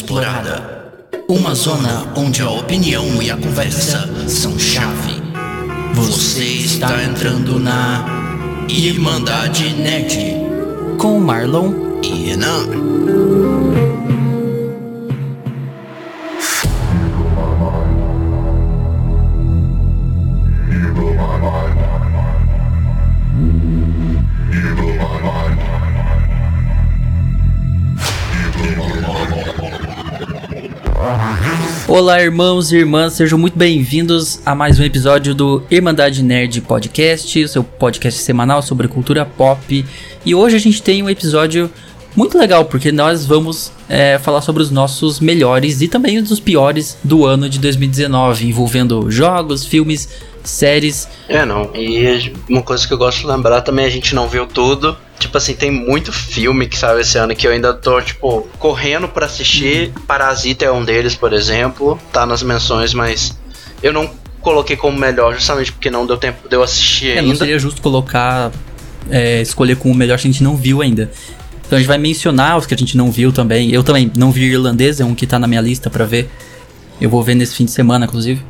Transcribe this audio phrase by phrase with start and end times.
[0.00, 0.92] Inexplorada.
[1.28, 5.22] Uma zona onde a opinião e a conversa são chave.
[5.92, 8.06] Você está entrando na
[8.66, 10.36] Irmandade Nerd
[10.96, 14.09] com Marlon e Renan.
[31.90, 37.48] Olá, irmãos e irmãs, sejam muito bem-vindos a mais um episódio do Irmandade Nerd Podcast,
[37.48, 39.84] seu podcast semanal sobre cultura pop.
[40.24, 41.68] E hoje a gente tem um episódio
[42.14, 46.96] muito legal, porque nós vamos é, falar sobre os nossos melhores e também os piores
[47.02, 50.08] do ano de 2019, envolvendo jogos, filmes,
[50.44, 51.08] séries.
[51.28, 51.72] É, não.
[51.74, 54.96] E uma coisa que eu gosto de lembrar também, a gente não viu tudo.
[55.20, 59.06] Tipo assim, tem muito filme que saiu esse ano que eu ainda tô, tipo, correndo
[59.06, 59.92] para assistir.
[60.06, 62.00] Parasita é um deles, por exemplo.
[62.10, 63.38] Tá nas menções, mas
[63.82, 67.28] eu não coloquei como melhor justamente porque não deu tempo de eu assistir é, ainda.
[67.28, 68.50] Não seria justo colocar,
[69.10, 71.10] é, escolher como melhor se a gente não viu ainda.
[71.66, 73.70] Então a gente vai mencionar os que a gente não viu também.
[73.70, 76.30] Eu também não vi irlandês, é um que tá na minha lista para ver.
[76.98, 78.42] Eu vou ver nesse fim de semana, inclusive.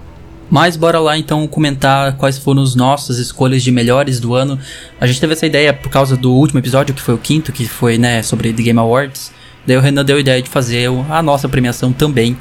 [0.51, 4.59] Mas bora lá então comentar quais foram as nossas escolhas de melhores do ano.
[5.01, 7.69] A gente teve essa ideia por causa do último episódio, que foi o quinto, que
[7.69, 9.33] foi, né, sobre The Game Awards.
[9.65, 12.37] Daí o Renan deu a ideia de fazer a nossa premiação também,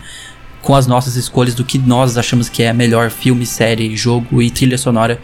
[0.61, 4.49] com as nossas escolhas do que nós achamos que é melhor filme, série, jogo e
[4.49, 5.19] trilha sonora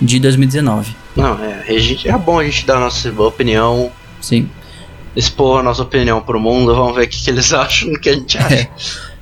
[0.00, 0.94] de 2019.
[1.16, 1.64] Não, é,
[2.04, 3.90] é bom a gente dar a nossa opinião.
[4.20, 4.48] Sim.
[5.14, 8.10] Expor a nossa opinião pro mundo, vamos ver o que, que eles acham, o que
[8.10, 8.54] a gente acha.
[8.54, 8.70] É.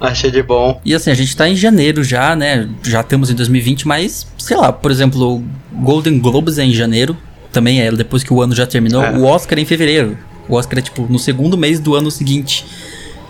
[0.09, 0.81] Achei de bom.
[0.85, 2.69] E assim, a gente tá em janeiro já, né?
[2.83, 5.45] Já estamos em 2020, mas, sei lá, por exemplo, o
[5.83, 7.17] Golden Globes é em janeiro.
[7.53, 9.03] Também é depois que o ano já terminou.
[9.03, 9.13] É.
[9.13, 10.19] O Oscar é em fevereiro.
[10.49, 12.65] O Oscar é tipo no segundo mês do ano seguinte.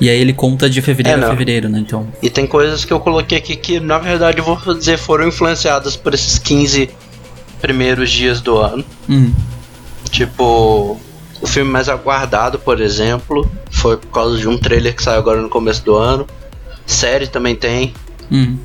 [0.01, 1.79] E aí ele conta de fevereiro é, a fevereiro, né?
[1.79, 2.07] Então.
[2.23, 5.97] E tem coisas que eu coloquei aqui que, na verdade, eu vou dizer, foram influenciadas
[5.97, 6.91] por esses 15
[7.61, 8.85] primeiros dias do ano.
[9.09, 9.33] Uhum.
[10.11, 10.99] Tipo,
[11.41, 15.41] o filme mais aguardado, por exemplo, foi por causa de um trailer que saiu agora
[15.41, 16.27] no começo do ano.
[16.87, 17.95] Série também tem.
[18.31, 18.57] Hum.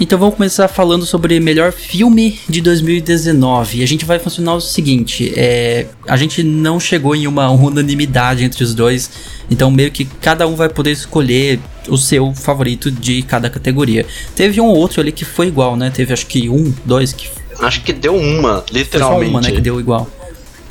[0.00, 3.80] Então vamos começar falando sobre melhor filme de 2019.
[3.80, 8.44] E a gente vai funcionar o seguinte: é, a gente não chegou em uma unanimidade
[8.44, 9.10] entre os dois,
[9.50, 11.58] então meio que cada um vai poder escolher
[11.88, 14.06] o seu favorito de cada categoria.
[14.36, 15.90] Teve um ou outro ali que foi igual, né?
[15.90, 17.28] Teve acho que um, dois que.
[17.60, 18.88] Acho que deu uma, literalmente.
[18.90, 19.50] Foi só uma, né?
[19.50, 20.08] Que deu igual.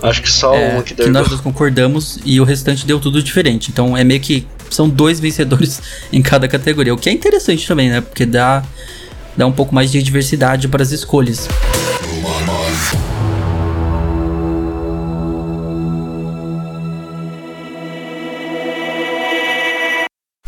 [0.01, 2.99] Acho que só é, uma que deu que nós dois concordamos e o restante deu
[2.99, 3.71] tudo diferente.
[3.71, 5.81] Então é meio que são dois vencedores
[6.13, 8.01] em cada categoria, o que é interessante também, né?
[8.01, 8.63] Porque dá,
[9.35, 11.47] dá um pouco mais de diversidade para as escolhas.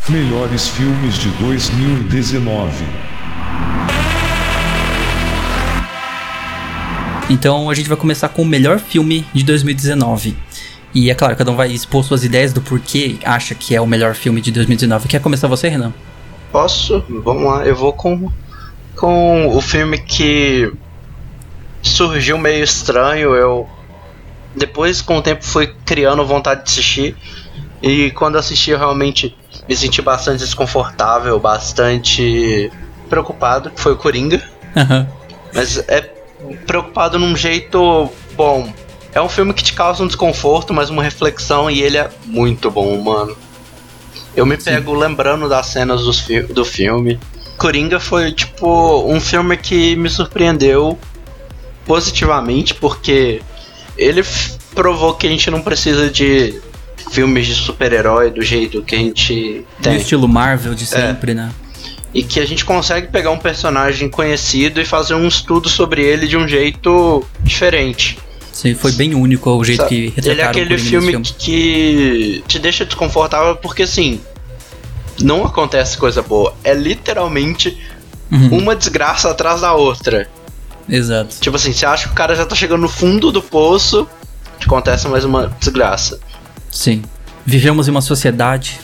[0.08, 3.19] Melhores filmes de 2019.
[7.30, 10.36] Então a gente vai começar com o melhor filme de 2019.
[10.92, 13.86] E é claro, cada um vai expor suas ideias do porquê acha que é o
[13.86, 15.06] melhor filme de 2019.
[15.06, 15.94] Quer começar você, Renan?
[16.50, 17.04] Posso?
[17.08, 18.28] Vamos lá, eu vou com,
[18.96, 20.72] com o filme que
[21.80, 23.36] surgiu meio estranho.
[23.36, 23.68] Eu
[24.56, 27.16] depois, com o tempo, fui criando vontade de assistir.
[27.80, 29.36] E quando assisti, eu realmente
[29.68, 32.72] me senti bastante desconfortável, bastante
[33.08, 33.70] preocupado.
[33.76, 34.42] Foi o Coringa.
[34.74, 35.06] Uhum.
[35.54, 36.19] Mas é
[36.66, 38.72] preocupado num jeito bom
[39.12, 42.70] é um filme que te causa um desconforto, mas uma reflexão, e ele é muito
[42.70, 43.36] bom, mano.
[44.36, 45.00] Eu me pego Sim.
[45.00, 47.18] lembrando das cenas do, fi do filme.
[47.56, 50.98] Coringa foi, tipo, um filme que me surpreendeu
[51.84, 53.42] positivamente, porque
[53.98, 54.22] ele
[54.74, 56.60] provou que a gente não precisa de
[57.10, 59.94] filmes de super-herói do jeito que a gente tem.
[59.94, 61.34] Do estilo Marvel de sempre, é.
[61.34, 61.50] né?
[62.12, 66.26] E que a gente consegue pegar um personagem conhecido e fazer um estudo sobre ele
[66.26, 68.18] de um jeito diferente.
[68.52, 72.44] Sim, foi bem único o jeito Sabe, que retrataram Ele é aquele filme, filme que
[72.46, 74.20] te deixa desconfortável porque assim,
[75.22, 76.54] não acontece coisa boa.
[76.64, 77.78] É literalmente
[78.30, 78.58] uhum.
[78.58, 80.28] uma desgraça atrás da outra.
[80.88, 81.36] Exato.
[81.40, 84.08] Tipo assim, você acha que o cara já tá chegando no fundo do poço,
[84.60, 86.18] acontece mais uma desgraça.
[86.70, 87.02] Sim.
[87.46, 88.80] Vivemos em uma sociedade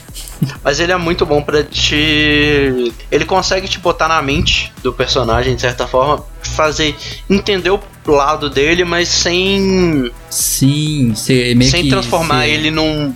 [0.63, 2.93] mas ele é muito bom para te.
[3.11, 6.95] Ele consegue te botar na mente do personagem, de certa forma, fazer
[7.29, 10.11] entender o lado dele, mas sem.
[10.29, 11.13] Sim,
[11.55, 13.13] meio sem transformar ele num.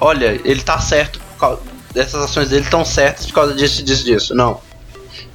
[0.00, 1.20] Olha, ele tá certo.
[1.94, 4.34] Essas ações dele estão certas por causa disso, disso, disso.
[4.34, 4.60] Não.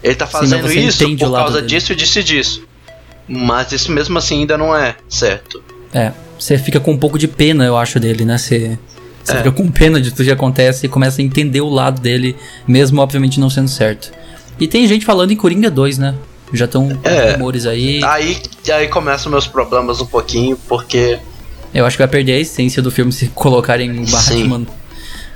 [0.03, 2.67] Ele tá fazendo Sim, isso por causa disso, disso e disso.
[3.27, 5.61] Mas isso mesmo assim ainda não é certo.
[5.93, 6.11] É.
[6.39, 8.37] Você fica com um pouco de pena, eu acho, dele, né?
[8.37, 8.77] Você
[9.27, 9.37] Você É.
[9.39, 12.33] fica com pena de tudo que acontece e começa a entender o lado dele,
[12.65, 14.09] mesmo obviamente não sendo certo.
[14.57, 16.15] E tem gente falando em Coringa 2, né?
[16.53, 17.33] Já estão É.
[17.33, 18.01] rumores aí.
[18.05, 18.37] Aí,
[18.73, 21.19] aí começam meus problemas um pouquinho, porque.
[21.73, 24.65] Eu acho que vai perder a essência do filme se colocarem o Batman.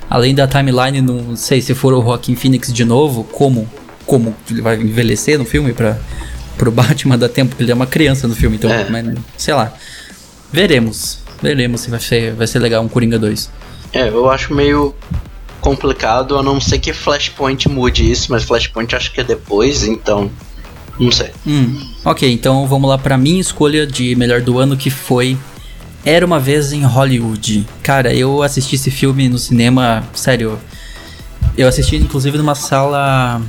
[0.10, 3.70] Além da timeline, não sei se for o Joaquin Phoenix de novo, como
[4.06, 5.98] como ele vai envelhecer no filme para
[6.58, 8.88] pro Batman dar tempo, porque ele é uma criança no filme, então, É.
[8.90, 9.06] mas,
[9.38, 9.74] sei lá.
[10.52, 11.20] Veremos.
[11.42, 13.50] Veremos se vai ser, vai ser legal um Coringa 2.
[13.94, 14.96] É, eu acho meio
[15.60, 20.30] complicado, a não ser que Flashpoint mude isso, mas Flashpoint acho que é depois, então.
[21.00, 21.32] Não sei.
[21.48, 25.38] Hum, ok, então vamos lá pra minha escolha de melhor do ano, que foi
[26.06, 27.68] Era Uma Vez em Hollywood.
[27.82, 30.60] Cara, eu assisti esse filme no cinema, sério,
[31.58, 33.42] eu assisti inclusive numa sala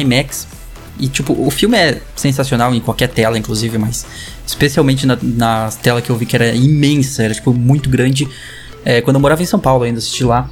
[0.00, 0.46] IMAX,
[0.98, 4.06] e tipo, o filme é sensacional em qualquer tela, inclusive, mas
[4.46, 8.26] especialmente na, na tela que eu vi que era imensa, era tipo muito grande,
[8.86, 10.48] é, quando eu morava em São Paulo ainda assisti lá.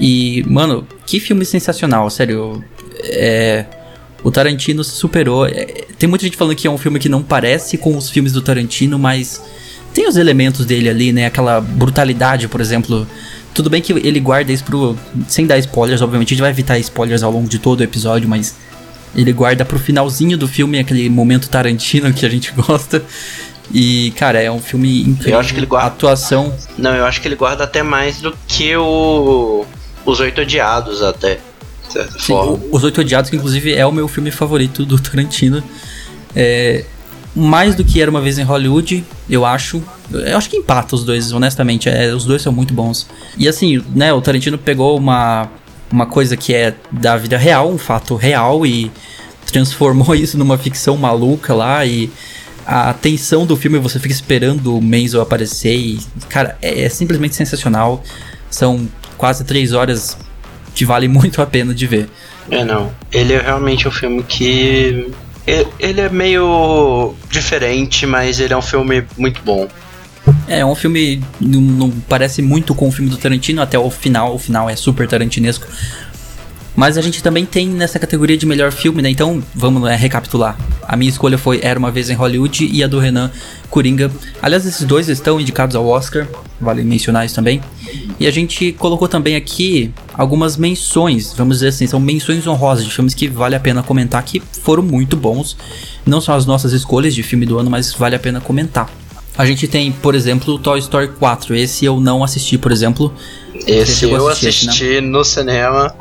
[0.00, 2.64] E, mano, que filme sensacional, sério.
[3.04, 3.66] É,
[4.24, 5.46] o Tarantino se superou.
[5.46, 8.32] É, tem muita gente falando que é um filme que não parece com os filmes
[8.32, 9.42] do Tarantino, mas
[9.92, 11.26] tem os elementos dele ali, né?
[11.26, 13.06] Aquela brutalidade, por exemplo.
[13.52, 14.96] Tudo bem que ele guarda isso pro.
[15.28, 18.26] Sem dar spoilers, obviamente, a gente vai evitar spoilers ao longo de todo o episódio,
[18.26, 18.56] mas
[19.14, 23.04] ele guarda pro finalzinho do filme aquele momento Tarantino que a gente gosta.
[23.72, 25.34] E, cara, é um filme incrível.
[25.34, 26.54] Eu acho que ele guarda- A atuação.
[26.78, 29.64] Não, eu acho que ele guarda até mais do que o.
[30.04, 31.40] Os Oito Odiados, até.
[31.86, 32.60] De certa Sim, forma.
[32.70, 35.62] Os Oito Odiados, que inclusive é o meu filme favorito do Tarantino.
[36.34, 36.84] É,
[37.34, 39.82] mais do que era uma vez em Hollywood, eu acho.
[40.10, 41.88] Eu acho que empata os dois, honestamente.
[41.88, 43.06] É, os dois são muito bons.
[43.36, 45.48] E assim, né, o Tarantino pegou uma,
[45.90, 48.90] uma coisa que é da vida real, um fato real, e
[49.50, 51.84] transformou isso numa ficção maluca lá.
[51.84, 52.10] E
[52.66, 55.76] a tensão do filme, você fica esperando o Menzel aparecer.
[55.76, 58.02] E, cara, é, é simplesmente sensacional.
[58.50, 60.18] São quase três horas
[60.74, 62.08] que vale muito a pena de ver.
[62.50, 62.92] É, não.
[63.12, 65.12] Ele é realmente um filme que.
[65.78, 69.68] Ele é meio diferente, mas ele é um filme muito bom.
[70.48, 74.34] É, um filme não, não parece muito com o filme do Tarantino até o final,
[74.34, 75.68] o final é super tarantinesco.
[76.76, 79.08] Mas a gente também tem nessa categoria de melhor filme, né?
[79.08, 80.58] Então, vamos né, recapitular.
[80.82, 83.30] A minha escolha foi Era Uma Vez em Hollywood e a do Renan,
[83.70, 84.10] Coringa.
[84.42, 86.28] Aliás, esses dois estão indicados ao Oscar,
[86.60, 87.62] vale mencionar isso também.
[88.20, 92.90] E a gente colocou também aqui algumas menções, vamos dizer assim, são menções honrosas de
[92.90, 95.56] filmes que vale a pena comentar, que foram muito bons.
[96.04, 98.90] Não são as nossas escolhas de filme do ano, mas vale a pena comentar.
[99.38, 101.54] A gente tem, por exemplo, o Toy Story 4.
[101.54, 103.12] Esse eu não assisti, por exemplo.
[103.66, 105.94] Esse chegou a eu esse, assisti no cinema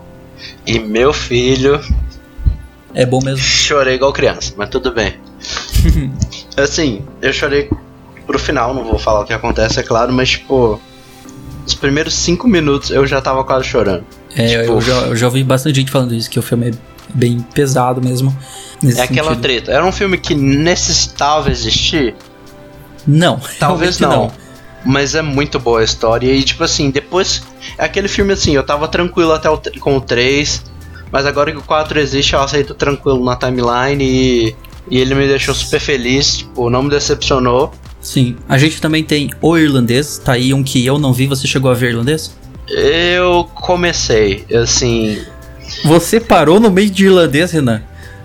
[0.66, 1.80] e meu filho
[2.94, 3.40] É bom mesmo.
[3.40, 5.16] chorei igual criança, mas tudo bem.
[6.58, 7.70] assim, eu chorei
[8.26, 10.80] pro final, não vou falar o que acontece, é claro, mas tipo,
[11.66, 14.04] os primeiros cinco minutos eu já tava quase chorando.
[14.36, 16.74] É, Tipo, eu, já, eu já ouvi bastante gente falando isso, que o filme é
[17.14, 18.36] bem pesado mesmo.
[18.84, 19.42] É aquela sentido.
[19.42, 19.72] treta.
[19.72, 22.16] Era um filme que necessitava existir?
[23.08, 24.45] Não, Talvez realmente não.
[24.86, 26.32] Mas é muito boa a história.
[26.32, 27.44] E tipo assim, depois.
[27.78, 30.64] É aquele filme assim, eu tava tranquilo até o, com o 3.
[31.12, 34.04] Mas agora que o 4 existe, eu aceito tranquilo na timeline.
[34.04, 34.56] E,
[34.90, 36.38] e ele me deixou super feliz.
[36.38, 37.74] Tipo, não me decepcionou.
[38.00, 38.36] Sim.
[38.48, 41.26] A gente também tem O Irlandês, tá aí um que eu não vi.
[41.26, 42.36] Você chegou a ver Irlandês?
[42.70, 45.24] Eu comecei, assim.
[45.84, 47.82] Você parou no meio de Irlandês, Renan?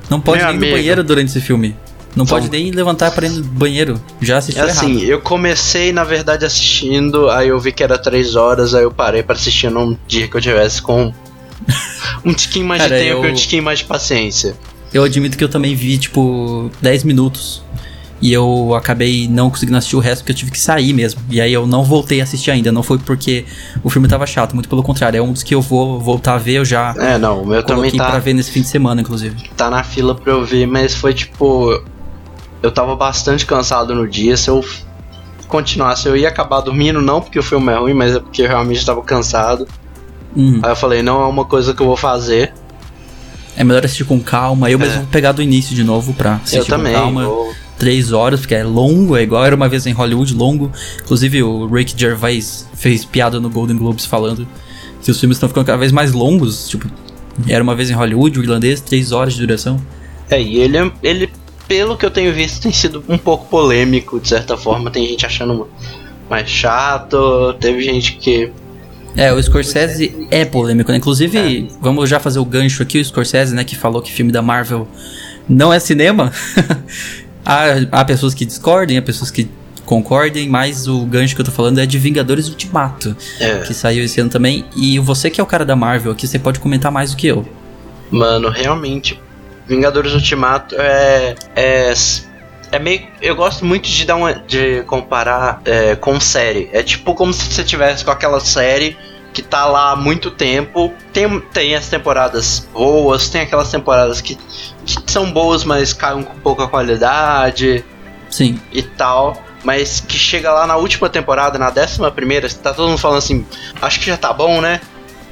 [0.08, 1.76] Não pode Meu ir no banheiro durante esse filme.
[2.17, 4.00] Não Então- pode nem levantar para ir no banheiro.
[4.21, 5.05] Já assistiu Assim, errado.
[5.05, 7.31] eu comecei, na verdade, assistindo.
[7.31, 8.75] Aí eu vi que era 3 horas.
[8.75, 11.12] Aí eu parei pra assistir num dia que eu tivesse com.
[12.25, 14.55] Um tiquinho mais Cara, de tempo eu- e um tiquinho mais de paciência.
[14.93, 17.62] Eu admito que eu também vi, tipo, 10 minutos.
[18.21, 21.23] E eu acabei não conseguindo assistir o resto porque eu tive que sair mesmo.
[21.31, 22.71] E aí eu não voltei a assistir ainda.
[22.71, 23.47] Não foi porque
[23.83, 25.17] o filme tava chato, muito pelo contrário.
[25.17, 26.55] É um dos que eu vou voltar a ver.
[26.59, 28.11] Eu já É, não, o meu também tá.
[28.11, 29.49] pra ver nesse fim de semana, inclusive.
[29.57, 31.83] tá na fila pra eu ver, mas foi tipo.
[32.62, 34.37] Eu tava bastante cansado no dia.
[34.37, 34.64] Se eu
[35.49, 38.49] continuasse, eu ia acabar dormindo, não porque o filme é ruim, mas é porque eu
[38.49, 39.67] realmente tava cansado.
[40.37, 40.61] Uhum.
[40.62, 42.52] Aí eu falei, não é uma coisa que eu vou fazer.
[43.57, 44.71] É melhor assistir com calma.
[44.71, 44.99] Eu mesmo É.
[44.99, 46.95] vou pegar do início de novo pra assistir eu também.
[46.95, 47.25] com calma.
[47.25, 50.71] vou- Três horas, porque é longo, é igual era uma vez em Hollywood, longo.
[51.02, 54.47] Inclusive o Rick Gervais fez piada no Golden Globes falando
[55.02, 56.69] que os filmes estão ficando cada vez mais longos.
[56.69, 56.87] Tipo,
[57.49, 59.81] era uma vez em Hollywood, o irlandês, três horas de duração.
[60.29, 61.33] É, e ele, é- ele,
[61.70, 64.90] pelo que eu tenho visto, tem sido um pouco polêmico, de certa forma.
[64.90, 65.68] Tem gente achando
[66.28, 68.50] mais chato, teve gente que.
[69.16, 70.98] É, o Scorsese é polêmico, né?
[70.98, 74.42] Inclusive, vamos já fazer o gancho aqui, o Scorsese, né, que falou que filme da
[74.42, 74.88] Marvel
[75.48, 76.32] não é cinema.
[77.46, 79.48] há, há pessoas que discordem, há pessoas que
[79.86, 83.58] concordem, mas o gancho que eu tô falando é de Vingadores Ultimato, É.
[83.58, 84.64] que saiu esse ano também.
[84.74, 87.28] E você que é o cara da Marvel aqui, você pode comentar mais do que
[87.28, 87.46] eu.
[88.10, 89.16] Mano, realmente,
[89.70, 91.36] Vingadores Ultimato é.
[91.54, 91.94] É,
[92.72, 93.06] é meio.
[93.22, 94.34] Eu gosto muito de dar uma.
[94.34, 96.68] de comparar é, com série.
[96.72, 98.98] É tipo como se você tivesse com aquela série
[99.32, 100.92] que tá lá há muito tempo.
[101.12, 104.36] Tem, tem as temporadas boas, tem aquelas temporadas que,
[104.84, 107.84] que são boas, mas caem com pouca qualidade
[108.28, 109.40] Sim, e tal.
[109.62, 113.46] Mas que chega lá na última temporada, na décima primeira, tá todo mundo falando assim,
[113.80, 114.80] acho que já tá bom, né?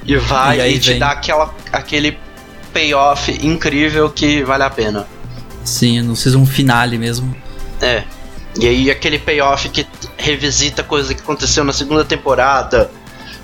[0.07, 2.17] E vai E e, aí te dá aquela, aquele
[2.73, 5.07] payoff incrível que vale a pena.
[5.65, 7.35] sim, no season finale mesmo.
[7.81, 8.05] É.
[8.59, 12.91] E aí aquele payoff que revisita coisa que aconteceu na segunda temporada,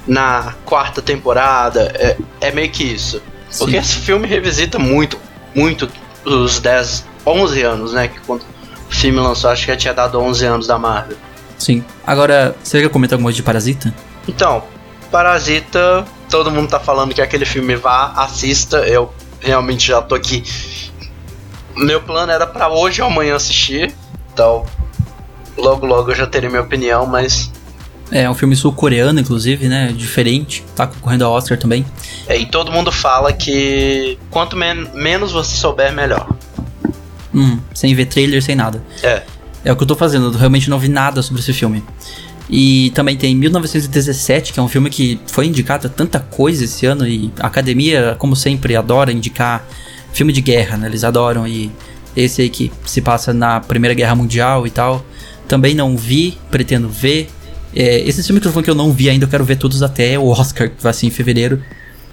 [0.06, 3.22] na quarta temporada, é, é meio que isso.
[3.58, 3.78] Porque Sim.
[3.78, 5.18] esse filme revisita muito,
[5.54, 5.88] muito
[6.24, 8.08] os 10, 11 anos, né?
[8.08, 11.16] Que quando o filme lançou, acho que já tinha dado 11 anos da Marvel.
[11.58, 11.84] Sim.
[12.06, 13.94] Agora, você quer comentar alguma coisa de Parasita?
[14.26, 14.64] Então,
[15.10, 18.78] Parasita, todo mundo tá falando que aquele filme vá, assista.
[18.78, 20.42] Eu realmente já tô aqui.
[21.76, 23.94] Meu plano era pra hoje ou amanhã assistir.
[24.32, 24.64] Então,
[25.56, 27.50] logo logo eu já terei minha opinião, mas.
[28.12, 29.92] É um filme sul-coreano, inclusive, né?
[29.92, 30.62] Diferente.
[30.76, 31.84] Tá concorrendo ao Oscar também.
[32.26, 36.28] É, e todo mundo fala que quanto men- menos você souber, melhor.
[37.34, 38.84] Hum, sem ver trailer, sem nada.
[39.02, 39.22] É.
[39.64, 41.82] É o que eu tô fazendo, eu realmente não vi nada sobre esse filme.
[42.48, 46.84] E também tem 1917, que é um filme que foi indicado a tanta coisa esse
[46.84, 49.66] ano e a academia, como sempre, adora indicar
[50.12, 50.86] filme de guerra, né?
[50.86, 51.70] Eles adoram e
[52.16, 55.04] esse aí que se passa na Primeira Guerra Mundial e tal.
[55.48, 57.28] Também não vi, pretendo ver.
[57.74, 59.82] É, esses filmes que eu falando que eu não vi ainda, eu quero ver todos
[59.82, 61.62] até o Oscar, que vai ser em fevereiro.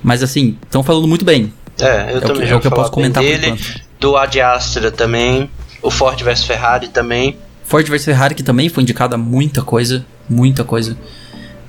[0.02, 1.54] Mas assim, estão falando muito bem.
[1.80, 3.60] É, eu É também que, já é o que eu posso comentar dele.
[4.00, 5.50] Do Ad Astra também.
[5.82, 7.38] O Ford vs Ferrari também.
[7.64, 10.98] Ford vs Ferrari, que também foi indicado a muita coisa, muita coisa.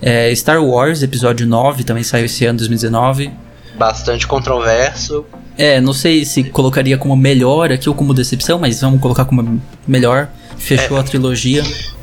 [0.01, 3.31] É, Star Wars, episódio 9, também saiu esse ano, 2019.
[3.77, 5.25] Bastante controverso.
[5.57, 9.61] É, não sei se colocaria como melhor aqui ou como decepção, mas vamos colocar como
[9.87, 10.29] melhor.
[10.57, 11.63] Fechou a trilogia.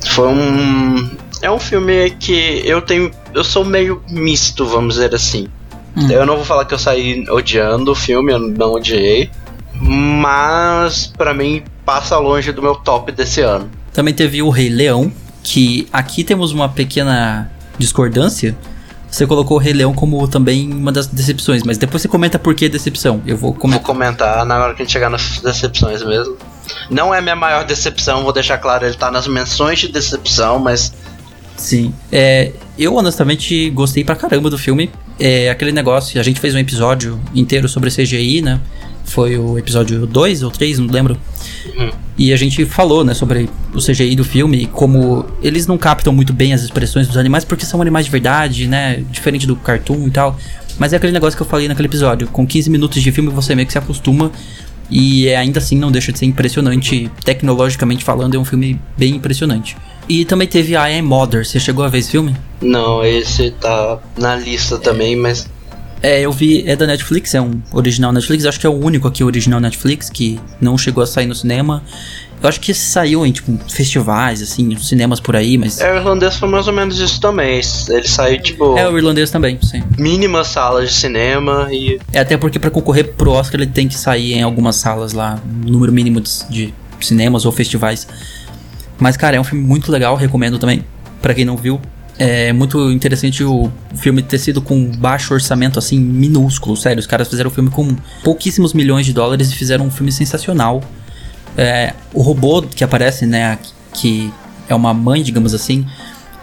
[0.10, 1.10] Foi um.
[1.42, 3.12] É um filme que eu tenho.
[3.34, 5.48] Eu sou meio misto, vamos dizer assim.
[5.96, 6.12] Hum.
[6.12, 9.30] Eu não vou falar que eu saí odiando o filme, eu não odiei.
[9.82, 13.70] Mas pra mim passa longe do meu top desse ano.
[13.94, 15.12] Também teve o Rei Leão,
[15.44, 18.56] que aqui temos uma pequena discordância.
[19.10, 22.54] Você colocou o Rei Leão como também uma das decepções, mas depois você comenta por
[22.54, 23.22] que decepção.
[23.26, 23.84] Eu vou Vou comentar.
[23.84, 26.38] comentar na hora que a gente chegar nas decepções mesmo.
[26.92, 30.94] Não é minha maior decepção, vou deixar claro, ele tá nas menções de decepção, mas
[31.58, 31.94] Sim.
[32.12, 34.92] É, eu honestamente gostei pra caramba do filme.
[35.20, 38.60] É aquele negócio, a gente fez um episódio inteiro sobre CGI, né?
[39.04, 41.18] Foi o episódio 2 ou 3, não lembro.
[41.66, 41.90] Uhum.
[42.18, 46.14] E a gente falou, né, sobre o CGI do filme e como eles não captam
[46.14, 49.04] muito bem as expressões dos animais porque são animais de verdade, né?
[49.12, 50.38] Diferente do cartoon e tal.
[50.78, 52.28] Mas é aquele negócio que eu falei naquele episódio.
[52.28, 54.32] Com 15 minutos de filme você meio que se acostuma.
[54.92, 57.12] E é, ainda assim não deixa de ser impressionante.
[57.24, 59.76] Tecnologicamente falando, é um filme bem impressionante.
[60.08, 61.46] E também teve I Am Mother.
[61.46, 62.36] Você chegou a ver esse filme?
[62.62, 65.48] Não, esse tá na lista também, mas
[66.02, 69.08] É, eu vi, é da Netflix, é um original Netflix, acho que é o único
[69.08, 71.84] aqui original Netflix que não chegou a sair no cinema.
[72.42, 75.82] Eu acho que saiu em, tipo, festivais, assim, cinemas por aí, mas...
[75.82, 77.60] é, o irlandês foi mais ou menos isso também.
[77.90, 79.84] Ele saiu tipo É, o irlandês também, sim.
[79.98, 83.96] mínimas salas de cinema e É até porque pra concorrer pro Oscar ele tem que
[83.96, 88.08] sair em algumas salas lá, um número mínimo de, de cinemas ou festivais.
[88.98, 90.86] Mas, cara, é um filme muito legal, recomendo também,
[91.22, 91.82] pra quem não viu.
[92.22, 97.00] É muito interessante o filme ter sido com baixo orçamento, assim, minúsculo, sério.
[97.00, 100.84] Os caras fizeram o filme com pouquíssimos milhões de dólares e fizeram um filme sensacional.
[101.58, 103.58] É, o robô que aparece, né,
[103.94, 104.32] que
[104.68, 105.86] é uma mãe, digamos assim,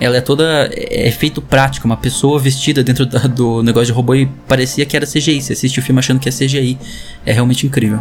[0.01, 0.71] ela é toda.
[0.75, 4.97] É feito prático, uma pessoa vestida dentro da- do negócio de robô e parecia que
[4.97, 5.43] era CGI.
[5.43, 6.79] Você assiste o filme achando que é CGI.
[7.25, 8.01] É realmente incrível.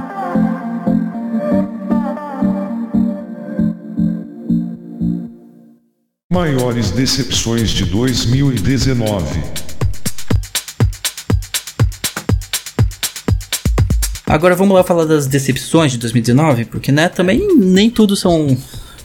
[6.36, 9.42] Maiores decepções de 2019.
[14.28, 18.58] Agora vamos lá falar das decepções de 2019, porque né, também nem tudo são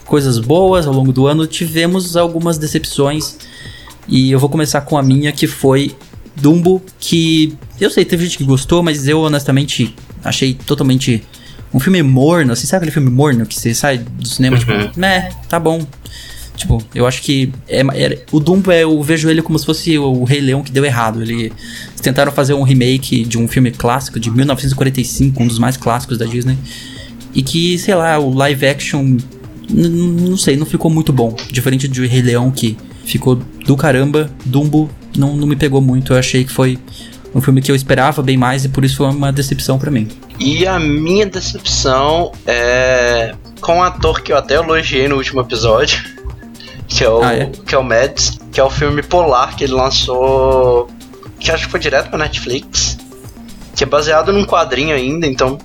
[0.04, 0.88] coisas boas.
[0.88, 3.36] Ao longo do ano tivemos algumas decepções.
[4.08, 5.94] E eu vou começar com a minha, que foi
[6.34, 9.94] Dumbo, que eu sei, teve gente que gostou, mas eu honestamente
[10.24, 11.22] achei totalmente
[11.72, 14.60] um filme morno, assim, sabe aquele filme morno que você sai do cinema, Uhum.
[14.88, 15.86] tipo, né, tá bom.
[16.60, 19.96] Tipo, eu acho que é, é- o Dumbo é, eu vejo ele como se fosse
[19.98, 21.22] o Rei Leão que deu errado.
[21.22, 25.78] Ele, eles tentaram fazer um remake de um filme clássico de 1945, um dos mais
[25.78, 26.58] clássicos da Disney.
[27.34, 29.16] E que, sei lá, o live action
[29.70, 31.34] não sei, não ficou muito bom.
[31.50, 36.12] Diferente de Rei Leão, que ficou do caramba, Dumbo não, não me pegou muito.
[36.12, 36.78] Eu achei que foi
[37.34, 40.08] um filme que eu esperava bem mais e por isso foi uma decepção pra mim.
[40.38, 46.02] E a minha decepção é com um ator que eu até elogiei no último episódio,
[46.90, 47.46] que é o, Ah, é?
[47.46, 50.88] Que é o Mads, que é o filme Polar que ele lançou,
[51.38, 52.98] que acho que foi direto pra Netflix,
[53.74, 55.56] que é baseado num quadrinho ainda, então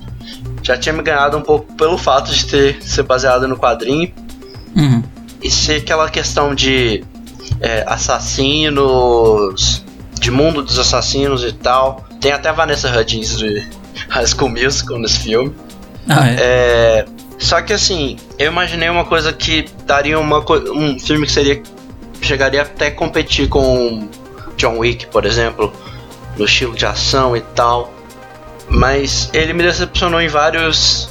[0.62, 4.10] já tinha me ganhado um pouco pelo fato de ter ser baseado no quadrinho
[4.74, 5.02] Uhum.
[5.42, 7.02] e ser aquela questão de
[7.60, 9.82] é, assassinos,
[10.20, 12.04] de mundo dos assassinos e tal.
[12.20, 13.66] Tem até a Vanessa Hudgens de
[14.08, 15.54] High School Musical nesse filme.
[16.08, 16.34] Ah, é.
[16.38, 17.04] É,
[17.38, 21.62] só que assim, eu imaginei uma coisa que daria uma co- um filme que seria
[22.20, 24.08] chegaria até a competir com
[24.56, 25.72] John Wick, por exemplo,
[26.36, 27.92] no estilo de ação e tal.
[28.68, 31.08] Mas ele me decepcionou em vários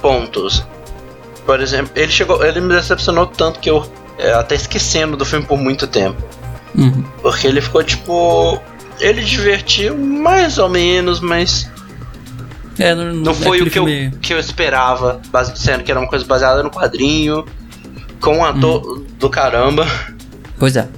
[0.00, 0.64] pontos.
[1.44, 3.86] Por exemplo, ele chegou, ele me decepcionou tanto que eu
[4.18, 6.22] é, até esquecendo do filme por muito tempo.
[6.74, 7.04] Uhum.
[7.22, 8.60] Porque ele ficou tipo.
[8.98, 11.70] Ele divertiu mais ou menos, mas
[12.78, 13.86] É, não, não é foi o que eu,
[14.20, 15.20] que eu esperava,
[15.54, 17.44] sendo que era uma coisa baseada no quadrinho,
[18.20, 19.86] com um ator do caramba.
[20.58, 20.88] Pois é.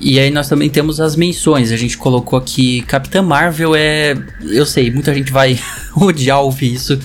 [0.00, 1.72] E aí nós também temos as menções.
[1.72, 4.14] A gente colocou aqui Capitã Marvel é.
[4.42, 5.58] Eu sei, muita gente vai
[5.96, 6.98] odiar ouvir isso.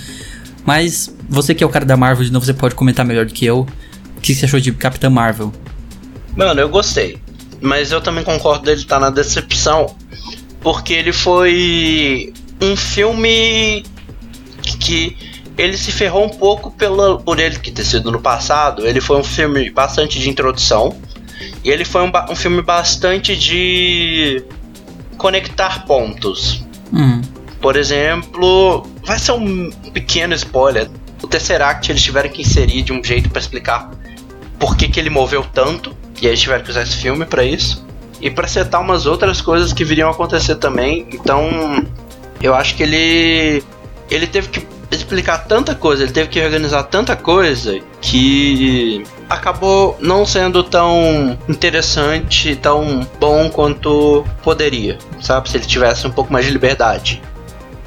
[0.65, 3.33] Mas você que é o cara da Marvel, de novo, você pode comentar melhor do
[3.33, 3.65] que eu.
[4.17, 5.53] O que você achou de Capitã Marvel?
[6.35, 7.17] Mano, eu gostei.
[7.61, 9.95] Mas eu também concordo dele estar na decepção,
[10.61, 13.83] porque ele foi um filme
[14.89, 15.17] que
[15.57, 18.87] ele se ferrou um pouco pela, por ele que ter sido no passado.
[18.87, 20.95] Ele foi um filme bastante de introdução.
[21.63, 24.43] E ele foi um, um filme bastante de
[25.17, 26.63] conectar pontos.
[26.91, 27.21] Hum,
[27.61, 30.89] Por exemplo, vai ser um pequeno spoiler.
[31.21, 33.91] O Tesseract eles tiveram que inserir de um jeito pra explicar
[34.57, 35.95] por que, que ele moveu tanto.
[36.21, 37.85] E aí eles tiveram que usar esse filme pra isso.
[38.21, 41.07] E pra setar umas outras coisas que viriam a acontecer também.
[41.11, 41.85] Então,
[42.41, 43.63] eu acho que ele.
[44.09, 50.25] Ele teve que explicar tanta coisa, ele teve que organizar tanta coisa que acabou não
[50.25, 55.49] sendo tão interessante, tão bom quanto poderia, sabe?
[55.49, 57.21] Se ele tivesse um pouco mais de liberdade.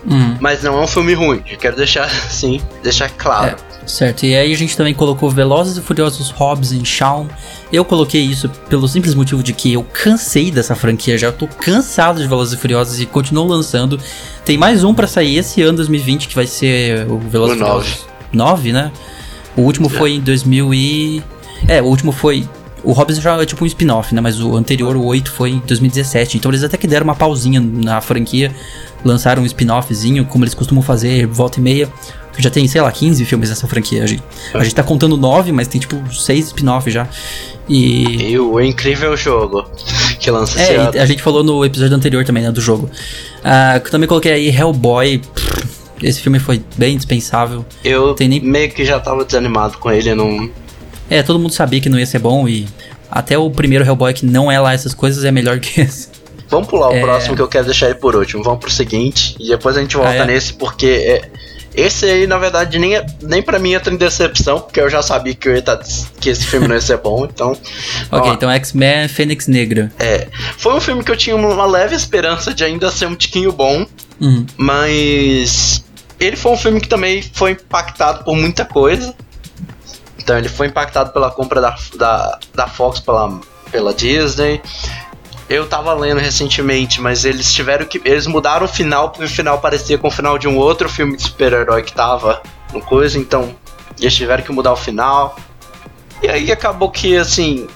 [0.06, 0.36] hum.
[0.40, 3.56] Mas não é um filme ruim, quero deixar assim, deixar claro.
[3.56, 4.24] É, certo.
[4.24, 7.26] E aí a gente também colocou Velozes e Furiosos Hobbs e Shawn.
[7.72, 11.28] Eu coloquei isso pelo simples motivo de que eu cansei dessa franquia já.
[11.28, 13.98] Eu tô cansado de Velozes e Furiosos e continuo lançando.
[14.44, 17.58] Tem mais um pra sair esse ano 2020 que vai ser o Velozes O e
[17.58, 18.92] Furiosos 9, né?
[19.56, 21.22] O último foi em 2000 e...
[21.68, 22.48] É, o último foi...
[22.84, 24.20] O Hobbs já é tipo um spin-off, né?
[24.20, 26.38] Mas o anterior, o 8, foi em 2017.
[26.38, 28.52] Então eles até que deram uma pausinha na franquia.
[29.04, 31.88] Lançaram um spin-offzinho, como eles costumam fazer, volta e meia.
[32.38, 34.02] Já tem, sei lá, 15 filmes nessa franquia.
[34.04, 34.22] A gente,
[34.54, 37.06] a gente tá contando 9, mas tem tipo 6 spin-offs já.
[37.68, 38.30] E.
[38.32, 39.64] E o incrível jogo
[40.18, 40.90] que lança esse É, ano.
[40.94, 42.90] e a gente falou no episódio anterior também, né, do jogo.
[43.84, 45.18] Eu também coloquei aí Hellboy.
[45.18, 45.62] Pff,
[46.02, 47.64] Esse filme foi bem dispensável.
[47.84, 50.50] Eu tem nem- meio que já tava desanimado com ele, não.
[51.10, 52.66] É, todo mundo sabia que não ia ser bom e.
[53.10, 56.08] Até o primeiro Hellboy, que não é lá essas coisas, é melhor que esse.
[56.52, 57.00] Vamos pular o É.
[57.00, 58.44] próximo que eu quero deixar ele por último.
[58.44, 60.24] Vamos pro seguinte e depois a gente volta Ah, é?
[60.26, 61.30] nesse porque é,
[61.74, 65.00] esse aí na verdade nem é, nem para mim entra em decepção porque eu já
[65.02, 65.80] sabia que eu ia tá,
[66.20, 67.24] que esse filme não ia ser bom.
[67.24, 67.52] Então,
[68.12, 69.90] Ok, ó, então X-Men Fênix Negra.
[69.98, 73.50] é, foi um filme que eu tinha uma leve esperança de ainda ser um tiquinho
[73.50, 73.86] bom,
[74.20, 75.82] Hum, mas
[76.20, 79.14] ele foi um filme que também foi impactado por muita coisa.
[80.18, 83.40] Então ele foi impactado pela compra da, da, da Fox pela,
[83.72, 84.60] pela Disney.
[85.48, 88.00] Eu tava lendo recentemente, mas eles tiveram que.
[88.04, 91.16] Eles mudaram o final, porque o final parecia com o final de um outro filme
[91.16, 93.54] de super-herói que tava no coisa, então
[94.00, 95.36] eles tiveram que mudar o final.
[96.22, 97.66] E aí acabou que assim.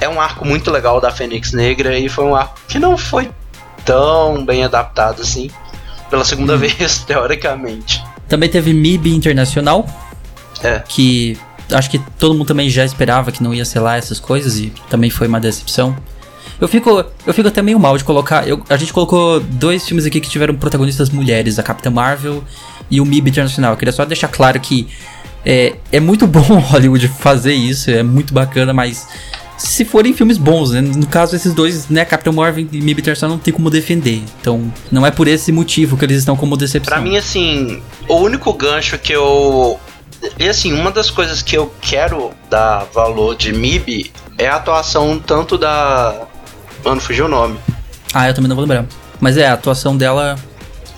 [0.00, 3.30] É um arco muito legal da Fênix Negra e foi um arco que não foi
[3.84, 5.50] tão bem adaptado assim.
[6.08, 8.02] Pela segunda vez, teoricamente.
[8.28, 9.86] Também teve MIB Internacional,
[10.62, 10.82] É.
[10.88, 11.36] que
[11.72, 14.72] acho que todo mundo também já esperava que não ia ser lá essas coisas e
[14.88, 15.94] também foi uma decepção.
[16.60, 18.46] Eu fico, eu fico até meio mal de colocar.
[18.46, 22.44] eu- a gente colocou dois filmes aqui que tiveram protagonistas mulheres, a Capitã Marvel
[22.90, 23.72] e o MIB Internacional.
[23.72, 24.86] Eu queria só deixar claro que
[25.44, 29.06] é, é muito bom Hollywood fazer isso, é muito bacana, mas
[29.56, 30.80] se forem filmes bons, né?
[30.80, 32.04] No caso, esses dois, né?
[32.04, 34.22] Capitã Marvel e MIB Internacional não tem como defender.
[34.40, 36.92] Então, não é por esse motivo que eles estão como decepção.
[36.92, 39.78] Pra mim, assim, o único gancho que eu.
[40.38, 45.18] E assim, uma das coisas que eu quero dar valor de MIB é a atuação
[45.18, 46.26] tanto da.
[46.84, 47.58] Mano, fugiu o nome.
[48.12, 48.86] Ah, eu também não vou lembrar.
[49.20, 50.36] Mas é, a atuação dela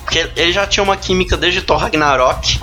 [0.05, 2.61] Porque ele já tinha uma química desde Thor Ragnarok.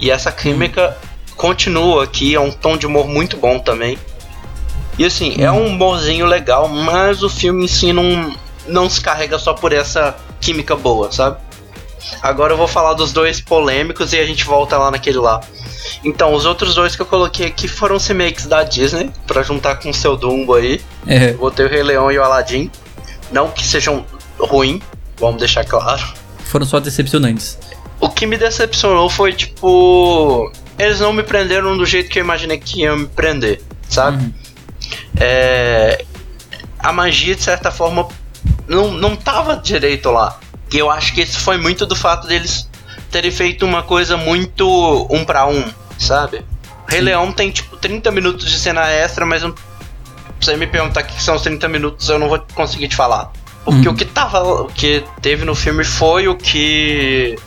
[0.00, 0.96] E essa química
[1.36, 3.98] continua aqui, é um tom de humor muito bom também.
[4.98, 8.34] E assim, é um humorzinho legal, mas o filme em si não,
[8.66, 11.38] não se carrega só por essa química boa, sabe?
[12.22, 15.40] Agora eu vou falar dos dois polêmicos e a gente volta lá naquele lá.
[16.02, 19.76] Então, os outros dois que eu coloquei aqui foram os remakes da Disney, para juntar
[19.76, 20.80] com o seu Dumbo aí.
[21.06, 21.32] É.
[21.32, 22.70] Botei o Rei Leão e o Aladdin.
[23.30, 24.04] Não que sejam
[24.38, 24.80] ruins,
[25.18, 26.02] vamos deixar claro.
[26.44, 27.58] Foram só decepcionantes.
[28.00, 30.52] O que me decepcionou foi, tipo.
[30.78, 34.24] Eles não me prenderam do jeito que eu imaginei que iam me prender, sabe?
[34.24, 34.32] Uhum.
[35.16, 36.04] É,
[36.78, 38.08] a magia, de certa forma,
[38.66, 40.38] não, não tava direito lá.
[40.72, 42.68] E eu acho que isso foi muito do fato deles
[43.14, 45.64] terem feito uma coisa muito um para um,
[45.96, 46.44] sabe?
[46.88, 49.56] Rei Leão tem tipo 30 minutos de cena extra, mas não, se
[50.40, 53.30] você me perguntar o que são os 30 minutos, eu não vou conseguir te falar.
[53.64, 53.94] Porque Uhum.
[53.94, 54.42] o que tava.
[54.62, 57.38] O que teve no filme foi o que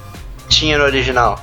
[0.48, 1.38] tinha no original.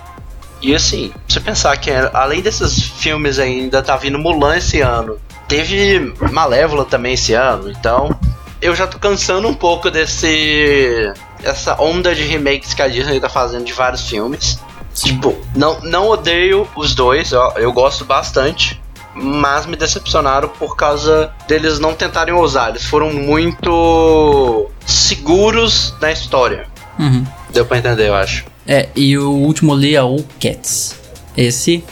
[0.62, 5.18] E assim, você pensar que além desses filmes ainda tá vindo Mulan esse ano.
[5.46, 8.18] Teve Malévola também esse ano, então
[8.62, 13.28] eu já tô cansando um pouco desse essa onda de remakes que a Disney tá
[13.28, 14.58] fazendo de vários filmes.
[14.94, 18.80] Tipo, não, não odeio os dois, eu, eu gosto bastante,
[19.14, 22.70] mas me decepcionaram por causa deles não tentarem ousar.
[22.70, 26.66] Eles foram muito seguros na história.
[26.98, 27.24] Uhum.
[27.50, 28.44] Deu pra entender, eu acho.
[28.66, 30.98] É, e o último ali é o Cats.
[31.36, 31.84] Esse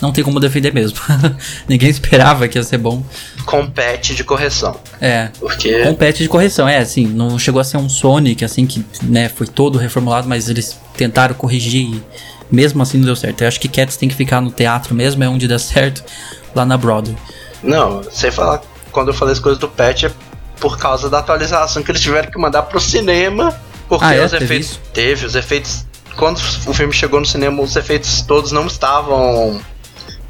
[0.00, 0.98] não tem como defender mesmo.
[1.68, 3.04] Ninguém esperava que ia ser bom.
[3.50, 4.76] Compete de correção.
[5.00, 5.82] É, Porque.
[5.82, 9.46] compete de correção, é, assim, não chegou a ser um Sonic, assim, que, né, foi
[9.46, 12.02] todo reformulado, mas eles tentaram corrigir e
[12.50, 13.42] mesmo assim não deu certo.
[13.42, 16.02] Eu acho que Cats tem que ficar no teatro mesmo, é onde dá certo,
[16.54, 17.16] lá na Broadway.
[17.62, 18.62] Não, sem falar.
[18.92, 20.10] Quando eu falei as coisas do patch é
[20.58, 23.54] por causa da atualização que eles tiveram que mandar pro cinema.
[23.88, 24.24] Porque Ah, é?
[24.24, 24.70] os Teve efeitos.
[24.70, 24.80] isso?
[24.92, 25.86] Teve, os efeitos.
[26.16, 26.36] Quando
[26.66, 29.60] o filme chegou no cinema, os efeitos todos não estavam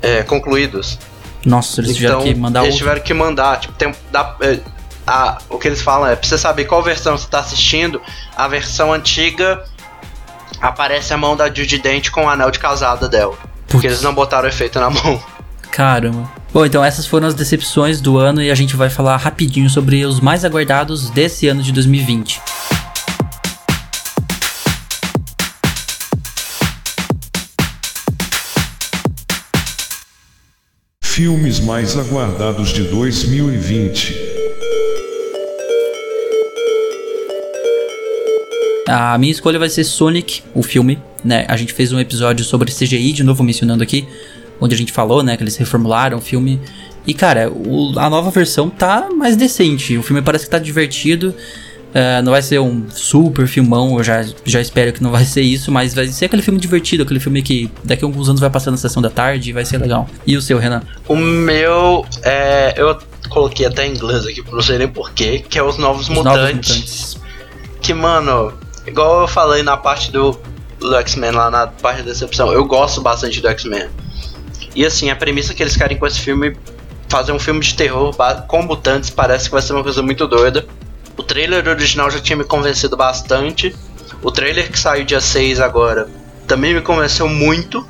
[0.02, 0.98] é, concluídos.
[1.44, 2.79] Nossa, eles tiveram então, que mandar eles outro.
[2.79, 3.61] tiveram que mandar.
[3.61, 4.59] Tipo, tem, dá, é,
[5.07, 8.00] a, o que eles falam é: pra você saber qual versão você tá assistindo,
[8.37, 9.64] a versão antiga
[10.61, 13.37] aparece a mão da Judy Dent com o anel de casada dela.
[13.66, 15.22] Porque eles não botaram efeito na mão.
[15.70, 16.31] Caramba.
[16.53, 20.05] Bom, então essas foram as decepções do ano e a gente vai falar rapidinho sobre
[20.05, 22.40] os mais aguardados desse ano de 2020.
[31.20, 34.16] Filmes mais aguardados de 2020.
[38.88, 41.44] A minha escolha vai ser Sonic, o filme, né?
[41.46, 44.09] A gente fez um episódio sobre CGI, de novo mencionando aqui,
[44.59, 46.59] onde a gente falou, né, que eles reformularam o filme.
[47.06, 49.98] E cara, o- a nova versão tá mais decente.
[49.98, 51.35] O filme parece que tá divertido.
[51.92, 55.42] É, não vai ser um super filmão, eu já, já espero que não vai ser
[55.42, 58.48] isso, mas vai ser aquele filme divertido, aquele filme que daqui a alguns anos vai
[58.48, 60.09] passar na sessão da tarde e vai ser legal.
[60.26, 60.83] E o seu, Renan?
[61.09, 62.96] O meu, é, eu
[63.29, 66.37] coloquei até em inglês aqui, não sei nem porquê, que é os Novos Os Mutantes.
[66.37, 67.16] Novos Mutantes.
[67.81, 68.53] Que, mano,
[68.87, 70.38] igual eu falei na parte do,
[70.79, 73.88] do X-Men, lá na parte da decepção, eu gosto bastante do X-Men.
[74.76, 76.57] E assim, a premissa que eles querem com esse filme,
[77.09, 78.14] fazer um filme de terror
[78.46, 80.64] com mutantes, parece que vai ser uma coisa muito doida.
[81.20, 83.76] O trailer original já tinha me convencido bastante.
[84.22, 86.09] O trailer que saiu dia 6 agora
[86.46, 87.87] também me convenceu muito.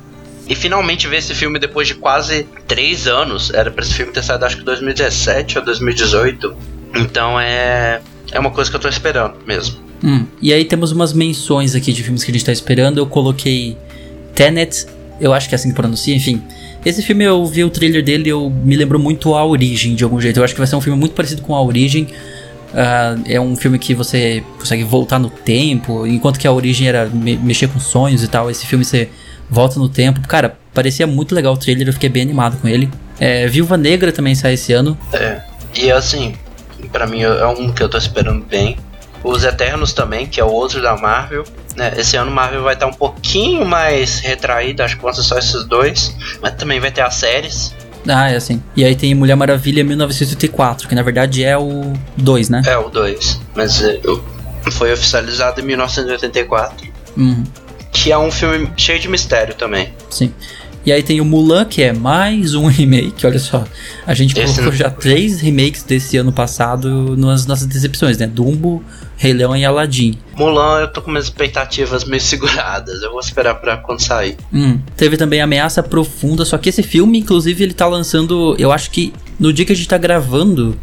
[0.49, 3.49] E finalmente ver esse filme depois de quase 3 anos.
[3.53, 6.53] Era pra esse filme ter saído acho que 2017 ou 2018.
[6.97, 8.01] Então é.
[8.33, 9.77] É uma coisa que eu tô esperando mesmo.
[10.03, 12.97] Hum, E aí temos umas menções aqui de filmes que a gente tá esperando.
[12.97, 13.77] Eu coloquei
[14.35, 14.87] Tenet,
[15.21, 16.43] eu acho que é assim que pronuncia, enfim.
[16.85, 20.19] Esse filme eu vi o trailer dele eu me lembrou muito A Origem, de algum
[20.19, 20.37] jeito.
[20.37, 22.07] Eu acho que vai ser um filme muito parecido com A Origem.
[22.73, 27.05] Ah, é um filme que você consegue voltar no tempo, enquanto que A Origem era
[27.07, 28.49] me- mexer com sonhos e tal.
[28.49, 29.09] Esse filme você
[29.49, 30.21] volta no tempo.
[30.27, 32.89] Cara, parecia muito legal o trailer, eu fiquei bem animado com ele.
[33.19, 34.97] É, Viúva Negra também sai esse ano.
[35.13, 35.41] É.
[35.75, 36.33] E assim,
[36.91, 38.77] pra mim é um que eu tô esperando bem.
[39.23, 41.43] Os Eternos também, que é o outro da Marvel.
[41.75, 41.93] Né?
[41.95, 45.63] Esse ano Marvel vai estar um pouquinho mais retraído, acho que vão ser só esses
[45.65, 46.15] dois.
[46.41, 47.75] Mas também vai ter as séries.
[48.07, 48.61] Ah, é assim.
[48.75, 52.61] E aí tem Mulher Maravilha 1984, que na verdade é o 2, né?
[52.65, 53.39] É, o 2.
[53.55, 53.99] Mas é,
[54.71, 56.87] foi oficializado em 1984.
[57.17, 57.43] Uhum.
[57.91, 59.93] Que é um filme cheio de mistério também.
[60.09, 60.33] Sim.
[60.83, 63.63] E aí tem o Mulan, que é mais um remake, olha só.
[64.05, 68.25] A gente Esse colocou já três remakes desse ano passado nas nossas decepções, né?
[68.25, 68.83] Dumbo,
[69.15, 70.17] Rei Leão e Aladdin.
[70.35, 73.03] Mulan, eu tô com minhas expectativas meio seguradas.
[73.03, 74.35] Eu vou esperar pra quando sair.
[74.51, 78.89] Hum, teve também Ameaça Profunda, só que esse filme, inclusive, ele tá lançando, eu acho
[78.89, 80.75] que no dia que a gente tá gravando,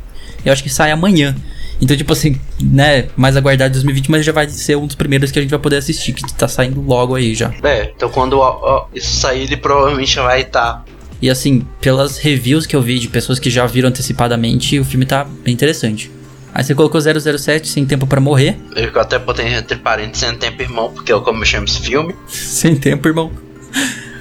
[0.44, 1.34] eu acho que sai amanhã.
[1.80, 5.38] Então, tipo assim, né, mais aguardado 2020, mas já vai ser um dos primeiros que
[5.38, 7.52] a gente vai poder assistir, que tá saindo logo aí já.
[7.62, 10.84] É, então quando ó, isso sair, ele provavelmente vai estar.
[11.20, 15.06] E assim, pelas reviews que eu vi de pessoas que já viram antecipadamente, o filme
[15.06, 16.10] tá bem interessante.
[16.54, 18.56] Aí você colocou 007 sem tempo pra morrer.
[18.74, 22.14] Eu até botei entre parênteses sem tempo, irmão, porque eu como eu chamo esse filme.
[22.26, 23.30] sem tempo, irmão.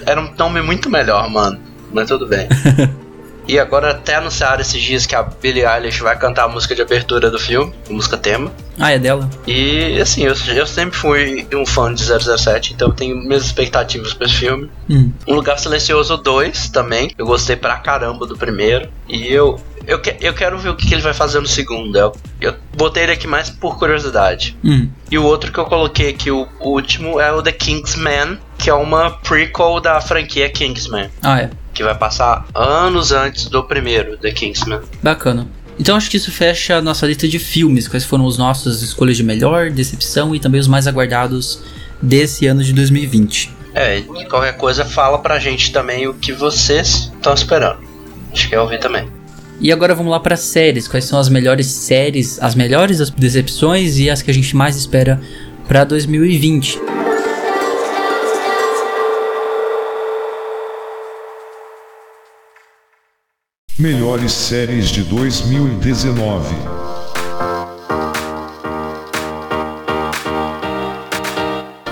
[0.05, 1.59] Era um nome muito melhor, mano.
[1.91, 2.47] Mas tudo bem.
[3.47, 6.81] e agora até anunciaram esses dias que a Billie Eilish vai cantar a música de
[6.81, 8.51] abertura do filme, a música tema.
[8.77, 9.29] Ah, é dela?
[9.47, 14.13] E assim, eu, eu sempre fui um fã de 007, então eu tenho minhas expectativas
[14.13, 14.69] pra esse filme.
[14.89, 15.11] Hum.
[15.27, 17.11] Um Lugar Silencioso 2 também.
[17.17, 18.89] Eu gostei pra caramba do primeiro.
[19.07, 19.59] E eu.
[19.85, 21.97] Eu, que, eu quero ver o que, que ele vai fazer no segundo.
[21.97, 24.55] Eu, eu botei ele aqui mais por curiosidade.
[24.63, 24.89] Hum.
[25.09, 28.69] E o outro que eu coloquei aqui, o, o último, é o The Kingsman, que
[28.69, 31.09] é uma prequel da franquia Kingsman.
[31.23, 31.49] Ah, é.
[31.77, 34.79] Que vai passar anos antes do primeiro, The Kingsman.
[35.03, 35.47] Bacana.
[35.79, 39.15] Então acho que isso fecha a nossa lista de filmes, quais foram as nossas escolhas
[39.15, 41.61] de melhor, decepção e também os mais aguardados
[42.01, 43.53] desse ano de 2020.
[43.75, 47.77] É, e qualquer coisa fala pra gente também o que vocês estão esperando.
[48.33, 49.07] Acho que eu ouvir também.
[49.61, 50.87] E agora vamos lá para séries.
[50.87, 54.75] Quais são as melhores séries, as melhores as decepções e as que a gente mais
[54.75, 55.21] espera
[55.67, 56.96] para 2020?
[63.79, 66.55] Melhores séries de 2019.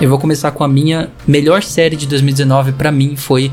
[0.00, 3.52] Eu vou começar com a minha melhor série de 2019 para mim foi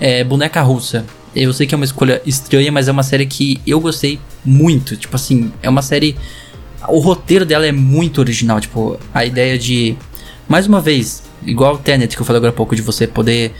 [0.00, 1.06] é, Boneca Russa.
[1.36, 4.96] Eu sei que é uma escolha estranha, mas é uma série que eu gostei muito.
[4.96, 6.16] Tipo assim, é uma série.
[6.88, 8.60] O roteiro dela é muito original.
[8.60, 9.96] Tipo, a ideia de.
[10.48, 13.54] Mais uma vez, igual o Tenet que eu falei agora há pouco, de você poder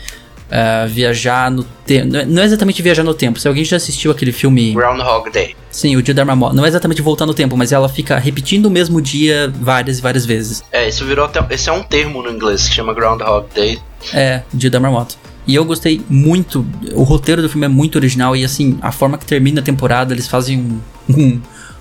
[0.48, 2.08] uh, viajar no tempo.
[2.26, 3.38] Não é exatamente viajar no tempo.
[3.38, 4.72] Se alguém já assistiu aquele filme.
[4.72, 5.54] Groundhog Day.
[5.70, 6.54] Sim, o dia da marmota.
[6.54, 10.02] Não é exatamente voltar no tempo, mas ela fica repetindo o mesmo dia várias e
[10.02, 10.62] várias vezes.
[10.72, 11.44] É, isso virou até.
[11.54, 13.78] Esse é um termo no inglês que chama Groundhog Day.
[14.12, 15.14] É, dia da marmota.
[15.46, 16.66] E eu gostei muito.
[16.92, 20.12] O roteiro do filme é muito original e assim, a forma que termina a temporada,
[20.12, 20.80] eles fazem um.
[21.14, 21.40] um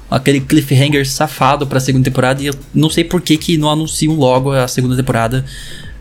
[0.09, 2.41] aquele cliffhanger safado pra segunda temporada.
[2.41, 5.43] E eu não sei por que, que não anunciam logo a segunda temporada.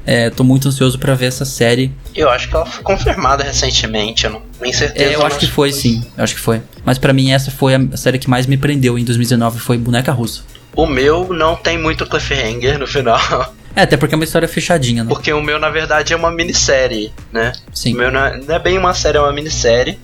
[0.07, 1.93] É, tô muito ansioso para ver essa série.
[2.15, 5.11] Eu acho que ela foi confirmada recentemente, eu não tenho certeza.
[5.11, 6.05] É, eu acho que foi, sim.
[6.17, 6.63] Eu acho que foi.
[6.85, 10.13] Mas para mim essa foi a série que mais me prendeu em 2019, foi Boneca
[10.13, 10.43] Russa.
[10.77, 13.19] O meu não tem muito cliffhanger no final.
[13.79, 15.11] É, até porque é uma história fechadinha, né?
[15.11, 17.53] Porque o meu, na verdade, é uma minissérie, né?
[17.75, 17.93] Sim.
[17.93, 19.99] O meu não é, não é bem uma série, é uma minissérie.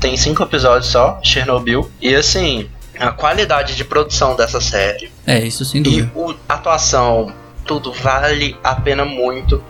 [0.00, 1.90] Tem cinco episódios só, Chernobyl.
[2.00, 2.66] E assim,
[2.98, 5.10] a qualidade de produção dessa série.
[5.26, 6.10] É, isso sem E dúvida.
[6.14, 7.30] o, a atuação,
[7.70, 9.62] tudo vale a pena muito.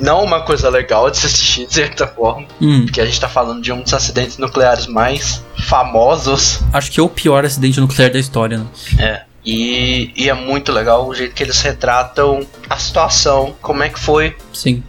[0.00, 2.44] Não uma coisa legal de se assistir, de certa forma.
[2.60, 6.58] Hum, Porque a gente tá falando de um dos acidentes nucleares mais famosos.
[6.72, 8.66] acho que é o pior acidente nuclear da história, né?
[8.98, 9.22] É.
[9.44, 14.00] E, e é muito legal o jeito que eles retratam a situação, como é que
[14.00, 14.82] foi Sim.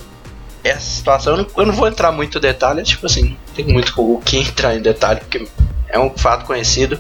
[0.63, 1.34] essa situação.
[1.34, 4.36] Eu não, eu não vou entrar muito em detalhe, tipo assim, tem muito o que
[4.39, 5.48] entrar em detalhe, porque
[5.89, 7.00] é um fato conhecido.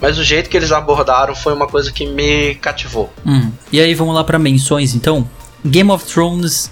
[0.00, 3.12] Mas o jeito que eles abordaram foi uma coisa que me cativou.
[3.26, 3.50] Hum.
[3.72, 5.28] E aí vamos lá pra menções então.
[5.66, 6.70] Game of Thrones,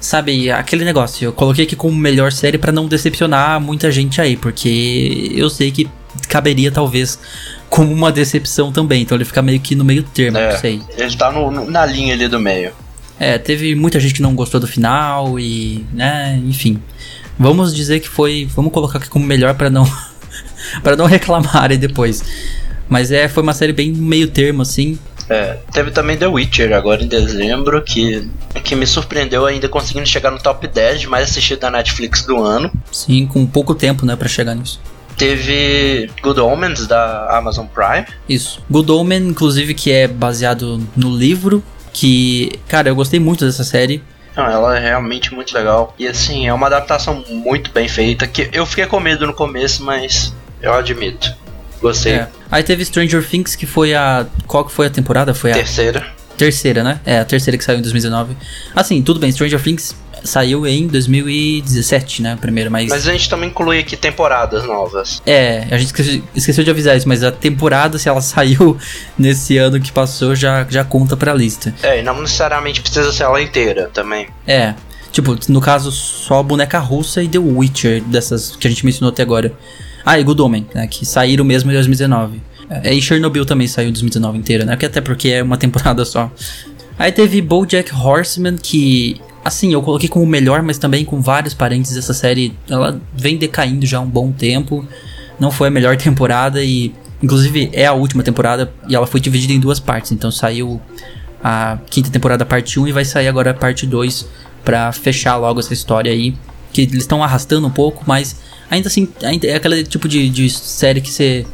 [0.00, 1.24] sabe, aquele negócio.
[1.26, 5.70] Eu coloquei aqui como melhor série pra não decepcionar muita gente aí, porque eu sei
[5.70, 5.88] que
[6.28, 7.18] caberia talvez
[7.70, 9.02] como uma decepção também.
[9.02, 10.52] Então ele fica meio que no meio termo, É.
[10.52, 10.82] não sei.
[10.96, 12.72] Ele tá no- no- na linha ali do meio.
[13.20, 16.82] É, teve muita gente que não gostou do final e, né, enfim.
[17.38, 19.88] Vamos dizer que foi, vamos colocar aqui como melhor pra não
[20.82, 22.22] para não reclamarem depois.
[22.88, 24.98] Mas é, foi uma série bem meio termo assim.
[25.28, 28.28] É, teve também The Witcher agora em dezembro, que,
[28.62, 32.42] que me surpreendeu ainda conseguindo chegar no top 10 de mais assistido da Netflix do
[32.42, 32.70] ano.
[32.92, 34.80] Sim, com pouco tempo, né, pra chegar nisso.
[35.16, 38.06] Teve Good Omens da Amazon Prime.
[38.28, 38.60] Isso.
[38.70, 44.02] Good Omen, inclusive, que é baseado no livro, que, cara, eu gostei muito dessa série.
[44.36, 45.94] Não, ela é realmente muito legal.
[45.98, 48.26] E assim, é uma adaptação muito bem feita.
[48.26, 51.32] Que eu fiquei com medo no começo, mas eu admito.
[51.80, 52.14] Gostei.
[52.14, 52.28] É.
[52.50, 54.26] Aí teve Stranger Things, que foi a.
[54.46, 55.34] Qual que foi a temporada?
[55.34, 56.06] Foi a Terceira.
[56.36, 57.00] terceira, né?
[57.04, 58.36] É, a terceira que saiu em 2019.
[58.74, 62.38] Assim, tudo bem, Stranger Things saiu em 2017, né?
[62.40, 62.88] Primeiro, mas.
[62.88, 65.22] Mas a gente também inclui aqui temporadas novas.
[65.26, 68.76] É, a gente esqueceu, esqueceu de avisar isso, mas a temporada, se ela saiu
[69.18, 71.74] nesse ano que passou, já, já conta pra lista.
[71.82, 74.26] É, e não necessariamente precisa ser ela inteira também.
[74.46, 74.74] É.
[75.12, 79.22] Tipo, no caso, só Boneca Russa e The Witcher, dessas que a gente mencionou até
[79.22, 79.52] agora.
[80.04, 80.88] Ah, e Good Omen, né?
[80.88, 82.42] Que saíram mesmo em 2019.
[82.68, 84.72] É, e Chernobyl também saiu em 2019 inteira, né?
[84.72, 86.30] Até porque é uma temporada só.
[86.98, 89.20] Aí teve BoJack Horseman, que...
[89.44, 91.96] Assim, eu coloquei como melhor, mas também com vários parênteses.
[91.96, 94.86] Essa série, ela vem decaindo já há um bom tempo.
[95.38, 96.94] Não foi a melhor temporada e...
[97.22, 100.12] Inclusive, é a última temporada e ela foi dividida em duas partes.
[100.12, 100.80] Então saiu
[101.42, 104.26] a quinta temporada, parte 1, e vai sair agora a parte 2
[104.64, 106.34] pra fechar logo essa história aí.
[106.72, 108.36] Que eles estão arrastando um pouco, mas
[108.70, 111.46] ainda assim, ainda é aquele tipo de, de série que você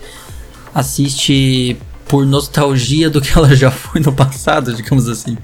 [0.74, 1.76] assiste
[2.10, 5.38] por nostalgia do que ela já foi no passado, digamos assim.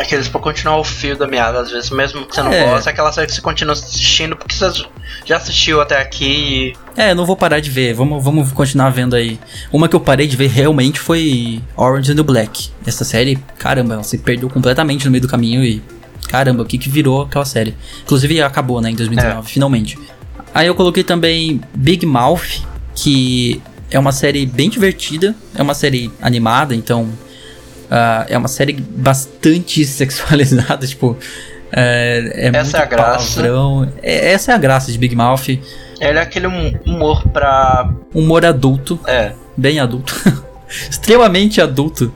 [0.00, 2.64] Aqueles pra continuar o fio da meada, às vezes, mesmo que você não É.
[2.64, 4.70] gosta, é aquela série que você continua assistindo porque você
[5.26, 9.38] já assistiu até aqui É, não vou parar de ver, vamos, vamos continuar vendo aí.
[9.70, 12.70] Uma que eu parei de ver realmente foi Orange and the Black.
[12.86, 15.82] Essa série, caramba, ela se perdeu completamente no meio do caminho e.
[16.28, 17.74] Caramba, o que que virou aquela série?
[18.02, 19.98] Inclusive acabou, né, em 2019, finalmente.
[20.54, 22.62] Aí eu coloquei também Big Mouth,
[22.94, 23.60] que
[23.90, 27.08] é uma série bem divertida, é uma série animada, então
[27.90, 31.16] ah, é uma série bastante sexualizada, tipo.
[31.72, 33.34] É, é Essa é a muito graça.
[33.42, 33.92] palavrão.
[34.02, 35.48] É- essa é a graça de Big Mouth.
[35.48, 37.88] Ele é aquele hum- humor pra.
[38.14, 39.32] Humor adulto, É.
[39.56, 40.14] bem adulto.
[40.90, 42.12] Extremamente adulto.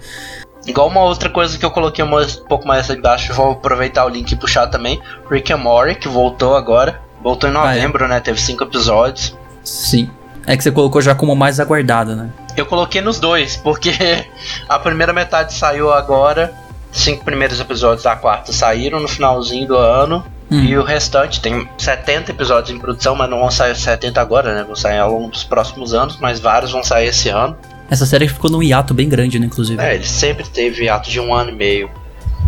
[0.66, 2.10] Igual uma outra coisa que eu coloquei um
[2.48, 5.00] pouco mais embaixo, vou aproveitar o link e puxar também.
[5.30, 7.00] Rick and Morty, que voltou agora.
[7.22, 7.76] Voltou em Ah, é?
[7.76, 8.20] novembro, né?
[8.20, 9.36] Teve cinco episódios.
[9.62, 10.08] Sim.
[10.46, 12.30] É que você colocou já como mais aguardado, né?
[12.56, 13.90] Eu coloquei nos dois, porque
[14.68, 16.52] a primeira metade saiu agora.
[16.92, 20.24] Cinco primeiros episódios da quarta saíram no finalzinho do ano.
[20.50, 20.60] Hum.
[20.62, 24.62] E o restante tem 70 episódios em produção, mas não vão sair 70 agora, né?
[24.62, 27.56] Vão sair ao longo dos próximos anos, mas vários vão sair esse ano.
[27.90, 29.82] Essa série ficou num hiato bem grande, né, inclusive.
[29.82, 31.90] É, ele sempre teve ato de um ano e meio.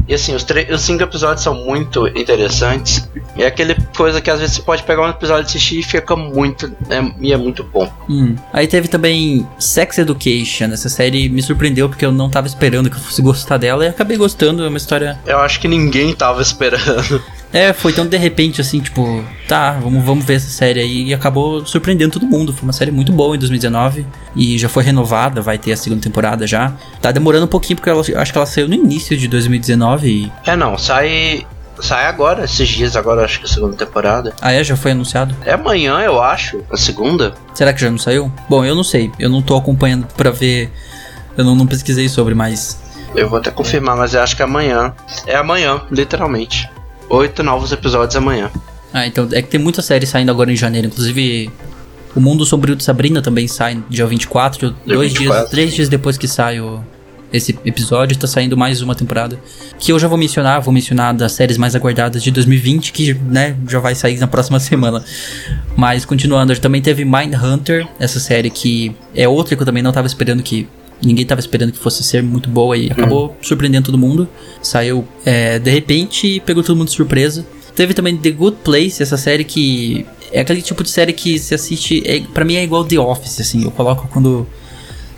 [0.08, 3.08] E assim, os, os cinco episódios são muito interessantes.
[3.36, 5.82] E é aquele coisa que às vezes você pode pegar um episódio e assistir e
[5.82, 6.66] fica muito.
[6.88, 7.92] é- e é muito bom.
[8.08, 8.36] Hum.
[8.52, 10.66] Aí teve também Sex Education.
[10.72, 13.88] Essa série me surpreendeu porque eu não tava esperando que eu fosse gostar dela e
[13.88, 14.64] acabei gostando.
[14.64, 15.18] É uma história.
[15.26, 17.22] Eu acho que ninguém tava esperando.
[17.52, 21.08] É, foi tão de repente assim, tipo, tá, vamos, vamos ver essa série aí.
[21.08, 22.52] E acabou surpreendendo todo mundo.
[22.52, 26.02] Foi uma série muito boa em 2019 e já foi renovada, vai ter a segunda
[26.02, 26.72] temporada já.
[27.00, 30.32] Tá demorando um pouquinho porque ela, acho que ela saiu no início de 2019 e.
[30.44, 31.46] É não, sai.
[31.78, 34.32] Sai agora, esses dias agora, acho que a segunda temporada.
[34.40, 34.64] Ah, é?
[34.64, 35.36] Já foi anunciado?
[35.44, 37.34] É amanhã, eu acho, a segunda.
[37.52, 38.32] Será que já não saiu?
[38.48, 39.12] Bom, eu não sei.
[39.18, 40.72] Eu não tô acompanhando pra ver.
[41.36, 42.80] Eu não, não pesquisei sobre, mas.
[43.14, 44.94] Eu vou até confirmar, mas eu acho que é amanhã.
[45.26, 46.66] É amanhã, literalmente.
[47.08, 48.50] Oito novos episódios amanhã.
[48.92, 50.86] Ah, então é que tem muita série saindo agora em janeiro.
[50.88, 51.50] Inclusive,
[52.14, 54.70] O Mundo Sombrio de Sabrina também sai dia 24.
[54.86, 55.40] Dia dois 24.
[55.40, 56.80] dias, três dias depois que sai o,
[57.32, 59.38] esse episódio, tá saindo mais uma temporada.
[59.78, 63.56] Que eu já vou mencionar, vou mencionar das séries mais aguardadas de 2020, que né,
[63.68, 65.04] já vai sair na próxima semana.
[65.76, 70.06] Mas continuando, também teve Mindhunter, essa série que é outra que eu também não tava
[70.06, 70.66] esperando que.
[71.02, 74.28] Ninguém tava esperando que fosse ser muito boa e acabou surpreendendo todo mundo.
[74.62, 77.46] Saiu é, de repente e pegou todo mundo de surpresa.
[77.74, 81.54] Teve também The Good Place, essa série que é aquele tipo de série que se
[81.54, 83.62] assiste, é, para mim é igual The Office, assim.
[83.64, 84.46] Eu coloco quando,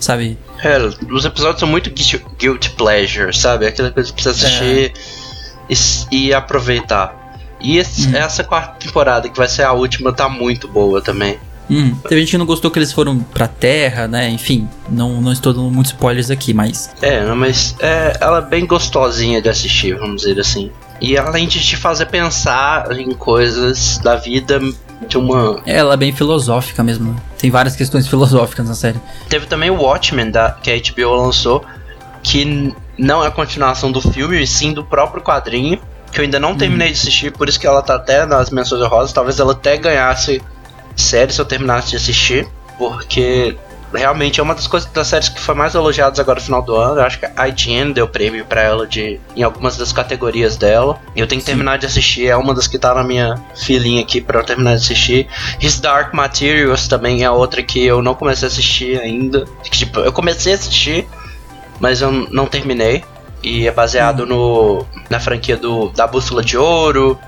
[0.00, 0.36] sabe?
[0.64, 0.76] É,
[1.12, 3.66] os episódios são muito guilty, guilty pleasure, sabe?
[3.66, 4.92] Aquela coisa que precisa assistir
[5.68, 7.16] e s- e, aproveitar.
[7.60, 11.38] E esse- essa quarta temporada, que vai ser a última, tá muito boa também.
[11.70, 14.28] Hum, teve gente que não gostou que eles foram pra Terra, né?
[14.30, 18.66] Enfim, não, não estou dando muitos spoilers aqui, mas É, mas é, ela é bem
[18.66, 20.70] gostosinha de assistir, vamos dizer assim.
[21.00, 24.60] E além de te fazer pensar em coisas da vida
[25.06, 25.60] de uma.
[25.64, 27.14] ela é bem filosófica mesmo.
[27.38, 28.98] Tem várias questões filosóficas na série.
[29.28, 31.64] Teve também o Watchmen da, que a HBO lançou,
[32.22, 35.78] que não é a continuação do filme, e sim do próprio quadrinho,
[36.10, 38.82] que eu ainda não terminei de assistir, por isso que ela tá até nas menções
[38.82, 39.12] honrosas.
[39.12, 40.42] Talvez ela até ganhasse
[41.00, 43.56] série se eu terminasse de assistir, porque
[43.92, 46.74] realmente é uma das coisas das séries que foi mais elogiadas agora no final do
[46.76, 47.00] ano.
[47.00, 51.00] Eu acho que a IGN deu prêmio pra ela de em algumas das categorias dela.
[51.14, 54.02] E eu tenho que terminar de assistir, é uma das que tá na minha filinha
[54.02, 55.26] aqui pra eu terminar de assistir.
[55.60, 59.44] His Dark Materials também é outra que eu não comecei a assistir ainda.
[59.70, 61.06] Tipo, eu comecei a assistir,
[61.80, 63.04] mas eu não terminei.
[63.42, 67.18] E é baseado no na franquia do da Bússola de Ouro,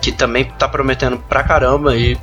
[0.00, 2.18] que também tá prometendo pra caramba e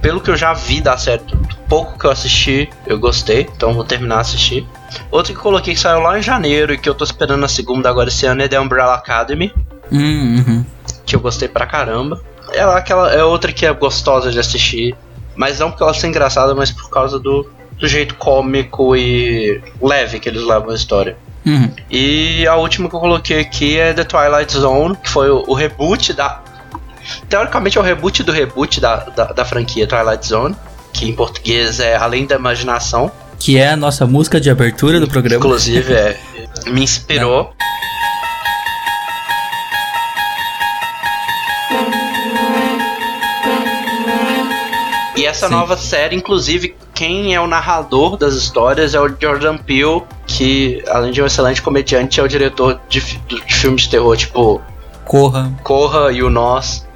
[0.00, 3.74] pelo que eu já vi dar certo, do pouco que eu assisti, eu gostei, então
[3.74, 4.66] vou terminar a assistir.
[5.10, 7.48] Outro que eu coloquei que saiu lá em janeiro e que eu tô esperando a
[7.48, 9.52] segunda agora esse ano é The Umbrella Academy,
[9.92, 10.64] Hum, uhum.
[11.04, 12.22] que eu gostei pra caramba.
[12.52, 14.94] É aquela é outra que é gostosa de assistir,
[15.34, 20.20] mas não porque ela seja engraçada, mas por causa do, do jeito cômico e leve
[20.20, 21.16] que eles levam a história.
[21.44, 21.72] Uhum.
[21.90, 25.54] E a última que eu coloquei aqui é The Twilight Zone, que foi o, o
[25.54, 26.42] reboot da.
[27.28, 30.56] Teoricamente é o reboot do reboot da, da, da franquia Twilight Zone,
[30.92, 33.10] que em português é Além da Imaginação.
[33.38, 35.36] Que é a nossa música de abertura do programa.
[35.36, 36.20] Inclusive, é,
[36.66, 37.54] me inspirou.
[45.16, 45.54] E essa Sim.
[45.54, 51.12] nova série, inclusive, quem é o narrador das histórias é o Jordan Peele, que, além
[51.12, 54.62] de um excelente comediante, é o diretor de, de filmes de terror, tipo
[55.04, 55.52] Corra.
[55.62, 56.86] Corra e o Nós.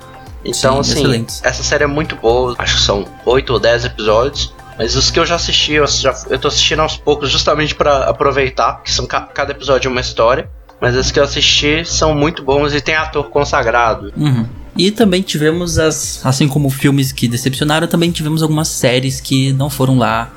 [0.45, 1.41] Então, Sim, assim, excelentes.
[1.43, 2.55] essa série é muito boa.
[2.59, 4.53] Acho que são 8 ou 10 episódios.
[4.77, 8.09] Mas os que eu já assisti, eu, já, eu tô assistindo aos poucos justamente pra
[8.09, 10.51] aproveitar, que são ca- cada episódio é uma história.
[10.81, 14.13] Mas esses que eu assisti são muito bons e tem ator consagrado.
[14.17, 14.47] Uhum.
[14.77, 16.21] E também tivemos as.
[16.27, 20.31] Assim como filmes que decepcionaram, também tivemos algumas séries que não foram lá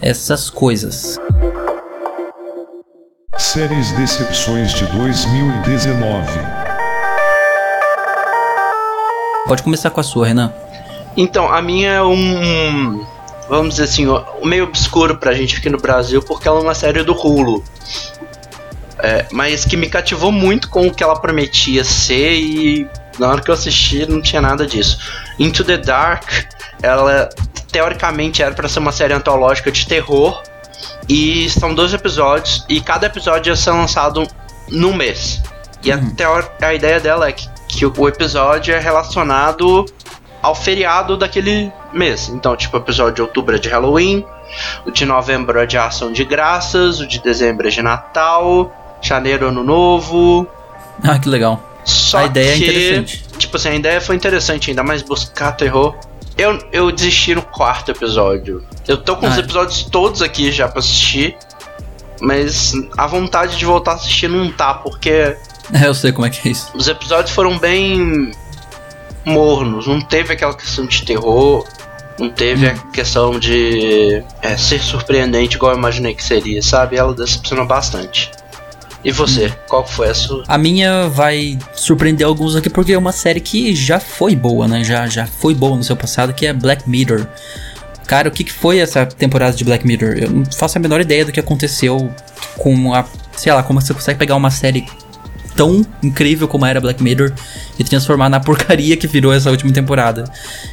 [0.00, 1.18] essas coisas.
[3.36, 6.59] Séries Decepções de 2019.
[9.50, 10.52] Pode começar com a sua, Renan.
[11.16, 13.04] Então, a minha é um.
[13.48, 14.06] Vamos dizer assim,
[14.44, 17.64] meio obscuro pra gente aqui no Brasil, porque ela é uma série do Hulu.
[19.00, 22.88] É, mas que me cativou muito com o que ela prometia ser e
[23.18, 24.98] na hora que eu assisti não tinha nada disso.
[25.36, 26.30] Into the Dark,
[26.80, 27.28] ela
[27.72, 30.44] teoricamente era pra ser uma série antológica de terror
[31.08, 34.28] e são dois episódios e cada episódio ia ser lançado
[34.68, 35.42] num mês.
[35.82, 39.84] E a, teor- a ideia dela é que, que o episódio é relacionado
[40.42, 42.28] ao feriado daquele mês.
[42.28, 44.24] Então, tipo, o episódio de outubro é de Halloween,
[44.86, 49.48] o de novembro é de ação de graças, o de dezembro é de Natal, janeiro
[49.48, 50.46] ano novo.
[51.02, 51.60] Ah, que legal.
[51.84, 53.24] Só a ideia que, é interessante.
[53.38, 55.94] Tipo assim, a ideia foi interessante, ainda mais buscar terror.
[56.36, 58.64] Eu, eu desisti no quarto episódio.
[58.88, 59.40] Eu tô com Ah, os é.
[59.40, 61.36] episódios todos aqui já pra assistir.
[62.20, 65.36] Mas a vontade de voltar a assistir não tá, porque
[65.72, 66.70] É, eu sei como é que é isso.
[66.74, 68.32] os episódios foram bem
[69.24, 71.66] mornos, não teve aquela questão de terror,
[72.18, 76.96] não teve a questão de é, ser surpreendente igual eu imaginei que seria, sabe?
[76.96, 78.30] Ela decepcionou bastante.
[79.02, 80.44] E você, qual que foi a sua?
[80.46, 84.84] A minha vai surpreender alguns aqui porque é uma série que já foi boa, né?
[84.84, 87.26] Já, já foi boa no seu passado, que é Black Mirror.
[88.06, 90.16] Cara, o que, que foi essa temporada de Black Mirror?
[90.18, 92.12] Eu não faço a menor ideia do que aconteceu
[92.58, 93.06] com a.
[93.36, 94.86] Sei lá, como você consegue pegar uma série
[95.60, 97.34] tão incrível como era Black Mirror
[97.78, 100.24] e transformar na porcaria que virou essa última temporada.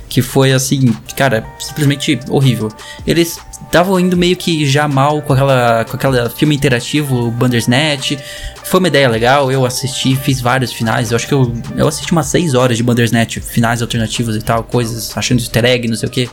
[0.08, 2.72] Que foi assim, cara, simplesmente horrível.
[3.06, 8.18] Eles estavam indo meio que já mal com aquela, com aquela filme interativo, Bandersnatch.
[8.64, 11.12] Foi uma ideia legal, eu assisti, fiz vários finais.
[11.12, 14.64] Eu acho que eu, eu assisti umas 6 horas de Bandersnatch, finais alternativos e tal,
[14.64, 16.30] coisas, achando easter egg, não sei o que.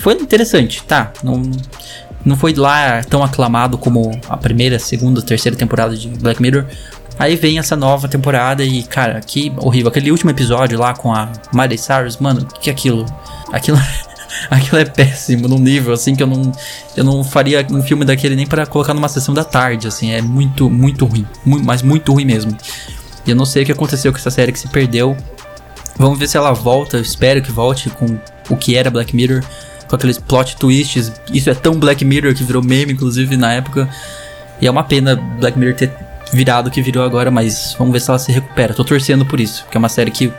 [0.00, 1.12] Foi interessante, tá.
[1.22, 1.42] Não,
[2.24, 6.64] não foi lá tão aclamado como a primeira, segunda, terceira temporada de Black Mirror.
[7.18, 9.88] Aí vem essa nova temporada e, cara, que horrível.
[9.88, 13.06] Aquele último episódio lá com a Miley Cyrus, mano, que é aquilo?
[13.52, 13.78] Aquilo,
[14.50, 16.50] aquilo é péssimo, num nível assim que eu não,
[16.96, 20.10] eu não faria um filme daquele nem para colocar numa sessão da tarde, assim.
[20.12, 21.24] É muito, muito ruim.
[21.44, 22.56] Mu- mas muito ruim mesmo.
[23.26, 25.16] E eu não sei o que aconteceu com essa série que se perdeu.
[25.96, 26.96] Vamos ver se ela volta.
[26.96, 28.18] Eu espero que volte com
[28.50, 29.42] o que era Black Mirror.
[29.88, 31.12] Com aqueles plot twists.
[31.32, 33.88] Isso é tão Black Mirror que virou meme, inclusive, na época.
[34.60, 35.92] E é uma pena Black Mirror ter
[36.34, 38.74] virado que virou agora, mas vamos ver se ela se recupera.
[38.74, 40.32] Tô torcendo por isso, porque é uma série que,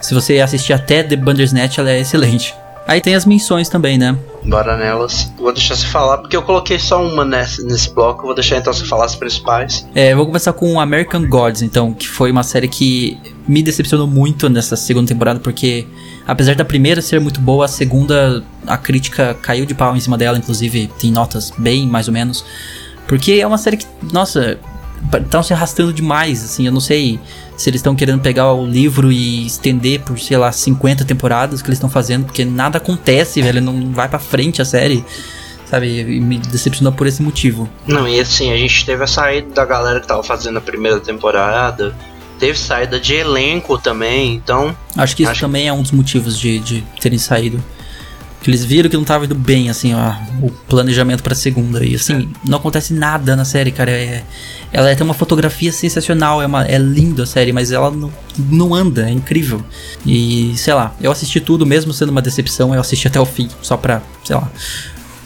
[0.00, 2.54] se você assistir até The Bandersnatch, ela é excelente.
[2.86, 4.16] Aí tem as menções também, né?
[4.42, 5.32] Bora nelas.
[5.38, 8.24] Vou deixar você falar, porque eu coloquei só uma nesse, nesse bloco.
[8.24, 9.86] Vou deixar então você falar as principais.
[9.94, 13.16] É, eu vou começar com American Gods, então, que foi uma série que
[13.46, 15.86] me decepcionou muito nessa segunda temporada, porque
[16.26, 20.18] apesar da primeira ser muito boa, a segunda, a crítica caiu de pau em cima
[20.18, 22.44] dela, inclusive tem notas bem mais ou menos.
[23.06, 24.58] Porque é uma série que, nossa,
[25.12, 27.18] estão se arrastando demais, assim, eu não sei
[27.56, 31.68] se eles estão querendo pegar o livro e estender por, sei lá, 50 temporadas que
[31.68, 35.04] eles estão fazendo, porque nada acontece, velho, não vai pra frente a série,
[35.68, 37.68] sabe, e me decepcionou por esse motivo.
[37.86, 40.98] Não, e assim, a gente teve a saída da galera que tava fazendo a primeira
[41.00, 41.94] temporada.
[42.38, 44.74] Teve saída de elenco também, então.
[44.96, 47.62] Acho que isso Acho- também é um dos motivos de, de terem saído.
[48.46, 51.84] Eles viram que não tava indo bem, assim, ó, o planejamento pra segunda.
[51.84, 53.90] E assim, não acontece nada na série, cara.
[53.90, 54.24] É,
[54.72, 58.74] ela tem uma fotografia sensacional, é, uma, é linda a série, mas ela não, não
[58.74, 59.62] anda, é incrível.
[60.06, 63.48] E, sei lá, eu assisti tudo, mesmo sendo uma decepção, eu assisti até o fim,
[63.60, 64.50] só pra, sei lá,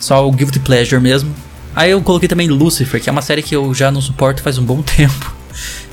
[0.01, 1.33] só o Guilty Pleasure mesmo.
[1.75, 4.59] Aí eu coloquei também Lucifer, que é uma série que eu já não suporto faz
[4.59, 5.34] um bom tempo.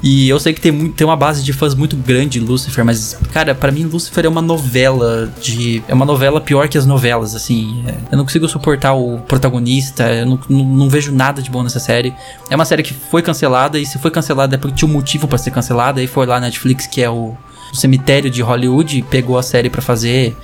[0.02, 2.84] E eu sei que tem, muito, tem uma base de fãs muito grande em Lucifer,
[2.84, 5.84] mas, cara, pra mim Lucifer é uma novela de.
[5.88, 7.84] É uma novela pior que as novelas, assim.
[7.88, 11.64] É, eu não consigo suportar o protagonista, eu não, não, não vejo nada de bom
[11.64, 12.14] nessa série.
[12.50, 15.28] É uma série que foi cancelada, e se foi cancelada é porque tinha um motivo
[15.28, 17.36] pra ser cancelada, e foi lá na Netflix, que é o,
[17.72, 20.36] o cemitério de Hollywood, pegou a série pra fazer.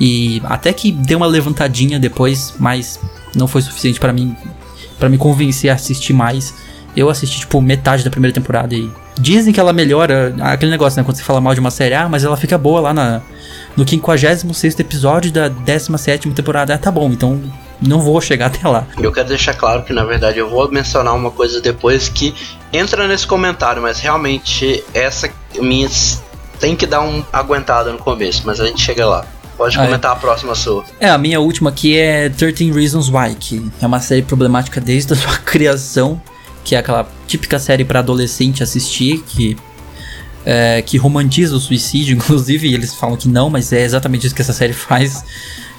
[0.00, 3.00] E até que deu uma levantadinha depois, mas
[3.34, 4.36] não foi suficiente pra mim
[4.98, 6.54] para me convencer a assistir mais.
[6.98, 8.90] Eu assisti, tipo, metade da primeira temporada e
[9.20, 11.04] Dizem que ela melhora aquele negócio, né?
[11.04, 13.20] Quando você fala mal de uma série, ah, mas ela fica boa lá na,
[13.76, 16.72] no 56 episódio da 17 temporada.
[16.74, 17.40] Ah, tá bom, então
[17.82, 18.86] não vou chegar até lá.
[18.96, 22.32] Eu quero deixar claro que, na verdade, eu vou mencionar uma coisa depois que
[22.72, 25.28] entra nesse comentário, mas realmente essa
[25.60, 25.88] minha
[26.60, 29.24] tem que dar uma aguentada no começo, mas a gente chega lá.
[29.56, 29.86] Pode Ah, é.
[29.86, 30.84] comentar a próxima sua.
[31.00, 35.12] É, a minha última aqui é 13 Reasons Why, que é uma série problemática desde
[35.12, 36.20] a sua criação,
[36.68, 39.56] que é aquela típica série para adolescente assistir, que
[40.44, 44.42] é, que romantiza o suicídio, inclusive, eles falam que não, mas é exatamente isso que
[44.42, 45.24] essa série faz.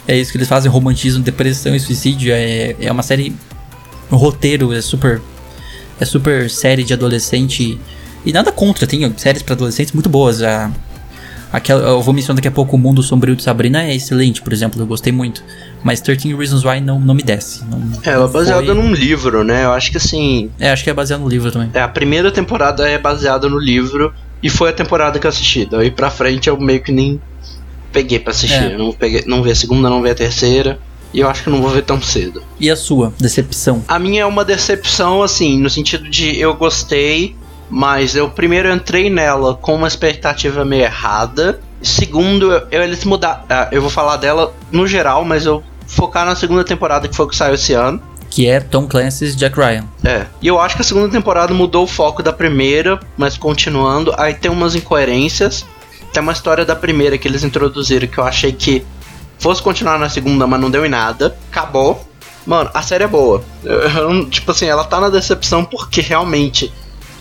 [0.08, 2.34] É isso que eles fazem, romantizam depressão e suicídio.
[2.34, 3.36] É, é uma série.
[4.10, 5.22] O roteiro é super.
[6.00, 7.80] É super série de adolescente.
[8.26, 10.42] E nada contra, tem séries para adolescentes muito boas.
[10.42, 10.72] A,
[11.52, 14.54] aquela, eu vou mencionar daqui a pouco o Mundo Sombrio de Sabrina é excelente, por
[14.54, 15.44] exemplo, eu gostei muito.
[15.84, 17.64] Mas 13 Reasons Why não, não me desce.
[17.66, 19.66] Não, É, ela é baseada foi- num livro, né?
[19.66, 20.50] Eu acho que assim.
[20.60, 21.70] É, acho que é baseado no livro também.
[21.74, 25.66] É, a primeira temporada é baseada no livro e foi a temporada que eu assisti.
[25.66, 27.20] Daí pra frente eu meio que nem
[27.92, 28.56] peguei pra assistir.
[28.74, 28.78] É.
[28.78, 30.78] Não, peguei, não vi a segunda, não vi a terceira.
[31.12, 32.44] E eu acho que não vou ver tão cedo.
[32.60, 33.84] E a sua decepção?
[33.88, 37.36] A minha é uma decepção, assim, no sentido de eu gostei,
[37.70, 41.60] mas eu primeiro entrei nela com uma expectativa meio errada.
[41.82, 43.44] Segundo, eu, eu- eles mudaram.
[43.72, 47.30] eu vou falar dela no geral, mas eu focar na segunda temporada que foi o
[47.30, 48.02] que saiu esse ano.
[48.30, 49.86] Que é Tom Clancy's Jack Ryan.
[50.04, 50.26] É.
[50.42, 54.34] E eu acho que a segunda temporada mudou o foco da primeira, mas continuando, aí
[54.36, 55.66] tem umas incoerências.
[56.14, 58.86] Tem uma história da primeira que eles introduziram que eu achei que
[59.40, 61.36] fosse continuar na segunda, mas não deu em nada.
[61.52, 62.06] Acabou.
[62.46, 63.44] Mano, a série é boa.
[63.64, 66.72] Eu- eu tipo assim, ela tá na decepção porque realmente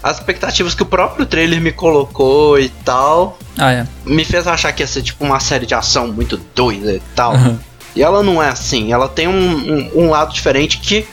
[0.03, 3.87] as expectativas que o próprio trailer me colocou e tal Ah, é.
[4.05, 7.35] me fez achar que ia ser tipo uma série de ação muito doida e tal.
[7.35, 7.59] Aham.
[7.97, 11.07] E ela não é assim, ela tem um, um, um lado diferente que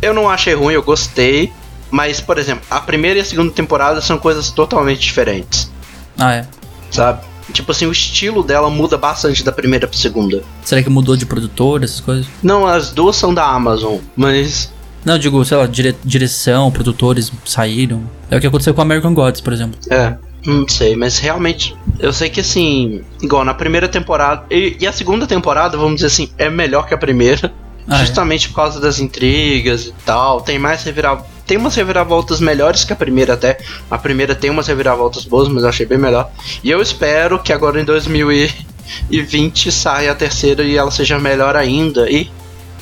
[0.00, 1.52] eu não achei ruim, eu gostei.
[1.90, 5.68] Mas, por exemplo, a primeira e a segunda temporada são coisas totalmente diferentes,
[6.16, 6.46] Ah, é.
[6.90, 7.22] sabe?
[7.52, 10.40] Tipo assim, o estilo dela muda bastante da primeira pra segunda.
[10.64, 12.26] Será que mudou de produtor, essas coisas?
[12.40, 14.72] Não, as duas são da Amazon, mas.
[15.04, 18.02] Não, digo, sei lá, dire- direção, produtores saíram.
[18.30, 19.78] É o que aconteceu com American Gods, por exemplo.
[19.90, 21.74] É, não sei, mas realmente.
[21.98, 24.44] Eu sei que assim, igual na primeira temporada.
[24.50, 27.52] E, e a segunda temporada, vamos dizer assim, é melhor que a primeira.
[27.88, 28.00] Ah, é?
[28.06, 30.42] justamente por causa das intrigas e tal.
[30.42, 31.30] Tem mais reviravoltas.
[31.46, 33.58] Tem umas reviravoltas melhores que a primeira até.
[33.90, 36.30] A primeira tem umas reviravoltas boas, mas eu achei bem melhor.
[36.62, 42.08] E eu espero que agora em 2020 saia a terceira e ela seja melhor ainda.
[42.08, 42.30] E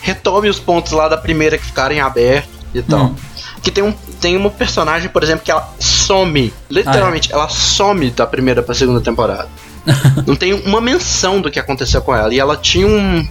[0.00, 3.06] retome os pontos lá da primeira que ficarem abertos e tal.
[3.06, 3.14] Hum.
[3.62, 6.52] Que tem um tem uma personagem, por exemplo, que ela some.
[6.68, 9.48] Literalmente, ela some da primeira pra segunda temporada.
[10.26, 12.32] Não tem uma menção do que aconteceu com ela.
[12.34, 13.26] E ela tinha um.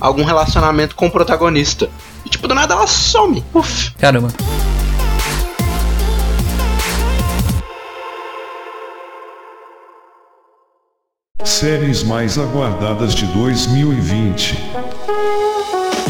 [0.00, 1.88] algum relacionamento com o protagonista.
[2.24, 3.44] E tipo, do nada ela some.
[3.54, 3.92] Uf.
[3.98, 4.28] Caramba.
[11.42, 14.56] Séries mais aguardadas de 2020.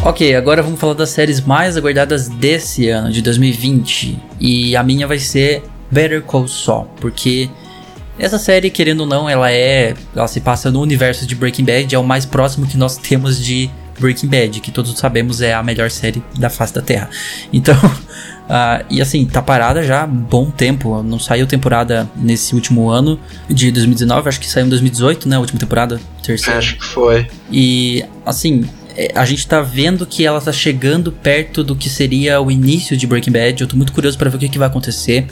[0.02, 4.18] Ok, agora vamos falar das séries mais aguardadas desse ano, de 2020.
[4.40, 7.50] E a minha vai ser Better Call Saul, porque
[8.18, 9.94] essa série, querendo ou não, ela é.
[10.16, 13.42] Ela se passa no universo de Breaking Bad, é o mais próximo que nós temos
[13.42, 17.10] de Breaking Bad, que todos sabemos é a melhor série da face da Terra.
[17.52, 17.76] Então.
[18.48, 21.02] ah, e assim, tá parada já há bom tempo.
[21.02, 25.36] Não saiu temporada nesse último ano de 2019, acho que saiu em 2018, né?
[25.36, 26.58] A última temporada, terceira.
[26.58, 27.26] Acho que foi.
[27.50, 28.79] E assim, é,
[29.14, 33.06] a gente tá vendo que ela tá chegando perto do que seria o início de
[33.06, 33.60] Breaking Bad.
[33.60, 35.26] Eu tô muito curioso pra ver o que, que vai acontecer.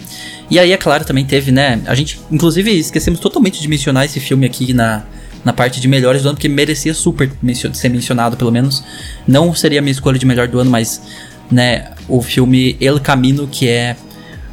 [0.51, 1.81] E aí, é claro, também teve, né?
[1.87, 5.05] A gente, inclusive, esquecemos totalmente de mencionar esse filme aqui na,
[5.45, 8.83] na parte de melhores do ano, porque merecia super mencio- ser mencionado, pelo menos.
[9.27, 11.03] Não seria a minha escolha de melhor do ano, mas,
[11.51, 13.97] né, o filme El Camino, que é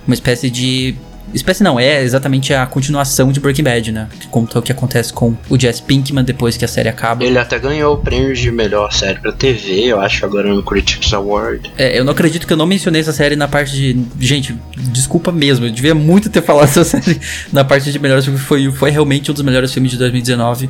[0.05, 0.95] uma espécie de.
[1.35, 4.07] Espécie não, é exatamente a continuação de Breaking Bad, né?
[4.17, 7.25] Que conta o que acontece com o Jesse Pinkman depois que a série acaba.
[7.25, 11.13] Ele até ganhou o prêmio de melhor série pra TV, eu acho, agora no Critics
[11.13, 11.73] Award.
[11.77, 13.99] É, eu não acredito que eu não mencionei essa série na parte de.
[14.17, 17.19] Gente, desculpa mesmo, eu devia muito ter falado essa série
[17.51, 18.41] na parte de melhores filmes.
[18.41, 20.69] Foi, foi realmente um dos melhores filmes de 2019.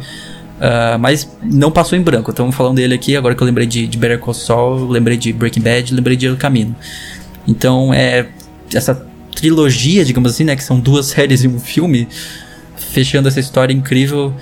[0.60, 2.32] ah, mas não passou em branco.
[2.32, 5.32] Estamos falando dele aqui, agora que eu lembrei de, de Better Call Saul, lembrei de
[5.32, 6.76] Breaking Bad, lembrei de El Camino.
[7.48, 8.26] Então, é.
[8.74, 9.06] Essa
[9.36, 10.56] trilogia, digamos assim, né?
[10.56, 12.08] Que são duas séries e um filme,
[12.76, 14.34] fechando essa história incrível.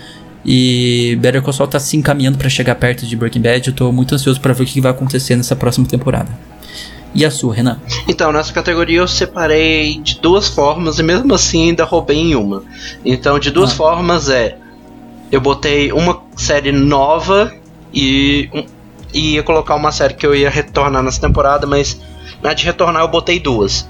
[0.46, 3.68] E Better Call Saul tá se encaminhando pra chegar perto de Breaking Bad.
[3.70, 6.30] Eu tô muito ansioso pra ver o que vai acontecer nessa próxima temporada.
[7.16, 7.80] E a sua, Renan?
[8.08, 12.64] Então, nessa categoria eu separei de duas formas e mesmo assim ainda roubei em uma.
[13.06, 13.76] Então, de duas Ah.
[13.76, 14.58] formas é.
[15.32, 17.54] Eu botei uma série nova
[17.94, 18.50] e.
[18.54, 18.66] Um,
[19.14, 22.00] e ia colocar uma série que eu ia retornar nessa temporada, mas
[22.42, 23.88] na de retornar eu botei duas.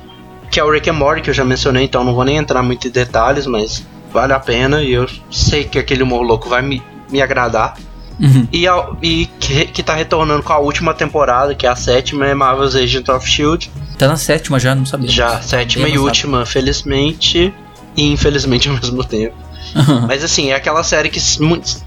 [0.53, 2.61] Que é o Rick and Morty, que eu já mencionei, então não vou nem entrar
[2.61, 3.83] muito em detalhes, mas
[4.13, 7.75] vale a pena e eu sei que aquele humor louco vai me, me agradar.
[8.19, 8.47] Uhum.
[8.51, 12.27] E, a- e que, que tá retornando com a última temporada, que é a sétima,
[12.27, 13.71] é Marvel's Agent of Shield.
[13.97, 15.09] Tá na sétima já, não sabia.
[15.09, 17.51] Já, sétima e última, felizmente
[17.97, 19.35] e infelizmente ao mesmo tempo.
[20.07, 21.19] Mas assim, é aquela série que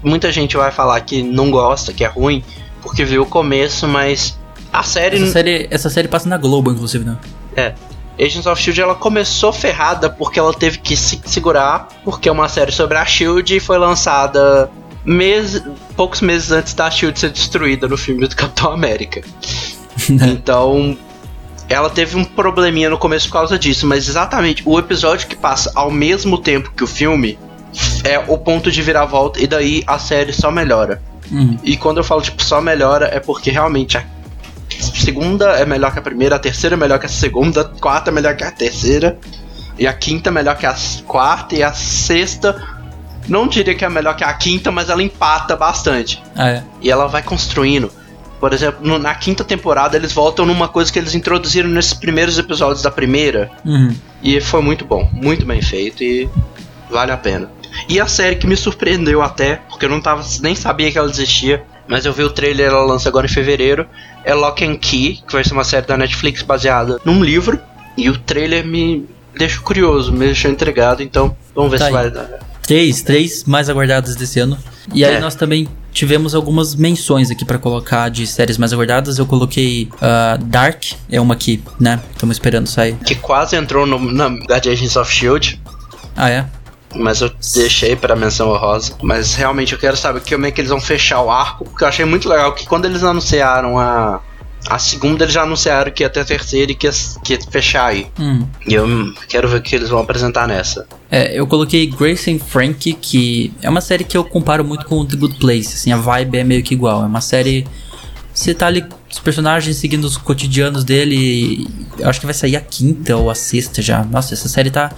[0.03, 2.43] muita gente vai falar que não gosta, que é ruim,
[2.81, 4.37] porque viu o começo, mas
[4.73, 5.15] a série.
[5.15, 7.15] Essa série, essa série passa na Globo, inclusive, né?
[7.55, 7.73] É.
[8.19, 12.49] Agents of Shield ela começou ferrada porque ela teve que se segurar, porque é uma
[12.49, 14.69] série sobre a Shield e foi lançada
[15.05, 15.63] mês,
[15.95, 19.21] poucos meses antes da Shield ser destruída no filme do Capitão América.
[20.09, 20.95] Então,
[21.67, 25.71] ela teve um probleminha no começo por causa disso, mas exatamente o episódio que passa
[25.75, 27.37] ao mesmo tempo que o filme
[28.03, 31.01] é o ponto de viravolta e daí a série só melhora.
[31.31, 31.57] Uhum.
[31.63, 34.03] E quando eu falo tipo só melhora é porque realmente a
[34.79, 38.09] segunda é melhor que a primeira, a terceira é melhor que a segunda, a quarta
[38.09, 39.17] é melhor que a terceira,
[39.77, 40.75] e a quinta é melhor que a
[41.05, 42.55] quarta, e a sexta
[43.27, 46.21] não diria que é melhor que a quinta, mas ela empata bastante.
[46.35, 46.63] Ah, é.
[46.81, 47.91] E ela vai construindo.
[48.39, 52.37] Por exemplo, no- na quinta temporada eles voltam numa coisa que eles introduziram nesses primeiros
[52.37, 53.49] episódios da primeira.
[53.65, 53.93] Uhum.
[54.23, 56.29] E foi muito bom, muito bem feito e
[56.89, 57.49] vale a pena.
[57.89, 61.09] E a série que me surpreendeu até, porque eu não tava, nem sabia que ela
[61.09, 63.85] existia, mas eu vi o trailer, ela lança agora em fevereiro,
[64.23, 67.59] é Lock and Key, que vai ser uma série da Netflix baseada num livro,
[67.97, 69.05] e o trailer me
[69.37, 71.93] deixou curioso, me deixou intrigado, então vamos ver Tá se aí.
[71.93, 72.29] vai dar.
[72.63, 74.57] Três, três mais aguardadas desse ano.
[74.93, 75.19] E aí É.
[75.21, 79.17] nós também tivemos algumas menções aqui pra colocar de séries mais aguardadas.
[79.17, 82.95] Eu coloquei ah, Dark, é uma que, né, estamos esperando sair.
[83.05, 85.61] Que quase entrou no, na da Agents of Shield,
[86.15, 86.45] Ah, é?
[86.97, 88.93] Mas eu deixei pra menção honrosa.
[89.01, 91.87] Mas realmente eu quero saber como é que eles vão fechar o arco, porque eu
[91.87, 94.21] achei muito legal que quando eles anunciaram a,
[94.67, 96.93] a segunda, eles já anunciaram que ia ter a terceira e que ia,
[97.23, 98.07] que ia fechar aí.
[98.19, 98.45] Hum.
[98.67, 98.87] E eu
[99.29, 100.87] quero ver o que eles vão apresentar nessa.
[101.09, 105.05] É, eu coloquei Grace and Frank, que é uma série que eu comparo muito com
[105.05, 107.03] The Good Place, assim, a vibe é meio que igual.
[107.03, 107.65] É uma série.
[108.33, 111.67] Você tá ali, os personagens seguindo os cotidianos dele.
[111.97, 114.03] Eu acho que vai sair a quinta ou a sexta já.
[114.03, 114.91] Nossa, essa série tá.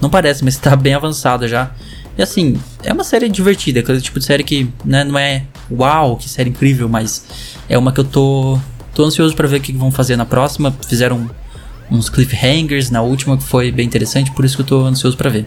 [0.00, 1.70] Não parece, mas tá bem avançada já.
[2.18, 6.16] E assim, é uma série divertida, aquele tipo de série que né, não é uau,
[6.16, 7.24] que série incrível, mas
[7.68, 8.58] é uma que eu tô.
[8.94, 10.74] tô ansioso pra ver o que vão fazer na próxima.
[10.88, 11.28] Fizeram
[11.90, 15.28] uns cliffhangers na última que foi bem interessante, por isso que eu tô ansioso pra
[15.28, 15.46] ver.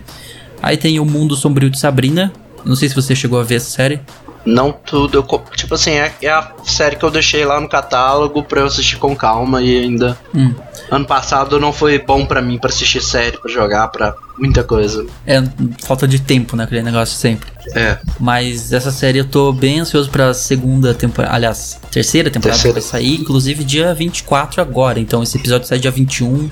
[0.62, 2.32] Aí tem o Mundo Sombrio de Sabrina.
[2.66, 4.00] Não sei se você chegou a ver essa série.
[4.46, 8.42] Não tudo, eu, tipo assim, é, é a série que eu deixei lá no catálogo
[8.44, 10.18] pra eu assistir com calma e ainda.
[10.34, 10.54] Hum.
[10.90, 15.06] Ano passado não foi bom pra mim pra assistir série, pra jogar, pra muita coisa.
[15.28, 15.44] É
[15.84, 16.64] falta de tempo, né?
[16.64, 17.50] Aquele negócio sempre.
[17.76, 21.36] É, Mas essa série eu tô bem ansioso pra segunda temporada.
[21.36, 22.80] Aliás, terceira temporada Terceira.
[22.80, 25.00] que vai sair, inclusive dia 24 agora.
[25.00, 26.50] Então esse episódio sai dia 21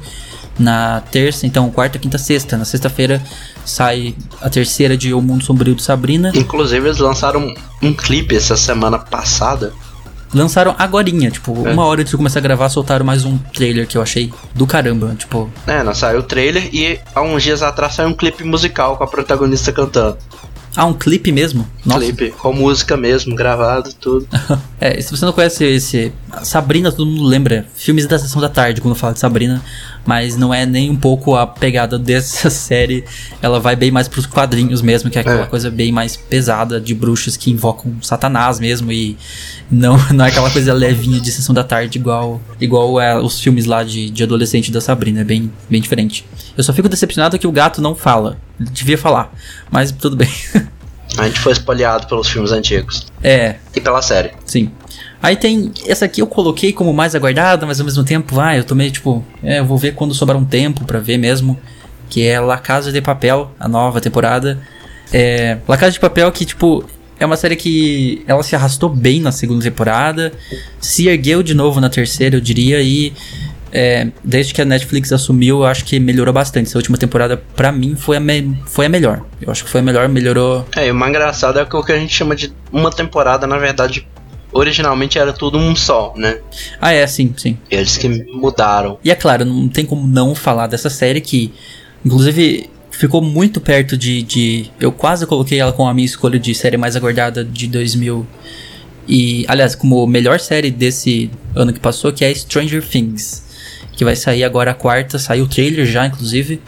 [0.59, 2.57] na terça, então quarta, quinta, sexta.
[2.57, 3.21] Na sexta-feira
[3.65, 6.31] sai a terceira de O Mundo Sombrio de Sabrina.
[6.35, 9.71] inclusive eles lançaram um, um clipe essa semana passada.
[10.33, 11.71] Lançaram agorinha, tipo, É.
[11.73, 14.67] uma hora antes de começar a gravar, soltaram mais um trailer que eu achei do
[14.67, 15.15] caramba.
[15.17, 18.97] Tipo, É, não saiu o trailer e há uns dias atrás saiu um clipe musical
[18.97, 20.17] com a protagonista cantando.
[20.77, 21.67] Ah, um clipe mesmo?
[21.83, 21.99] Nossa.
[22.01, 24.27] Clipe com música mesmo, gravado, tudo.
[24.79, 26.13] É, se você não conhece esse.
[26.43, 27.65] Sabrina, todo mundo lembra.
[27.73, 29.59] Filmes da sessão da tarde quando fala de Sabrina.
[30.05, 33.03] Mas não é nem um pouco a pegada dessa série.
[33.41, 35.45] Ela vai bem mais pros quadrinhos mesmo, que é aquela É.
[35.47, 38.91] coisa bem mais pesada de bruxas que invocam Satanás mesmo.
[38.91, 39.17] E
[39.71, 43.65] não, não é aquela coisa levinha de sessão da tarde igual, igual é, os filmes
[43.65, 45.21] lá de, de adolescente da Sabrina.
[45.21, 46.23] É bem, bem diferente.
[46.55, 48.37] Eu só fico decepcionado que o gato não fala.
[48.59, 49.33] Devia falar.
[49.71, 50.29] Mas tudo bem.
[51.17, 53.07] A gente foi espalhado pelos filmes antigos.
[53.23, 54.31] é, E pela série.
[54.45, 54.71] Sim.
[55.21, 55.71] Aí tem.
[55.87, 58.91] Essa aqui eu coloquei como mais aguardada, mas ao mesmo tempo, ah, eu tô meio
[58.91, 59.23] tipo.
[59.41, 61.57] É, eu vou ver quando sobrar um tempo pra ver mesmo.
[62.09, 64.59] Que é La Casa de Papel, a nova temporada.
[65.11, 65.57] É.
[65.67, 66.83] La Casa de Papel que, tipo.
[67.19, 70.31] É uma série que ela se arrastou bem na segunda temporada,
[70.79, 73.11] se ergueu de novo na terceira, eu diria, e
[73.71, 76.67] é, desde que a Netflix assumiu, eu acho que melhorou bastante.
[76.67, 78.21] Essa última temporada, pra mim, foi a,
[78.65, 79.25] foi a melhor.
[79.41, 80.65] Eu acho que foi a melhor, melhorou.
[80.75, 83.45] É, e o mais engraçado é que o que a gente chama de uma temporada,
[83.45, 84.07] na verdade,
[84.51, 86.39] originalmente era tudo um só, né?
[86.79, 87.57] Ah, é, sim, sim.
[87.69, 88.97] Eles que mudaram.
[89.03, 91.53] E é claro, não tem como não falar dessa série que,
[92.05, 94.71] inclusive, ficou muito perto de, de.
[94.79, 98.25] Eu quase coloquei ela com a minha escolha de série mais aguardada de 2000.
[99.07, 103.46] E, aliás, como melhor série desse ano que passou, que é Stranger Things.
[103.97, 106.61] Que vai sair agora a quarta, saiu o trailer já, inclusive.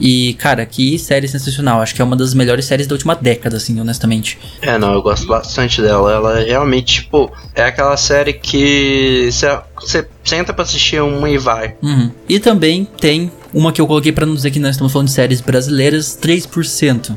[0.00, 1.80] E, cara, que série sensacional.
[1.80, 4.38] Acho que é uma das melhores séries da última década, assim, honestamente.
[4.62, 6.12] É, não, eu gosto bastante dela.
[6.12, 9.28] Ela é realmente, tipo, é aquela série que
[9.74, 11.74] você senta pra assistir uma e vai.
[11.82, 12.10] Uhum.
[12.28, 15.14] E também tem Uma que eu coloquei pra não dizer que nós estamos falando de
[15.14, 17.16] séries brasileiras, 3%.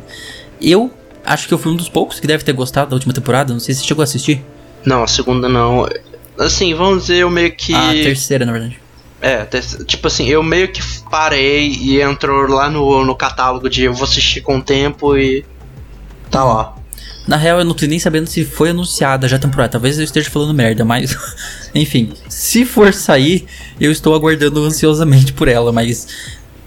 [0.61, 0.89] Eu
[1.25, 3.51] acho que eu fui um dos poucos que deve ter gostado da última temporada.
[3.51, 4.43] Não sei se você chegou a assistir.
[4.85, 5.87] Não, a segunda não.
[6.39, 7.75] Assim, vamos dizer, eu meio que.
[7.75, 8.80] A terceira, na verdade.
[9.22, 9.45] É,
[9.86, 14.03] tipo assim, eu meio que parei e entrou lá no, no catálogo de eu vou
[14.03, 15.45] assistir com o tempo e.
[16.32, 16.76] Tá lá.
[17.28, 19.74] Na real, eu não tô nem sabendo se foi anunciada já a temporada.
[19.74, 21.15] Talvez eu esteja falando merda, mas.
[21.76, 23.45] Enfim, se for sair,
[23.80, 26.07] eu estou aguardando ansiosamente por ela, mas.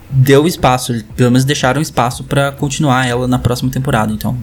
[0.09, 4.39] Deu espaço, pelo menos deixaram espaço pra continuar ela na próxima temporada, então.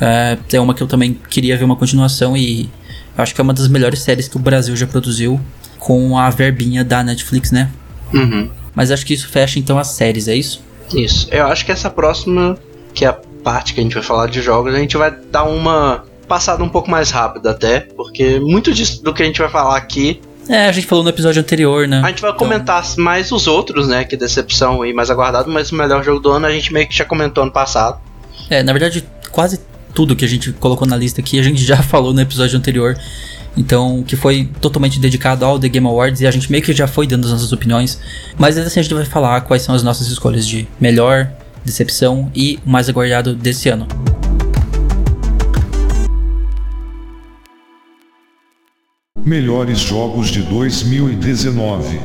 [0.00, 2.70] É, é uma que eu também queria ver uma continuação e.
[3.16, 5.40] Acho que é uma das melhores séries que o Brasil já produziu
[5.84, 7.70] com a verbinha da Netflix, né?
[8.12, 8.48] Uhum.
[8.74, 10.62] Mas acho que isso fecha então as séries, é isso?
[10.94, 11.28] Isso.
[11.30, 12.56] Eu acho que essa próxima,
[12.94, 15.44] que é a parte que a gente vai falar de jogos, a gente vai dar
[15.44, 19.50] uma passada um pouco mais rápida até, porque muito disso do que a gente vai
[19.50, 22.00] falar aqui, É, a gente falou no episódio anterior, né?
[22.02, 25.70] a gente vai Então- comentar mais os outros, né, que decepção e mais aguardado, mas
[25.70, 27.98] o melhor jogo do ano a gente meio que já comentou ano passado.
[28.48, 29.60] É, na verdade, quase
[29.94, 32.96] tudo que a gente colocou na lista aqui a gente já falou no episódio anterior.
[33.56, 36.86] Então, que foi totalmente dedicado ao The Game Awards e a gente meio que já
[36.86, 38.00] foi dando as nossas opiniões.
[38.36, 41.30] Mas assim a gente vai falar quais são as nossas escolhas de melhor,
[41.64, 43.86] decepção e mais aguardado desse ano.
[49.24, 51.98] Melhores jogos de 2019.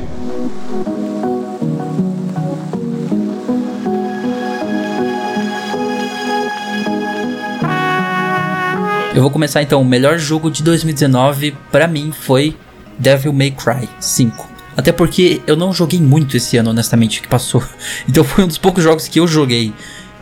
[9.14, 9.80] Eu vou começar então.
[9.82, 12.56] O melhor jogo de 2019 pra mim foi
[12.98, 14.48] Devil May Cry 5.
[14.76, 17.62] Até porque eu não joguei muito esse ano, honestamente, que passou.
[18.08, 19.72] Então foi um dos poucos jogos que eu joguei.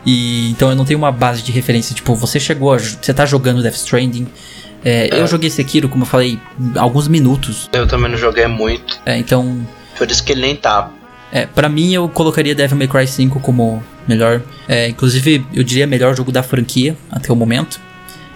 [0.07, 1.95] E então eu não tenho uma base de referência.
[1.95, 4.26] Tipo, você chegou, a, você tá jogando Death Stranding.
[4.84, 6.39] É, Eu joguei Sekiro, como eu falei,
[6.76, 7.68] alguns minutos.
[7.72, 9.66] Eu também não joguei muito, É, então,
[9.99, 10.89] por isso que ele nem tá.
[11.32, 14.41] é, para mim eu colocaria Devil May Cry 5 como melhor.
[14.68, 17.80] É, inclusive, eu diria melhor jogo da franquia até o momento.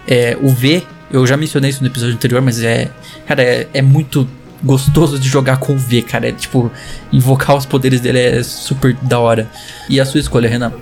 [0.06, 2.90] É, o V, eu já mencionei isso no episódio anterior, mas é.
[3.26, 4.28] Cara, é, é muito
[4.62, 6.28] gostoso de jogar com o V, cara.
[6.28, 6.70] É tipo,
[7.12, 9.48] invocar os poderes dele é super da hora.
[9.88, 10.72] E a sua escolha, Renan?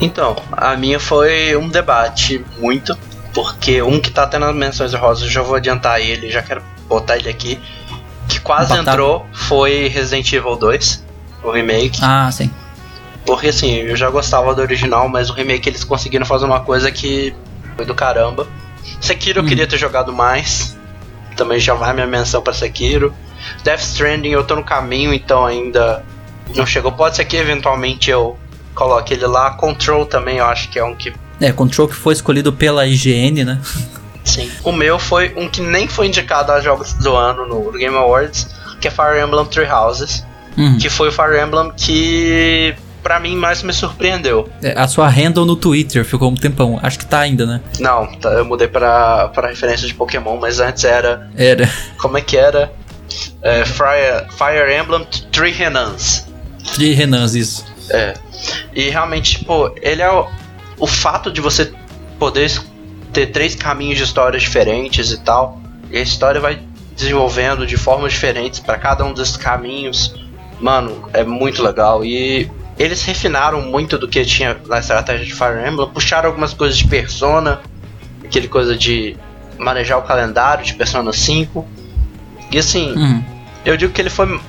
[0.00, 2.96] Então, a minha foi um debate muito,
[3.32, 6.62] porque um que tá tendo as menções rosas, eu já vou adiantar ele, já quero
[6.88, 7.60] botar ele aqui,
[8.28, 8.90] que quase Batata.
[8.90, 11.04] entrou, foi Resident Evil 2,
[11.44, 11.98] o remake.
[12.02, 12.50] Ah, sim.
[13.24, 16.90] Porque assim, eu já gostava do original, mas o remake eles conseguiram fazer uma coisa
[16.90, 17.34] que
[17.76, 18.46] foi do caramba.
[19.00, 19.46] Sekiro eu Hum.
[19.46, 20.76] queria ter jogado mais.
[21.36, 23.12] Também já vai minha menção pra Sekiro.
[23.62, 26.04] Death Stranding eu tô no caminho, então ainda
[26.54, 26.92] não chegou.
[26.92, 28.38] Pode ser que eventualmente eu
[28.74, 29.50] coloque ele lá.
[29.52, 31.12] Control também eu acho que é um que.
[31.40, 33.60] É, Control que foi escolhido pela IGN, né?
[34.22, 34.50] Sim.
[34.62, 38.48] O meu foi um que nem foi indicado a jogos do ano no Game Awards,
[38.80, 40.24] que é Fire Emblem Three Houses.
[40.56, 40.78] Uhum.
[40.78, 44.48] Que foi o Fire Emblem que pra mim mais me surpreendeu.
[44.62, 46.80] É, a sua handle no Twitter ficou um tempão.
[46.82, 47.60] Acho que tá ainda, né?
[47.78, 51.30] Não, tá, eu mudei pra, pra referência de Pokémon, mas antes era.
[51.36, 51.70] Era.
[51.98, 52.72] Como é que era?
[53.42, 56.26] É, Fire, Fire Emblem Three Renans.
[56.78, 57.66] De Renans, isso.
[57.90, 58.14] É.
[58.74, 60.26] E realmente, tipo, ele é o,
[60.78, 61.70] o fato de você
[62.18, 62.50] poder
[63.12, 65.60] ter três caminhos de histórias diferentes e tal.
[65.90, 66.58] E a história vai
[66.96, 70.14] desenvolvendo de formas diferentes pra cada um desses caminhos.
[70.58, 72.02] Mano, é muito legal.
[72.02, 76.76] E eles refinaram muito do que tinha na estratégia de Fire Emblem, puxaram algumas coisas
[76.76, 77.60] de Persona,
[78.24, 79.16] aquele coisa de
[79.58, 81.66] manejar o calendário de Persona 5.
[82.50, 83.24] E assim, Uhum.
[83.64, 84.40] eu digo que ele foi.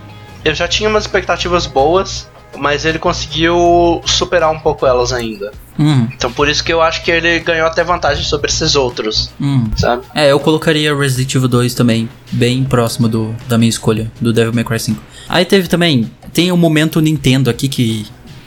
[0.44, 5.52] Eu já tinha umas expectativas boas, mas ele conseguiu superar um pouco elas ainda.
[5.78, 6.08] Uhum.
[6.14, 9.70] Então por isso que eu acho que ele ganhou até vantagem sobre esses outros, Uhum.
[9.76, 10.04] sabe?
[10.16, 14.54] É, eu colocaria Resident Evil 2 também, bem próximo do, da minha escolha, do Devil
[14.54, 15.02] May Cry 5.
[15.28, 18.06] Aí teve também, tem o momento Nintendo aqui que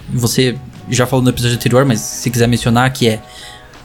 [0.09, 0.57] você
[0.91, 3.21] já falou no episódio anterior, mas se quiser mencionar, que é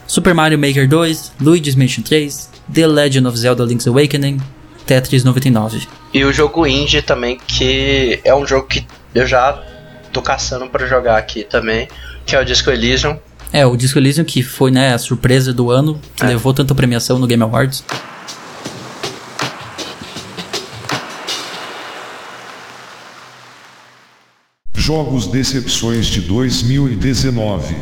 [0.06, 4.38] Super Mario Maker 2, Luigi's Mansion 3, The Legend of Zelda Link's Awakening,
[4.86, 5.88] Tetris 99.
[6.12, 9.60] E o jogo indie também, que é um jogo que eu já
[10.12, 11.88] tô caçando pra jogar aqui também,
[12.26, 13.18] que é o Disco Elysium.
[13.52, 16.28] É, o Disco Elysium, que foi né, a surpresa do ano, que É.
[16.28, 17.82] levou tanta premiação no Game Awards.
[24.84, 27.74] Jogos Decepções de 2019.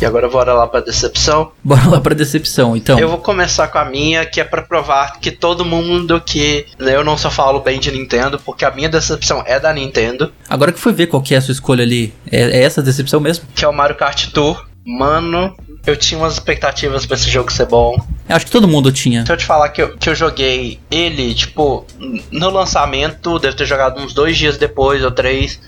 [0.00, 1.52] E agora bora lá pra decepção.
[1.62, 2.98] Bora lá pra decepção, então.
[2.98, 7.04] Eu vou começar com a minha, que é pra provar que todo mundo que eu
[7.04, 10.80] não só falo bem de Nintendo, porque a minha decepção é da Nintendo, Agora que
[10.80, 13.44] foi ver qual que é a sua escolha ali, é, é essa decepção mesmo?
[13.54, 14.67] que é o Mario Kart Tour.
[14.88, 15.54] Mano,
[15.86, 17.94] eu tinha umas expectativas pra esse jogo ser bom.
[18.26, 19.26] Eu acho que todo mundo tinha.
[19.26, 21.84] Se eu te falar que eu, que eu joguei ele, tipo,
[22.32, 25.60] no lançamento, deve ter jogado uns dois dias depois ou três,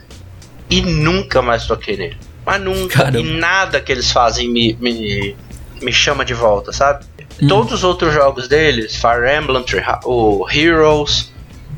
[0.71, 2.17] e nunca mais toquei nele.
[2.47, 3.05] Mas nunca.
[3.05, 3.19] Caramba.
[3.21, 5.37] E nada que eles fazem me, me,
[5.83, 7.05] me chama de volta, sabe?
[7.43, 7.47] Hum.
[7.47, 9.63] Todos os outros jogos deles, Fire Emblem,
[10.05, 11.31] o Heroes,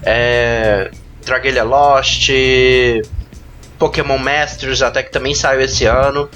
[0.04, 0.92] é,
[1.26, 2.30] Dragalia Lost,
[3.80, 6.28] Pokémon Masters, até que também saiu esse ano.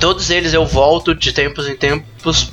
[0.00, 2.52] Todos eles eu volto de tempos em tempos,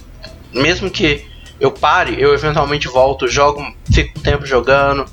[0.54, 1.26] mesmo que
[1.60, 5.06] eu pare, eu eventualmente volto, jogo, fico um tempo jogando.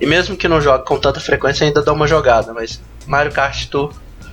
[0.00, 2.52] E mesmo que não jogue com tanta frequência, ainda dou uma jogada.
[2.54, 3.92] Mas Mario Kart Tour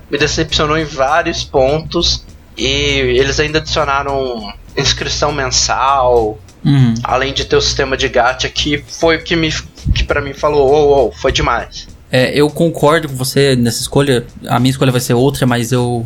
[0.10, 2.26] me decepcionou em vários pontos.
[2.58, 6.96] E eles ainda adicionaram inscrição mensal, Uhum.
[7.04, 9.50] além de ter o sistema de gacha, que foi o que, me,
[9.94, 11.88] que pra mim falou: oh, oh, foi demais.
[12.12, 14.26] É, eu concordo com você nessa escolha.
[14.48, 16.06] A minha escolha vai ser outra, mas eu.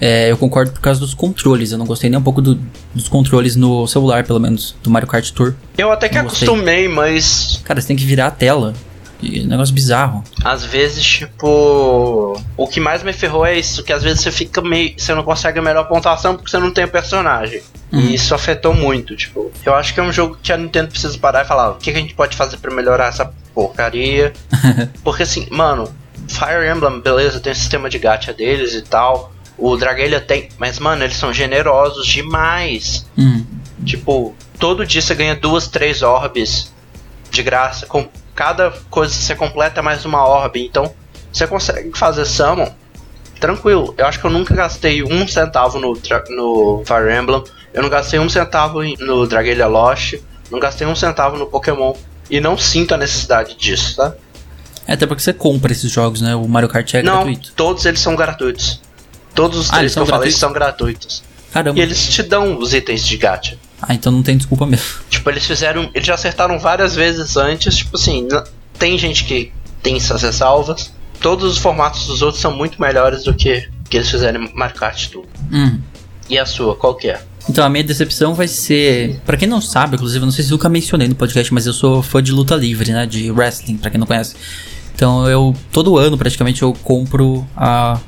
[0.00, 1.72] É, eu concordo por causa dos controles.
[1.72, 2.58] Eu não gostei nem um pouco do-
[2.94, 5.54] dos controles no celular, pelo menos, do Mario Kart Tour.
[5.78, 8.74] Eu até que acostumei, mas Cara, você tem que virar a tela.
[9.22, 10.22] E é um negócio bizarro.
[10.44, 12.38] às vezes, tipo.
[12.56, 14.94] O que mais me ferrou é isso, que às vezes você fica meio.
[14.98, 17.62] Você não consegue a melhor pontuação porque você não tem o personagem.
[17.92, 18.00] Uhum.
[18.00, 19.50] E isso afetou muito, tipo.
[19.64, 21.90] Eu acho que é um jogo que a Nintendo precisa parar e falar: o que,
[21.92, 24.32] que a gente pode fazer pra melhorar essa porcaria?
[25.02, 25.88] porque assim, mano,
[26.28, 29.32] Fire Emblem, beleza, tem o sistema de gacha deles e tal.
[29.56, 33.06] O Dragalia tem, mas mano, eles são generosos demais.
[33.16, 33.44] Uhum.
[33.84, 36.72] Tipo, todo dia você ganha duas, três orbes
[37.30, 37.86] de graça.
[37.86, 40.64] Com cada coisa que você completa é mais uma orbe.
[40.64, 40.92] Então,
[41.32, 42.72] você consegue fazer summon
[43.40, 43.94] tranquilo.
[43.98, 45.98] Eu acho que eu nunca gastei um centavo no,
[46.30, 47.42] no Fire Emblem.
[47.72, 50.14] Eu não gastei um centavo no Dragalia Lost.
[50.50, 51.94] Não gastei um centavo no Pokémon.
[52.30, 54.14] E não sinto a necessidade disso, tá?
[54.86, 56.34] É até porque você compra esses jogos, né?
[56.34, 57.52] O Mario Kart é não, gratuito.
[57.54, 58.80] todos eles são gratuitos.
[59.34, 60.40] Todos os Ah, três que eu são falei gratuitos?
[60.40, 61.22] são gratuitos.
[61.52, 61.78] Caramba.
[61.78, 63.56] E eles te dão os itens de gacha.
[63.82, 64.86] Ah, então não tem desculpa mesmo.
[65.10, 65.90] Tipo, eles fizeram.
[65.94, 67.76] Eles já acertaram várias vezes antes.
[67.76, 68.26] Tipo assim,
[68.78, 70.92] tem gente que tem essas ressalvas.
[71.20, 75.08] Todos os formatos dos outros são muito melhores do que que eles fizeram Mario Kart
[75.08, 75.24] Tour.
[75.52, 75.78] Hum.
[76.28, 77.20] E a sua, qual que é?
[77.48, 79.20] Então, a minha decepção vai ser.
[79.26, 81.66] Pra quem não sabe, inclusive, eu não sei se eu nunca mencionei no podcast, mas
[81.66, 83.04] eu sou fã de luta livre, né?
[83.06, 84.34] De wrestling, pra quem não conhece.
[84.94, 85.54] Então, eu.
[85.70, 88.00] Todo ano, praticamente, eu compro a.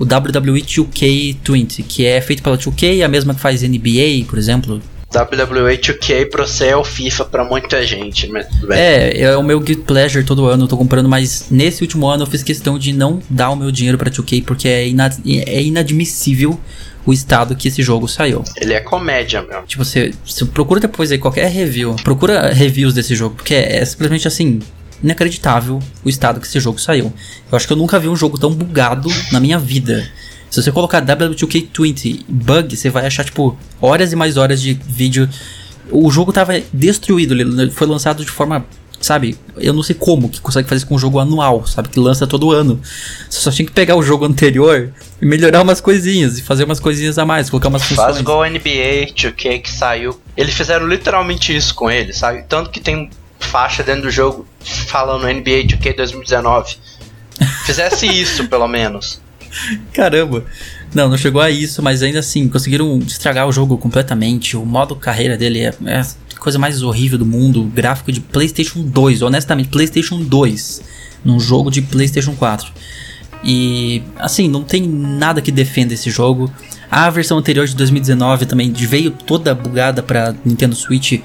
[0.00, 4.80] O WWE 2K20, que é feito pela 2K, a mesma que faz NBA, por exemplo.
[5.12, 8.78] WWE 2K pra você é o FIFA pra muita gente, mas tudo bem.
[8.78, 12.22] É, é o meu guilty pleasure todo ano, eu tô comprando, mas nesse último ano
[12.22, 15.62] eu fiz questão de não dar o meu dinheiro pra 2K, porque é, ina- é
[15.62, 16.58] inadmissível
[17.04, 18.44] o estado que esse jogo saiu.
[18.56, 19.62] Ele é comédia mesmo.
[19.66, 21.96] Tipo, você, você procura depois aí qualquer review.
[22.04, 24.60] Procura reviews desse jogo, porque é, é simplesmente assim.
[25.02, 27.12] Inacreditável o estado que esse jogo saiu.
[27.50, 30.06] Eu acho que eu nunca vi um jogo tão bugado na minha vida.
[30.50, 35.28] Se você colocar W2K20 bug, você vai achar, tipo, horas e mais horas de vídeo.
[35.90, 38.66] O jogo tava destruído, ele foi lançado de forma.
[39.00, 41.88] Sabe, eu não sei como que consegue fazer isso com um jogo anual, sabe?
[41.88, 42.78] Que lança todo ano.
[43.30, 44.92] Você só tinha que pegar o jogo anterior
[45.22, 48.06] e melhorar umas coisinhas e fazer umas coisinhas a mais, colocar umas funções.
[48.08, 50.20] Faz igual o NBA 2K que saiu.
[50.36, 52.44] Eles fizeram literalmente isso com ele, sabe?
[52.46, 56.76] Tanto que tem faixa dentro do jogo falando NBA 2K 2019.
[57.64, 59.20] Fizesse isso, pelo menos.
[59.92, 60.44] Caramba.
[60.94, 64.56] Não, não chegou a isso, mas ainda assim, conseguiram estragar o jogo completamente.
[64.56, 67.64] O modo carreira dele é, é a coisa mais horrível do mundo.
[67.64, 70.82] Gráfico de PlayStation 2, honestamente, PlayStation 2,
[71.24, 72.72] num jogo de PlayStation 4.
[73.42, 76.52] E, assim, não tem nada que defenda esse jogo.
[76.90, 81.20] A versão anterior de 2019 também veio toda bugada pra Nintendo Switch.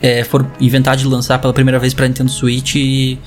[0.00, 3.18] É, foram inventar de lançar pela primeira vez pra Nintendo Switch e,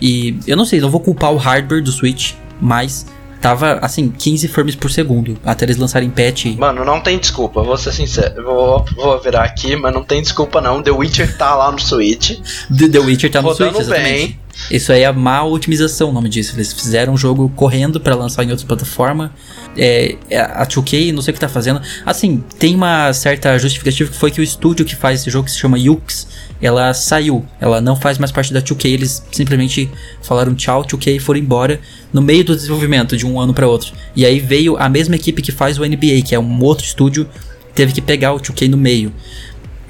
[0.00, 3.06] e eu não sei, não vou culpar o hardware do Switch, mas
[3.42, 6.46] tava assim 15 frames por segundo até eles lançarem patch.
[6.56, 8.42] Mano, não tem desculpa, vou ser sincero.
[8.44, 10.80] Vou, vou virar aqui, mas não tem desculpa não.
[10.80, 12.38] The Witcher tá lá no Switch.
[12.74, 14.26] The, The Witcher tá no Switch, exatamente.
[14.26, 14.38] bem.
[14.70, 16.54] Isso aí é a má otimização, o nome disso.
[16.54, 19.32] Eles fizeram um jogo correndo pra lançar em outra plataforma.
[19.76, 21.80] É, é, a 2K, não sei o que tá fazendo.
[22.04, 25.50] Assim, tem uma certa justificativa que foi que o estúdio que faz esse jogo, que
[25.50, 26.28] se chama Yux,
[26.60, 27.44] ela saiu.
[27.60, 28.90] Ela não faz mais parte da 2K.
[28.90, 29.90] Eles simplesmente
[30.22, 31.80] falaram tchau, 2K e foram embora
[32.12, 33.92] no meio do desenvolvimento, de um ano pra outro.
[34.14, 37.28] E aí veio a mesma equipe que faz o NBA, que é um outro estúdio,
[37.74, 39.12] teve que pegar o 2K no meio.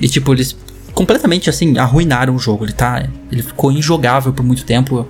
[0.01, 0.57] E tipo, eles
[0.95, 2.65] completamente assim arruinaram o jogo.
[2.65, 5.09] Ele tá, ele ficou injogável por muito tempo.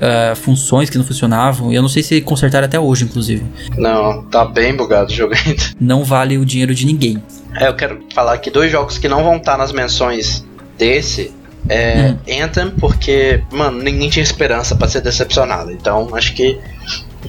[0.00, 1.72] Ah, funções que não funcionavam.
[1.72, 3.44] E eu não sei se consertaram até hoje, inclusive.
[3.76, 5.62] Não, tá bem bugado o jogo ainda.
[5.80, 7.22] Não vale o dinheiro de ninguém.
[7.56, 10.44] É, eu quero falar aqui dois jogos que não vão estar nas menções
[10.76, 11.34] desse.
[11.68, 15.70] É Anthem, porque, mano, ninguém tinha esperança pra ser decepcionado.
[15.70, 16.58] Então, acho que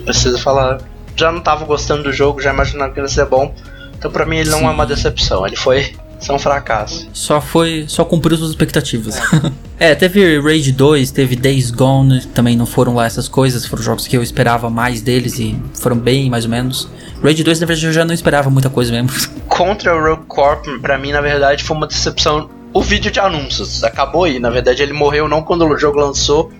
[0.05, 0.79] preciso falar.
[1.15, 3.53] Já não tava gostando do jogo, já imaginava que ia ser bom.
[3.97, 4.65] Então, pra mim, ele não Sim.
[4.65, 5.45] é uma decepção.
[5.45, 7.07] Ele foi são fracasso.
[7.13, 7.85] Só foi.
[7.87, 9.19] Só cumpriu suas expectativas.
[9.79, 14.07] é, teve Raid 2, teve Days Gone, também não foram lá essas coisas, foram jogos
[14.07, 16.89] que eu esperava mais deles e foram bem mais ou menos.
[17.23, 19.09] Raid 2, na verdade, eu já não esperava muita coisa mesmo.
[19.47, 22.49] Contra o Rogue Corp, pra mim, na verdade, foi uma decepção.
[22.73, 24.39] O vídeo de anúncios acabou aí.
[24.39, 26.51] Na verdade, ele morreu não quando o jogo lançou,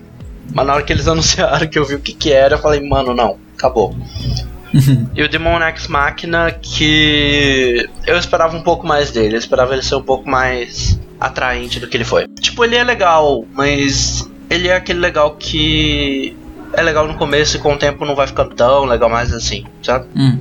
[0.52, 2.80] mas na hora que eles anunciaram que eu vi o que, que era, eu falei,
[2.86, 3.94] mano, não, acabou.
[5.14, 9.82] E o Demon X Machina, que eu esperava um pouco mais dele, eu esperava ele
[9.82, 12.26] ser um pouco mais atraente do que ele foi.
[12.40, 16.36] Tipo, ele é legal, mas ele é aquele legal que
[16.72, 19.64] é legal no começo e com o tempo não vai ficando tão legal mais assim,
[19.82, 20.06] sabe?
[20.16, 20.38] Hum.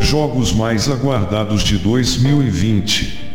[0.00, 3.27] Jogos mais aguardados de 2020.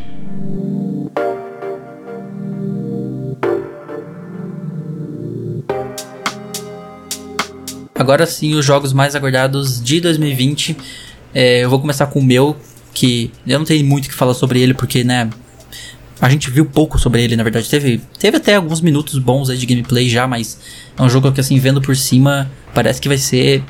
[7.95, 10.75] Agora sim, os jogos mais aguardados de 2020.
[11.33, 12.55] É, eu vou começar com o meu,
[12.93, 15.29] que eu não tenho muito o que falar sobre ele, porque, né,
[16.19, 17.69] a gente viu pouco sobre ele, na verdade.
[17.69, 20.59] Teve, teve até alguns minutos bons aí de gameplay já, mas
[20.97, 23.63] é um jogo que, assim, vendo por cima, parece que vai ser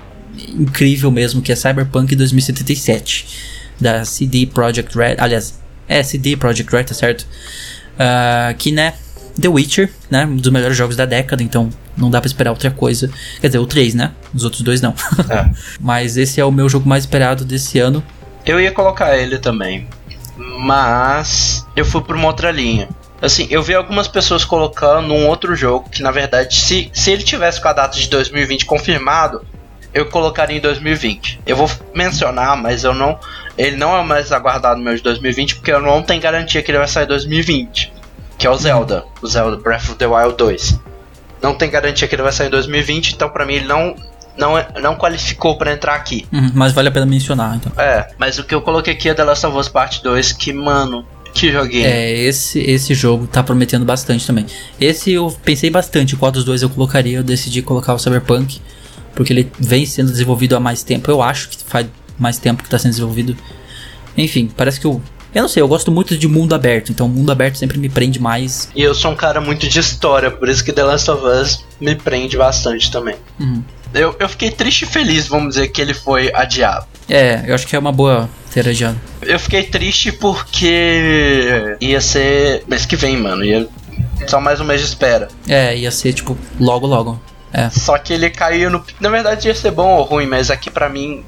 [0.50, 3.28] incrível mesmo, que é Cyberpunk 2077,
[3.80, 5.16] da CD Projekt Red.
[5.18, 7.28] Aliás, é CD Projekt Red, tá certo?
[7.96, 8.94] Uh, que, né,
[9.40, 12.72] The Witcher, né, um dos melhores jogos da década, então não dá pra esperar outra
[12.72, 13.10] coisa.
[13.40, 14.12] Quer dizer, o 3, né?
[14.34, 14.94] Os outros dois não.
[15.30, 15.50] É.
[15.80, 18.04] mas esse é o meu jogo mais esperado desse ano.
[18.46, 19.88] Eu ia colocar ele também.
[20.38, 22.90] Mas eu fui por uma outra linha.
[23.22, 27.24] Assim, eu vi algumas pessoas colocando um outro jogo que, na verdade, se, se ele
[27.24, 29.46] tivesse com a data de 2020 confirmado,
[29.94, 31.40] eu colocaria em 2020.
[31.46, 33.18] Eu vou mencionar, mas eu não.
[33.58, 36.72] Ele não é o mais aguardado meu de 2020, porque eu não tenho garantia que
[36.72, 37.94] ele vai sair em 2020.
[38.38, 39.06] Que é o Zelda.
[39.22, 40.80] O Zelda Breath of the Wild 2.
[41.44, 43.96] Não tem garantia que ele vai sair em 2020, então pra mim ele não
[44.38, 46.26] não, não qualificou pra entrar aqui.
[46.32, 47.72] Uhum, mas vale a pena mencionar, então.
[47.78, 50.52] É, mas o que eu coloquei aqui é The Last of Us Part 2, que,
[50.52, 51.86] mano, que joguinho.
[51.86, 54.46] É, esse, esse jogo tá prometendo bastante também.
[54.80, 57.18] Esse eu pensei bastante qual dos dois eu colocaria.
[57.18, 58.62] Eu decidi colocar o Cyberpunk,
[59.16, 61.10] porque ele vem sendo desenvolvido há mais tempo.
[61.10, 61.88] Eu acho que faz
[62.18, 63.36] mais tempo que tá sendo desenvolvido.
[64.18, 65.02] Enfim, parece que o.
[65.34, 68.20] Eu não sei, eu gosto muito de mundo aberto, então mundo aberto sempre me prende
[68.20, 68.70] mais.
[68.76, 71.66] E eu sou um cara muito de história, por isso que The Last of Us
[71.80, 73.16] me prende bastante também.
[73.40, 73.64] Uhum.
[73.94, 76.88] Eu, eu fiquei triste e feliz, vamos dizer, que ele foi adiado.
[77.08, 79.00] É, eu acho que é uma boa ter adiado.
[79.22, 83.44] Eu fiquei triste porque ia ser mês que vem, mano.
[83.44, 83.68] Ia
[84.28, 85.28] só mais um mês de espera.
[85.48, 87.22] É, ia ser tipo logo logo.
[87.52, 87.70] É.
[87.70, 88.84] Só que ele caiu no.
[89.00, 91.24] Na verdade ia ser bom ou ruim, mas aqui pra mim,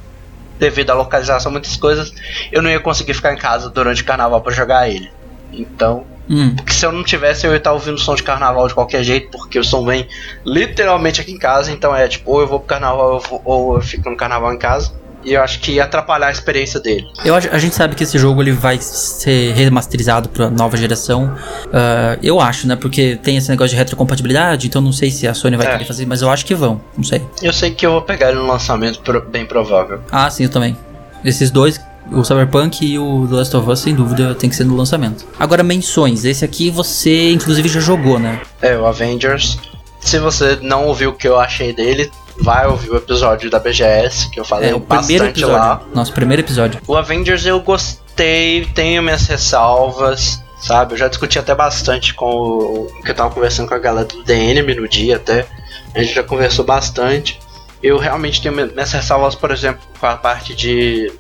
[0.60, 2.12] devido à localização, muitas coisas,
[2.52, 5.10] eu não ia conseguir ficar em casa durante o carnaval pra jogar ele.
[5.52, 6.06] Então.
[6.28, 6.56] Hum.
[6.56, 9.30] Porque se eu não tivesse, eu ia estar ouvindo som de carnaval de qualquer jeito,
[9.32, 10.08] porque o som vem
[10.46, 11.72] literalmente aqui em casa.
[11.72, 14.18] Então é tipo, ou eu vou pro carnaval ou eu, vou- ou eu fico no
[14.18, 14.92] carnaval em casa.
[15.26, 17.08] E eu acho que ia atrapalhar a experiência dele.
[17.26, 21.36] Eu, a gente sabe que esse jogo ele vai ser remasterizado pra nova geração.
[21.74, 22.76] Ah, eu acho, né?
[22.76, 25.72] Porque tem esse negócio de retrocompatibilidade, então não sei se a Sony vai É.
[25.72, 27.24] querer fazer, mas eu acho que vão, não sei.
[27.42, 29.02] Eu sei que eu vou pegar ele no lançamento,
[29.32, 30.00] bem provável.
[30.12, 30.78] Ah, sim, eu também.
[31.24, 34.64] Esses dois, o Cyberpunk e o The Last of Us, sem dúvida, tem que ser
[34.64, 35.26] no lançamento.
[35.40, 36.24] Agora, menções.
[36.24, 38.42] Esse aqui você, inclusive, já jogou, né?
[38.62, 39.58] É, o Avengers.
[40.00, 44.30] Se você não ouviu o que eu achei dele, vai ouvir o episódio da BGS,
[44.30, 45.56] que eu falei É o primeiro bastante episódio.
[45.58, 45.82] lá.
[45.94, 46.82] Nosso primeiro episódio.
[46.88, 50.94] O Avengers eu gostei, tenho minhas ressalvas, sabe?
[50.94, 54.24] Eu já discuti até bastante com o que eu tava conversando com a galera do
[54.24, 55.46] DNM no dia até.
[55.94, 57.40] A gente já conversou bastante.
[57.82, 61.12] Eu realmente tenho mi- minhas ressalvas, por exemplo, com a parte de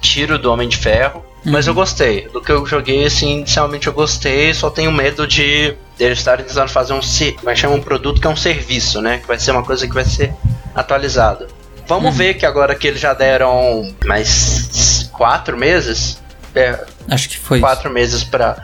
[0.00, 1.24] tiro do Homem de Ferro.
[1.44, 2.28] Mas eu gostei.
[2.28, 4.54] Do que eu joguei, assim, inicialmente eu gostei.
[4.54, 8.26] Só tenho medo de eles estarem tentando fazer um, se- vai chamar um produto que
[8.26, 9.18] é um serviço, né?
[9.18, 10.32] Que vai ser uma coisa que vai ser
[10.74, 11.48] atualizada.
[11.88, 16.22] Vamos ver que agora que eles já deram mais quatro meses,
[16.54, 16.78] é,
[17.10, 18.62] Acho que foi quatro meses pra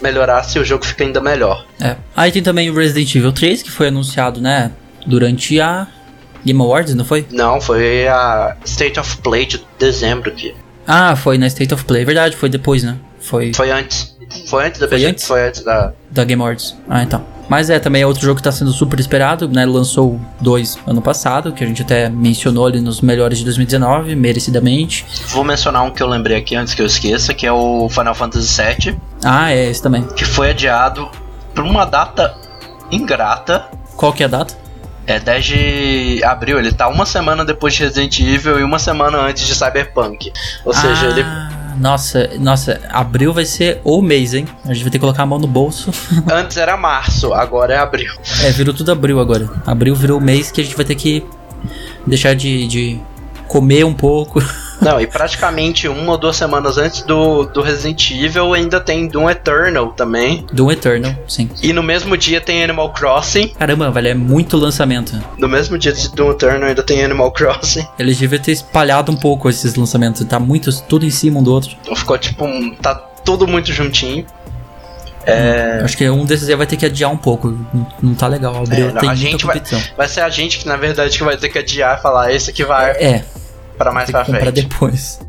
[0.00, 1.64] melhorar se o jogo fica ainda melhor.
[1.78, 1.88] isso.
[1.88, 1.96] É.
[2.16, 4.70] Aí tem também o Resident Evil 3, que foi anunciado, né?
[5.06, 5.86] Durante a
[6.44, 7.26] Game Awards, não foi?
[7.30, 10.54] Não, foi a State of Play de dezembro que
[10.88, 12.04] Ah, foi na State of Play.
[12.04, 12.96] Verdade, foi depois, né?
[13.20, 14.16] Foi foi antes.
[14.46, 15.26] Foi antes da Foi antes?
[15.26, 15.92] Foi antes da.
[16.10, 16.74] da Game Awards.
[16.88, 17.22] Ah, então.
[17.48, 19.64] Mas é, também é outro jogo que tá sendo super esperado, né?
[19.64, 25.04] Lançou dois ano passado, que a gente até mencionou ali nos melhores de 2019, merecidamente.
[25.28, 28.14] Vou mencionar um que eu lembrei aqui antes que eu esqueça, que é o Final
[28.14, 30.02] Fantasy VII, Ah, é, esse também.
[30.08, 31.08] que foi adiado
[31.54, 32.34] por uma data
[32.90, 33.66] ingrata.
[33.96, 34.54] Qual que é a data?
[35.08, 39.16] É 10 de abril, ele tá uma semana depois de Resident Evil e uma semana
[39.18, 40.30] antes de Cyberpunk.
[40.66, 41.24] Ou seja, ah, ele
[41.80, 44.46] Nossa, nossa, abril vai ser o mês, hein?
[44.66, 45.90] A gente vai ter que colocar a mão no bolso.
[46.30, 48.12] antes era março, agora é abril.
[48.42, 49.48] é, virou tudo abril agora.
[49.66, 51.24] Abril virou o mês que a gente vai ter que
[52.06, 53.00] deixar de, de
[53.46, 54.42] comer um pouco.
[54.80, 59.28] Não, e praticamente uma ou duas semanas antes do, do Resident Evil ainda tem Doom
[59.28, 60.46] Eternal também.
[60.52, 61.50] Doom Eternal, sim.
[61.62, 63.48] E no mesmo dia tem Animal Crossing.
[63.58, 65.12] Caramba, velho, é muito lançamento.
[65.36, 67.86] No mesmo dia de Doom Eternal ainda tem Animal Crossing.
[67.98, 70.24] Eles deviam ter espalhado um pouco esses lançamentos.
[70.26, 71.76] Tá muito, tudo em cima um do outro.
[71.82, 74.24] Então ficou tipo, um- tá tudo muito juntinho.
[75.26, 77.58] É, Acho que um desses aí vai ter que adiar um pouco.
[78.02, 78.56] Não, tá legal.
[78.56, 79.82] Abriu, É, não, tem a gente vai- competição.
[79.96, 82.48] vai ser a gente que na verdade que vai ter que adiar e falar esse
[82.50, 83.24] aqui vai É,
[83.78, 84.54] pra mais pra comprar frente.
[84.62, 85.20] depois.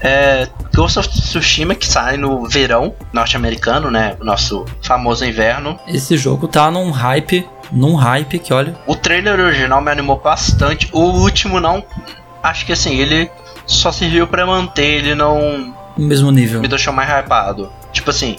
[0.00, 4.14] É, Ghost of Tsushima que sai no verão norte-americano, né?
[4.20, 5.78] O nosso famoso inverno.
[5.88, 8.74] Esse jogo tá num hype, num hype que olha.
[8.86, 10.88] O trailer original me animou bastante.
[10.92, 11.82] O último não.
[12.42, 13.30] Acho que assim, ele
[13.66, 16.60] só serviu pra manter, ele não No mesmo nível.
[16.60, 17.72] me deixou mais hypado.
[17.90, 18.36] Tipo assim,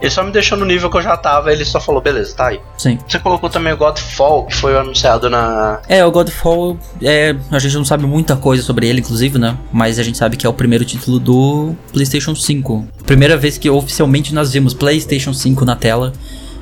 [0.00, 2.48] ele só me deixou no nível que eu já tava, ele só falou, beleza, tá
[2.48, 2.60] aí.
[2.76, 2.98] Sim.
[3.06, 5.80] Você colocou também o Godfall, que foi anunciado na.
[5.88, 9.56] É, o Godfall, é, a gente não sabe muita coisa sobre ele, inclusive, né?
[9.72, 12.86] Mas a gente sabe que é o primeiro título do PlayStation 5.
[13.06, 16.12] Primeira vez que oficialmente nós vimos PlayStation 5 na tela.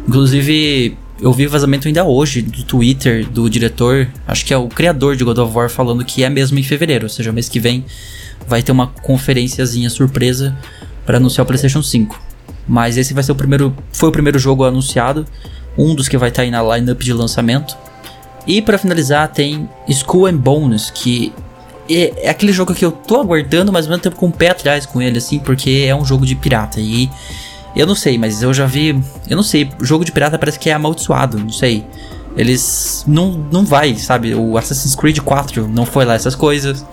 [0.06, 5.16] Inclusive, eu vi vazamento ainda hoje do Twitter do diretor, acho que é o criador
[5.16, 7.84] de God of War, falando que é mesmo em fevereiro, ou seja, mês que vem
[8.46, 10.56] vai ter uma conferenciazinha surpresa
[11.06, 12.33] para anunciar o PlayStation 5.
[12.66, 15.26] Mas esse vai ser o primeiro, foi o primeiro jogo anunciado,
[15.76, 17.76] um dos que vai estar aí na lineup de lançamento.
[18.46, 21.32] E pra finalizar tem Skull and Bones, que
[21.88, 24.50] é, é aquele jogo que eu tô aguardando, mas ao mesmo tempo com o pé
[24.50, 26.80] atrás com ele, assim, porque é um jogo de pirata.
[26.80, 27.10] E
[27.74, 28.98] eu não sei, mas eu já vi.
[29.28, 31.84] Eu não sei, jogo de pirata parece que é amaldiçoado, não sei.
[32.36, 34.34] Eles não, não vai, sabe?
[34.34, 36.84] O Assassin's Creed 4 não foi lá essas coisas.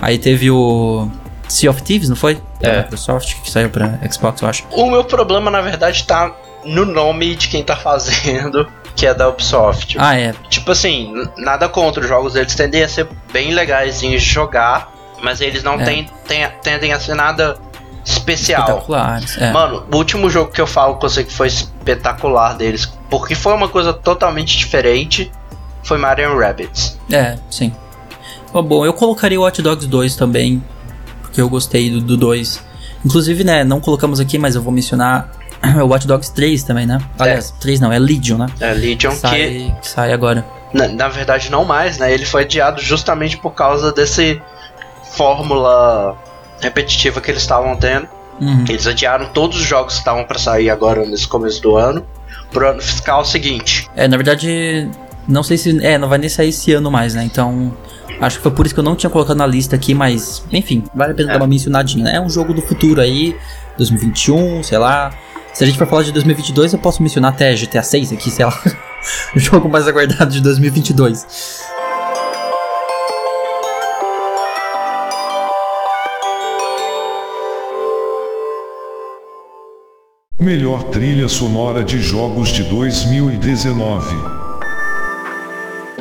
[0.00, 1.08] Aí teve o
[1.50, 2.40] Sea of Thieves, não foi?
[2.60, 2.78] Da É.
[2.82, 4.64] Microsoft, que saiu pra Xbox, eu acho.
[4.72, 6.32] O meu problema, na verdade, tá
[6.64, 9.96] no nome de quem tá fazendo, que é da Ubisoft.
[9.98, 10.34] Ah, é.
[10.48, 14.92] Tipo assim, nada contra os jogos, eles tendem a ser bem legais de jogar,
[15.22, 15.84] mas eles não É.
[15.84, 17.56] têm- têm- tendem a ser nada
[18.04, 18.60] especial.
[18.62, 19.36] Espetaculares.
[19.38, 19.50] É.
[19.52, 23.52] Mano, o último jogo que eu falo com você que foi espetacular deles, porque foi
[23.54, 25.30] uma coisa totalmente diferente,
[25.82, 26.98] foi Mario Rabbids.
[27.10, 27.72] É, sim.
[28.52, 30.62] Bom, eu colocaria o Watch Dogs 2 também,
[31.30, 32.62] porque eu gostei do, do 2.
[33.04, 35.30] Inclusive, né, não colocamos aqui, mas eu vou mencionar
[35.82, 36.98] o Watch Dogs 3 também, né?
[37.18, 38.46] Aliás, 3 não, é Legion, né?
[38.60, 40.44] É, Legion sai, que sai agora.
[40.74, 42.12] na, na verdade, não mais, né?
[42.12, 44.40] Ele foi adiado justamente por causa desse
[45.12, 46.16] fórmula
[46.60, 48.08] repetitiva que eles estavam tendo.
[48.40, 48.64] Uhum.
[48.68, 52.04] Eles adiaram todos os jogos que estavam pra sair agora nesse começo do ano
[52.50, 53.88] pro ano fiscal seguinte.
[53.94, 54.88] É, na verdade,
[55.28, 55.84] não sei se.
[55.84, 57.24] É, não vai nem sair esse ano mais, né?
[57.24, 57.72] Então.
[58.20, 60.84] Acho que foi por isso que eu não tinha colocado na lista aqui, mas, enfim,
[60.94, 61.32] vale a pena É.
[61.32, 62.16] dar uma mencionadinha, né?
[62.16, 63.34] É um jogo do futuro aí,
[63.78, 65.10] 2021, sei lá.
[65.54, 68.44] Se a gente for falar de 2022, eu posso mencionar até GTA 6 aqui, sei
[68.44, 68.56] lá.
[69.34, 71.26] o jogo mais aguardado de 2022.
[80.40, 84.49] Melhor trilha sonora de jogos de 2019.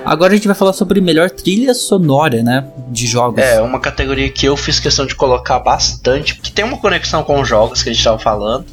[0.09, 2.65] Agora a gente vai falar sobre melhor trilha sonora, né?
[2.87, 3.43] De jogos.
[3.43, 7.39] É, uma categoria que eu fiz questão de colocar bastante, que tem uma conexão com
[7.39, 8.65] os jogos que a gente tava falando,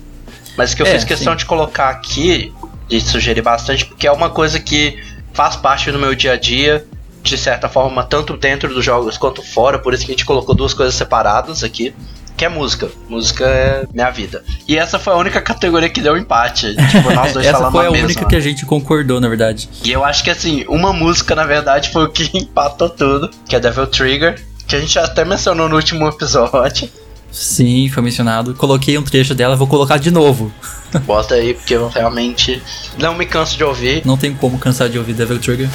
[0.56, 1.36] mas que eu É, fiz questão sim.
[1.36, 2.54] de colocar aqui,
[2.88, 4.98] de sugerir bastante, porque é uma coisa que
[5.34, 6.86] faz parte do meu dia a dia,
[7.22, 10.54] de certa forma, tanto dentro dos jogos quanto fora, por isso que a gente colocou
[10.54, 11.94] duas coisas separadas aqui.
[12.36, 12.90] Que é música.
[13.08, 14.44] Música é minha vida.
[14.68, 16.74] E essa foi a única categoria que deu empate.
[16.90, 18.06] Tipo, nós dois Essa foi a mesma.
[18.06, 19.68] única que a gente concordou, na verdade.
[19.82, 23.56] E eu acho que assim, uma música na verdade foi o que empatou tudo, que
[23.56, 26.90] é Devil Trigger, que a gente até mencionou no último episódio.
[27.32, 28.54] Sim, foi mencionado.
[28.54, 30.52] Coloquei um trecho dela, vou colocar de novo.
[31.04, 32.62] Bota aí, porque eu realmente
[32.98, 34.02] não me canso de ouvir.
[34.04, 35.68] Não tem como cansar de ouvir Devil Trigger.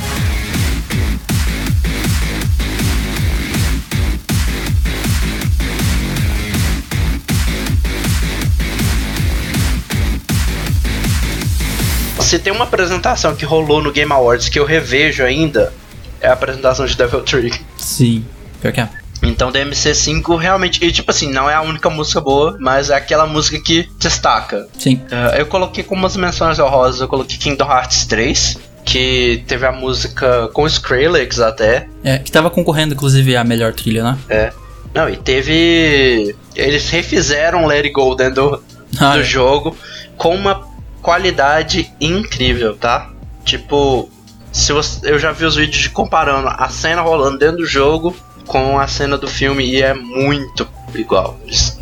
[12.31, 15.73] Se tem uma apresentação que rolou no Game Awards que eu revejo ainda,
[16.21, 17.59] é a apresentação de Devil Trigger.
[17.75, 18.23] Sim,
[18.61, 18.87] pior que é.
[19.21, 23.27] Então DMC5 realmente, e tipo assim, não é a única música boa, mas é aquela
[23.27, 24.65] música que destaca.
[24.79, 25.01] Sim.
[25.11, 29.73] Uh, eu coloquei como umas menções honrosas, eu coloquei Kingdom Hearts 3, que teve a
[29.73, 31.89] música com Skrillex até.
[32.01, 34.17] É, que tava concorrendo, inclusive, a melhor trilha, né?
[34.29, 34.53] É.
[34.93, 36.33] Não, e teve.
[36.55, 38.63] Eles refizeram Let It Go dentro do,
[39.01, 39.23] Ah, do é.
[39.23, 39.75] jogo
[40.15, 40.70] com uma
[41.01, 43.09] qualidade incrível, tá?
[43.43, 44.09] Tipo,
[44.51, 48.15] se você, eu já vi os vídeos de comparando a cena rolando dentro do jogo
[48.47, 51.37] com a cena do filme e é muito igual.
[51.45, 51.79] Eles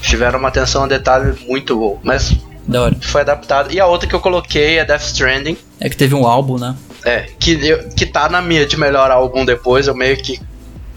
[0.00, 2.34] tiveram uma atenção a detalhe muito boa, mas
[3.06, 3.72] foi adaptado.
[3.72, 5.56] E a outra que eu coloquei é Death Stranding.
[5.80, 6.74] É que teve um álbum, né?
[7.04, 10.40] É, que, eu- que tá na minha de melhor álbum depois, eu meio que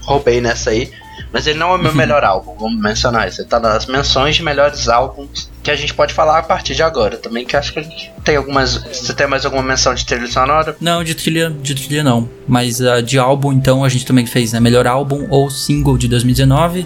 [0.02, 0.90] roubei nessa aí.
[1.32, 3.40] Mas ele não é o meu melhor álbum, vamos mencionar isso.
[3.40, 6.82] Ele tá nas menções de melhores álbuns que a gente pode falar a partir de
[6.82, 7.16] agora.
[7.16, 8.74] Também que acho que a gente tem algumas.
[8.74, 10.76] Você tem mais alguma menção de trilha sonora?
[10.80, 12.28] Não, de trilha, de trilha não.
[12.48, 14.60] Mas uh, de álbum, então, a gente também fez, né?
[14.60, 16.84] Melhor álbum ou single de 2019.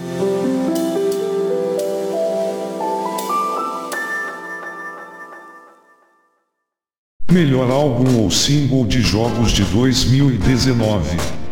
[7.31, 11.44] Melhor álbum ou single de jogos de 2019.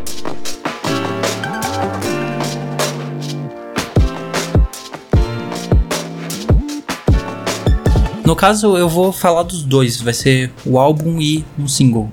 [8.24, 10.00] No caso, eu vou falar dos dois.
[10.00, 12.10] Vai ser o álbum e um single.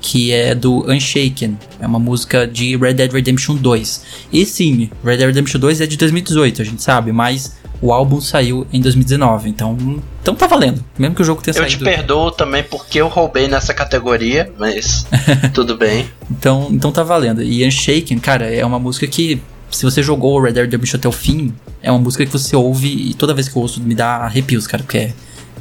[0.00, 1.58] Que é do Unshaken.
[1.80, 4.02] É uma música de Red Dead Redemption 2.
[4.32, 7.10] E sim, Red Dead Redemption 2 é de 2018, a gente sabe.
[7.10, 9.48] Mas o álbum saiu em 2019.
[9.48, 9.76] Então,
[10.22, 10.84] então tá valendo.
[10.98, 11.78] Mesmo que o jogo tenha Eu saído.
[11.78, 15.06] te perdoo também porque eu roubei nessa categoria, mas
[15.54, 16.06] tudo bem.
[16.30, 17.42] Então, então tá valendo.
[17.42, 21.08] E Unshaken, cara, é uma música que, se você jogou o Red Dead Redemption até
[21.08, 21.52] o fim,
[21.82, 24.66] é uma música que você ouve e toda vez que eu ouço me dá arrepios,
[24.66, 25.12] cara, porque é,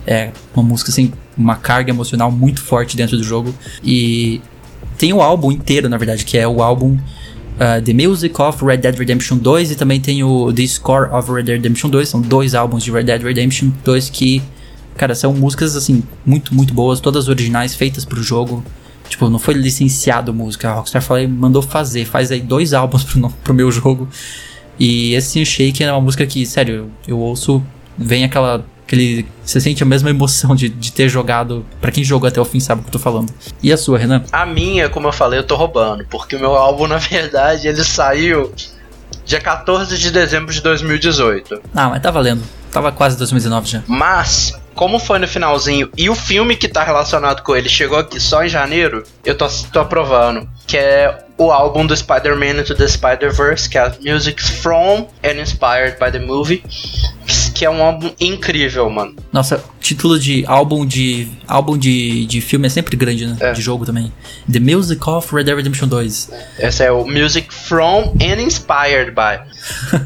[0.06, 3.54] é uma música assim, uma carga emocional muito forte dentro do jogo.
[3.84, 4.42] E
[4.98, 6.98] tem o álbum inteiro, na verdade, que é o álbum
[7.56, 11.32] uh, The Music of Red Dead Redemption 2 e também tem o The Score of
[11.32, 12.10] Red Dead Redemption 2.
[12.10, 14.42] São dois álbuns de Red Dead Redemption 2 que,
[14.96, 18.64] cara, são músicas assim, muito, muito boas, todas originais, feitas pro jogo.
[19.10, 20.70] Tipo, não foi licenciado música.
[20.70, 22.06] A Rockstar falei, mandou fazer.
[22.06, 24.08] Faz aí dois álbuns pro, pro meu jogo.
[24.80, 27.64] E esse Shake é uma música que, sério, eu ouço,
[27.98, 28.66] vem aquela.
[28.86, 31.66] Aquele, você sente a mesma emoção de, de ter jogado.
[31.82, 33.34] Pra quem jogou até o fim sabe o que eu tô falando.
[33.62, 34.24] E a sua, Renan?
[34.32, 37.84] A minha, como eu falei, eu tô roubando, porque o meu álbum, na verdade, ele
[37.84, 38.54] saiu
[39.26, 41.62] dia 14 de dezembro de 2018.
[41.74, 42.44] Ah, mas tá valendo.
[42.72, 43.84] Tava quase 2019 já.
[43.88, 48.20] Mas, como foi no finalzinho e o filme que tá relacionado com ele chegou aqui
[48.20, 50.48] só em janeiro, eu tô, tô aprovando.
[50.68, 55.98] Que é o álbum do Spider-Man Into the Spider-Verse, que é Music From and Inspired
[56.00, 56.64] by the Movie.
[57.56, 59.16] Que é um álbum incrível, mano.
[59.32, 61.28] Nossa, título de álbum de.
[61.48, 63.38] álbum de, de filme é sempre grande, né?
[63.40, 63.54] É.
[63.54, 64.12] De jogo também.
[64.52, 66.32] The Music of Red Dead Redemption 2.
[66.60, 69.40] Esse é o Music From and Inspired by.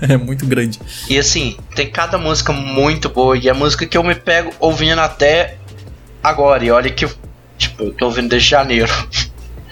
[0.14, 0.80] é muito grande.
[1.10, 3.36] E assim, tem cada música muito boa.
[3.36, 5.58] E a música que eu me pego ouvindo até
[6.24, 6.64] agora.
[6.64, 7.08] E olha que
[7.60, 8.92] tipo, eu tô ouvindo desde janeiro.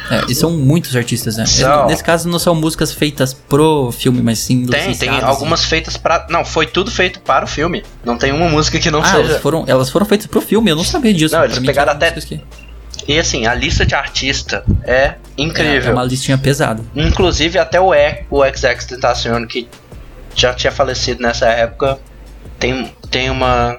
[0.10, 1.46] É, e são muitos artistas, né?
[1.46, 1.88] São.
[1.88, 5.24] Nesse caso não são músicas feitas pro filme, mas sim Tem, tem licenciadas.
[5.24, 6.26] algumas feitas pra.
[6.30, 7.84] Não, foi tudo feito para o filme.
[8.06, 9.18] Não tem uma música que não Ah, seja.
[9.32, 11.36] elas foram, elas foram feitas pro filme, eu não sabia disso.
[11.36, 12.42] Não, eles mim pegaram até- que-
[13.08, 15.92] E assim, a lista de artista é É, incrível.
[15.92, 16.84] é uma listinha pesada.
[16.96, 19.68] Inclusive até o E, o XX Tentacion, que
[20.36, 21.98] já tinha falecido nessa época,
[22.60, 23.78] tem, tem uma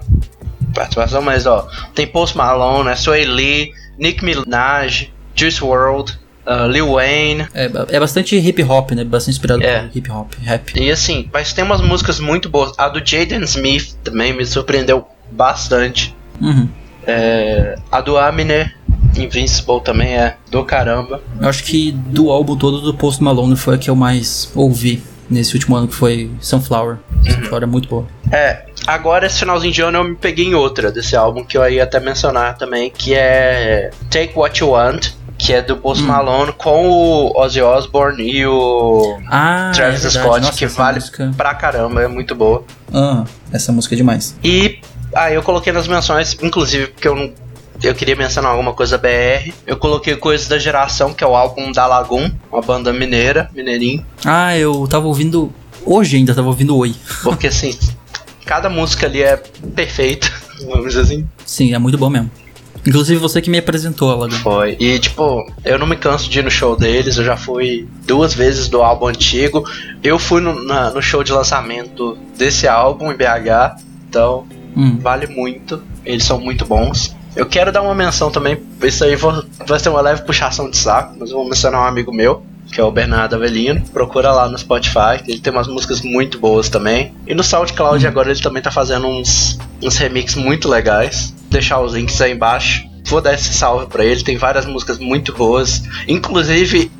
[0.75, 6.13] participação, mas ó, tem Post Malone, Sway Lee, Nick Minaj, Juice WRLD,
[6.47, 7.47] uh, Lil Wayne.
[7.55, 9.05] É, é bastante hip hop, né?
[9.05, 9.89] Bastante inspirado É.
[9.95, 10.73] hip hop, rap.
[10.79, 12.73] E assim, mas tem umas músicas muito boas.
[12.79, 16.15] A do Jaden Smith também me surpreendeu bastante.
[16.41, 16.69] Uhum.
[17.07, 18.71] É, a do Amine
[19.17, 21.23] Invincible também é do caramba.
[21.41, 25.03] Eu acho que do álbum todo do Post Malone foi a que eu mais ouvi
[25.29, 26.99] nesse último ano, que foi Sunflower.
[27.25, 28.07] Sunflower é muito boa.
[28.31, 31.69] É, agora esse finalzinho de ano eu me peguei em outra desse álbum que eu
[31.69, 36.53] ia até mencionar também, que é Take What You Want, que é do Post Malone
[36.53, 40.11] com o Ozzy Osbourne e o Ah, Travis é.
[40.11, 42.65] Scott, Nossa, que vale música- pra caramba, é muito boa.
[42.93, 44.37] Ah, essa música é demais.
[44.43, 44.81] E
[45.15, 47.33] aí eu coloquei nas menções, inclusive porque eu não
[47.81, 49.55] eu queria mencionar alguma coisa BR.
[49.65, 54.05] Eu coloquei Coisas da Geração, que é o álbum da Lagoon, uma banda mineira, mineirinho.
[54.25, 55.53] Ah, eu tava ouvindo.
[55.87, 56.93] Hoje ainda tava ouvindo Oi.
[57.23, 57.79] Porque assim,
[58.45, 59.37] cada música ali é
[59.77, 60.29] perfeita,
[60.67, 61.29] vamos dizer assim.
[61.47, 62.29] Sim, é muito bom mesmo.
[62.89, 64.31] Inclusive você que me apresentou ela.
[64.31, 64.77] Foi.
[64.81, 68.33] E tipo, eu não me canso de ir no show deles, eu já fui duas
[68.35, 69.65] vezes do álbum antigo.
[70.03, 73.77] Eu fui no, na- no show de lançamento desse álbum em BH,
[74.09, 74.47] então
[74.77, 74.99] Hum.
[75.01, 75.83] vale muito.
[76.05, 77.15] Eles são muito bons.
[77.37, 80.77] Eu quero dar uma menção também, isso aí vou- vai ser uma leve puxação de
[80.77, 82.43] saco, mas eu vou mencionar um amigo meu,
[82.73, 83.83] que é o Bernardo Avelino.
[83.93, 87.13] Procura lá no Spotify, ele tem umas músicas muito boas também.
[87.27, 91.35] E no SoundCloud agora ele também tá fazendo uns, uns remixes muito legais.
[91.49, 92.87] Deixar os links aí embaixo.
[93.05, 95.83] Vou dar esse salve pra ele, tem várias músicas muito boas.
[96.07, 96.91] Inclusive,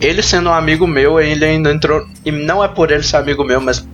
[0.00, 2.06] ele sendo um amigo meu, ele ainda entrou.
[2.24, 3.86] E não é por ele ser amigo meu, mas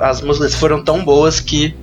[0.00, 1.74] as músicas foram tão boas que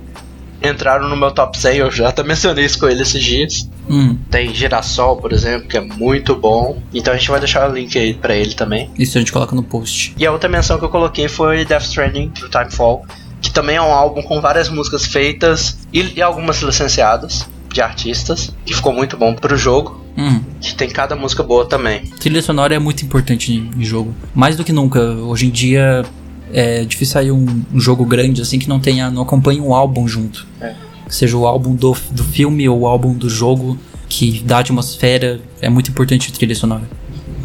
[0.62, 1.76] entraram no meu top 100.
[1.78, 3.68] Eu já até mencionei isso com ele esses dias.
[3.88, 4.16] Hum.
[4.30, 6.80] Tem Girassol, por exemplo, que é muito bom.
[6.94, 8.90] Então a gente vai deixar o link aí pra ele também.
[8.98, 10.14] Isso a gente coloca no post.
[10.16, 13.04] E a outra menção que eu coloquei foi Death Stranding do Timefall,
[13.40, 18.52] que também é um álbum com várias músicas feitas e, e algumas licenciadas de artistas,
[18.64, 20.04] que ficou muito bom pro jogo.
[20.18, 20.40] Hum.
[20.60, 22.06] Que tem cada música boa também.
[22.18, 24.14] Trilha sonora é muito importante em jogo.
[24.34, 25.00] Mais do que nunca.
[25.00, 26.04] Hoje em dia
[26.52, 30.08] é difícil sair um, um jogo grande assim que não tenha, não acompanhe um álbum
[30.08, 30.46] junto.
[30.60, 30.74] É.
[31.08, 33.78] Seja o álbum do, do filme ou o álbum do jogo
[34.08, 35.40] que dá atmosfera.
[35.60, 36.88] É muito importante a trilha sonora.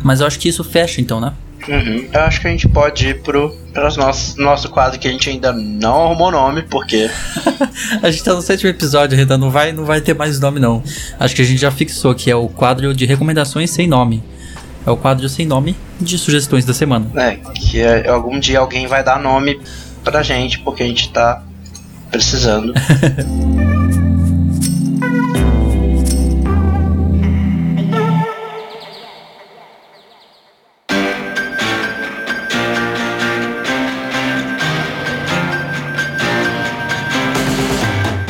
[0.04, 1.34] Mas eu acho que isso fecha então, né?
[1.68, 2.08] Uhum.
[2.12, 3.56] Eu acho que a gente pode ir pro,
[3.98, 7.10] nosso, nosso quadro que a gente ainda não arrumou nome, porque.
[8.02, 10.84] a gente tá no sétimo episódio ainda, não vai, não vai ter mais nome não.
[11.20, 14.24] Acho que a gente já fixou que é o quadro de recomendações sem nome.
[14.86, 17.08] É o quadro sem nome de sugestões da semana.
[17.16, 19.60] É, que é, algum dia alguém vai dar nome
[20.04, 21.44] pra gente, porque a gente tá
[22.10, 22.74] precisando.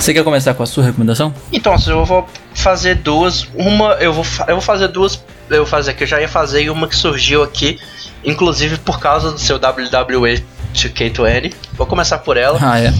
[0.02, 1.32] Você quer começar com a sua recomendação?
[1.54, 3.48] Então, eu vou fazer duas.
[3.54, 5.24] Uma, eu vou, eu vou fazer duas.
[5.48, 7.80] Eu vou fazer que eu já ia fazer e uma que surgiu aqui,
[8.26, 11.54] inclusive por causa do seu WWE 2K20.
[11.74, 12.58] Vou começar por ela.
[12.60, 12.92] Ah, é.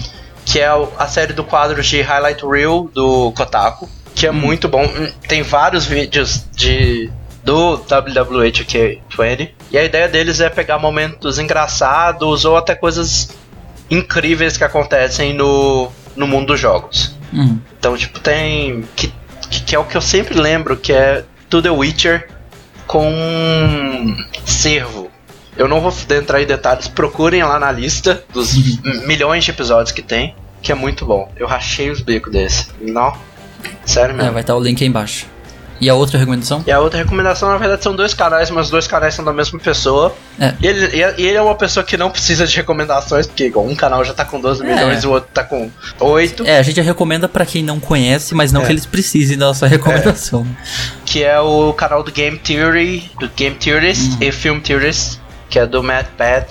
[0.44, 3.90] Que é a série do quadro de Highlight Reel do Kotaku.
[4.14, 4.34] Que é hum.
[4.34, 4.88] muito bom.
[5.26, 7.10] Tem vários vídeos de
[7.42, 9.50] do WWE 2K20.
[9.72, 13.30] E a ideia deles é pegar momentos engraçados ou até coisas
[13.90, 17.16] incríveis que acontecem no no mundo dos jogos.
[17.32, 17.58] Uhum.
[17.78, 18.84] Então, tipo, tem.
[18.94, 19.12] Que,
[19.48, 22.28] que é o que eu sempre lembro, que é To The Witcher
[22.86, 25.10] com servo.
[25.56, 29.06] Eu não vou entrar em detalhes, procurem lá na lista dos uhum.
[29.06, 31.30] milhões de episódios que tem, que é muito bom.
[31.36, 32.68] Eu rachei os bicos desse.
[32.80, 33.16] Não.
[33.84, 34.30] Sério mesmo.
[34.30, 35.26] É, vai estar o link aí embaixo.
[35.82, 36.62] E a outra recomendação?
[36.64, 39.32] E a outra recomendação, na verdade, são dois canais, mas os dois canais são da
[39.32, 40.14] mesma pessoa.
[40.38, 40.54] É.
[40.62, 43.74] E, ele, e ele é uma pessoa que não precisa de recomendações, porque igual, um
[43.74, 44.72] canal já tá com 12 é.
[44.72, 45.68] milhões e o outro tá com
[45.98, 46.46] 8.
[46.46, 48.66] É, a gente recomenda para quem não conhece, mas não é.
[48.66, 50.46] que eles precisem da nossa recomendação.
[50.48, 51.02] É.
[51.04, 54.18] Que é o canal do Game Theory, do Game Theorist uhum.
[54.20, 55.18] e Film Theorist,
[55.50, 56.46] que é do Matt Pat,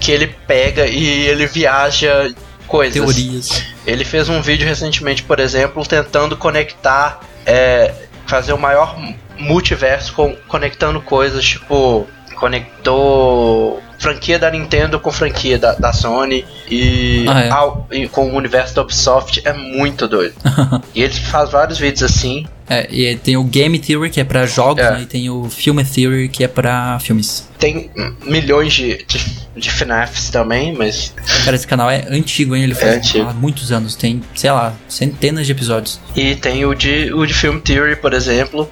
[0.00, 2.34] que ele pega e ele viaja
[2.66, 2.94] coisas.
[2.94, 3.62] Teorias.
[3.86, 7.94] Ele fez um vídeo recentemente, por exemplo, tentando conectar é,
[8.26, 8.96] fazer o maior
[9.38, 17.24] multiverso com, conectando coisas, tipo, conectou franquia da Nintendo com franquia da, da Sony e,
[17.28, 17.50] ah, é.
[17.50, 20.34] ao, e, com o universo da Ubisoft é muito doido.
[20.94, 22.46] e ele faz vários vídeos assim.
[22.68, 24.90] É, e tem o Game Theory que é para jogos, é.
[24.92, 27.48] né, e tem o Film Theory que é para filmes.
[27.58, 27.90] Tem
[28.24, 29.18] milhões de, de,
[29.56, 31.14] de FNAFs também, mas.
[31.44, 32.64] Cara, esse canal é antigo, hein?
[32.64, 36.00] Ele faz é há muitos anos, tem, sei lá, centenas de episódios.
[36.16, 38.70] E tem o de, o de Film Theory, por exemplo,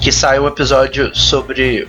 [0.00, 1.86] que sai um episódio sobre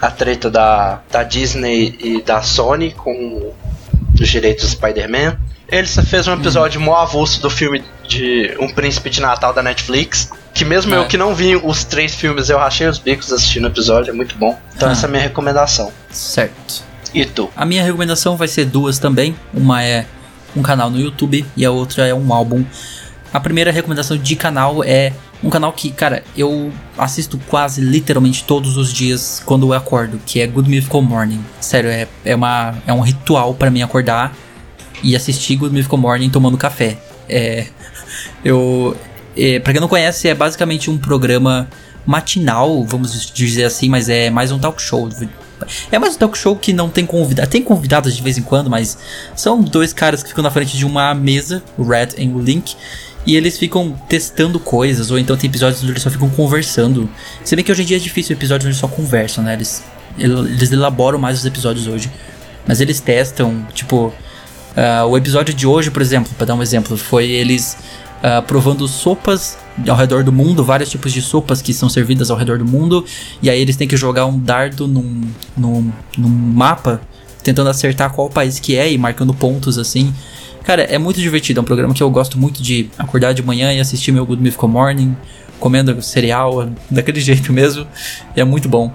[0.00, 3.52] a treta da, da Disney e da Sony com
[4.20, 5.38] os direitos do Spider-Man.
[5.68, 6.86] Ele fez um episódio uhum.
[6.86, 10.30] mó avulso do filme de Um Príncipe de Natal da Netflix.
[10.56, 10.98] Que mesmo é.
[10.98, 14.14] eu que não vi os três filmes, eu rachei os bicos assistindo o episódio, é
[14.14, 14.58] muito bom.
[14.74, 14.92] Então ah.
[14.92, 15.92] essa é a minha recomendação.
[16.10, 16.82] Certo.
[17.12, 17.50] E tu?
[17.54, 19.36] A minha recomendação vai ser duas também.
[19.52, 20.06] Uma é
[20.56, 22.64] um canal no YouTube e a outra é um álbum.
[23.34, 25.12] A primeira recomendação de canal é
[25.44, 30.40] um canal que, cara, eu assisto quase literalmente todos os dias quando eu acordo, que
[30.40, 31.44] é Good Mythical Morning.
[31.60, 34.34] Sério, é, é, uma, é um ritual para mim acordar
[35.02, 36.96] e assistir Good Mythical Morning tomando café.
[37.28, 37.66] É.
[38.42, 38.96] Eu.
[39.36, 41.68] É, pra quem não conhece, é basicamente um programa
[42.06, 45.08] matinal, vamos dizer assim, mas é mais um talk show.
[45.90, 47.50] É mais um talk show que não tem convidados.
[47.50, 48.96] Tem convidados de vez em quando, mas
[49.34, 52.76] são dois caras que ficam na frente de uma mesa, o Red e o Link,
[53.26, 57.10] e eles ficam testando coisas, ou então tem episódios onde eles só ficam conversando.
[57.44, 59.54] Se bem que hoje em dia é difícil episódios onde só conversam, né?
[59.54, 59.82] Eles,
[60.16, 62.10] eles elaboram mais os episódios hoje.
[62.66, 64.12] Mas eles testam, tipo.
[64.76, 67.78] Uh, o episódio de hoje, por exemplo, para dar um exemplo, foi eles
[68.26, 69.56] uh, provando sopas
[69.88, 73.04] ao redor do mundo, vários tipos de sopas que são servidas ao redor do mundo,
[73.40, 75.22] e aí eles têm que jogar um dardo num,
[75.56, 77.00] num, num mapa,
[77.42, 80.12] tentando acertar qual país que é e marcando pontos assim.
[80.64, 81.60] Cara, é muito divertido.
[81.60, 84.42] É um programa que eu gosto muito de acordar de manhã e assistir meu Good
[84.42, 85.16] Mythical Morning,
[85.60, 87.86] comendo cereal, daquele jeito mesmo.
[88.34, 88.92] É muito bom.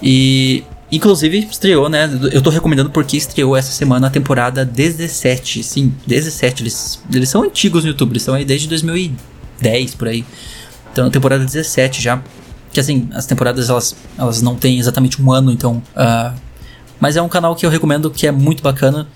[0.00, 0.62] E
[0.92, 2.06] Inclusive, estreou, né?
[2.30, 5.62] Eu tô recomendando porque estreou essa semana a temporada 17.
[5.62, 6.62] Sim, 17.
[6.62, 10.22] Eles, eles são antigos no YouTube, eles estão aí desde 2010 por aí.
[10.92, 12.22] Então, temporada 17 já.
[12.70, 15.82] Que assim, as temporadas elas, elas não têm exatamente um ano, então.
[15.96, 16.38] Uh,
[17.00, 19.08] mas é um canal que eu recomendo que é muito bacana.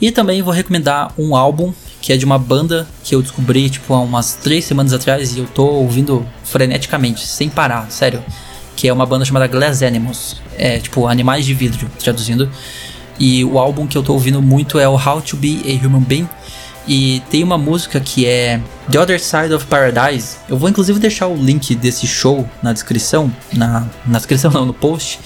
[0.00, 3.92] E também vou recomendar um álbum que é de uma banda que eu descobri tipo
[3.92, 8.24] há umas três semanas atrás e eu tô ouvindo freneticamente, sem parar, sério.
[8.76, 12.50] Que é uma banda chamada Glass Animals, é tipo animais de vidro, traduzindo.
[13.18, 16.00] E o álbum que eu tô ouvindo muito é o How to Be a Human
[16.00, 16.28] Being,
[16.88, 18.58] E tem uma música que é
[18.90, 20.38] The Other Side of Paradise.
[20.48, 24.72] Eu vou inclusive deixar o link desse show na descrição, na, na descrição não, no
[24.72, 25.20] post,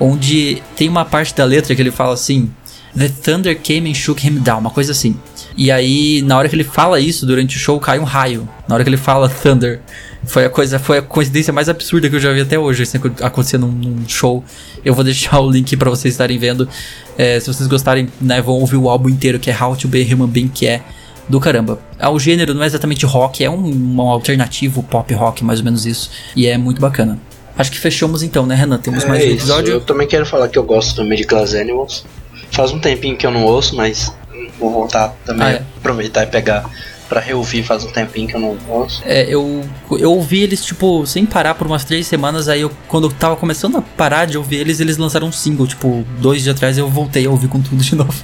[0.00, 2.50] onde tem uma parte da letra que ele fala assim:
[2.96, 5.14] The thunder came and shook him down, uma coisa assim.
[5.54, 8.48] E aí, na hora que ele fala isso durante o show, cai um raio.
[8.66, 9.80] Na hora que ele fala thunder.
[10.26, 12.98] Foi a coisa, foi a coincidência mais absurda que eu já vi até hoje, assim,
[13.22, 14.42] acontecendo num, num show.
[14.84, 16.68] Eu vou deixar o link para vocês estarem vendo.
[17.16, 20.02] É, se vocês gostarem, né, vão ouvir o álbum inteiro, que é How to Be
[20.12, 20.82] Human Being, que é
[21.28, 21.78] do caramba.
[22.12, 25.86] O gênero não é exatamente rock, é um, um alternativo pop rock, mais ou menos
[25.86, 26.10] isso.
[26.34, 27.18] E é muito bacana.
[27.58, 28.78] Acho que fechamos então, né, Renan?
[28.78, 29.72] Temos é mais um episódio.
[29.74, 32.04] Eu também quero falar que eu gosto também de Glass Animals.
[32.50, 34.12] Faz um tempinho que eu não ouço, mas
[34.58, 35.62] vou voltar também, Ah, é.
[35.78, 36.68] aproveitar e pegar
[37.08, 37.62] pra reouvir.
[37.62, 39.02] Faz um tempinho que eu não ouço.
[39.04, 42.48] É, eu, eu ouvi eles, tipo, sem parar por umas três semanas.
[42.48, 45.66] Aí, eu, quando eu tava começando a parar de ouvir eles, eles lançaram um single.
[45.66, 48.14] Tipo, dois dias atrás eu voltei a ouvir com tudo de novo.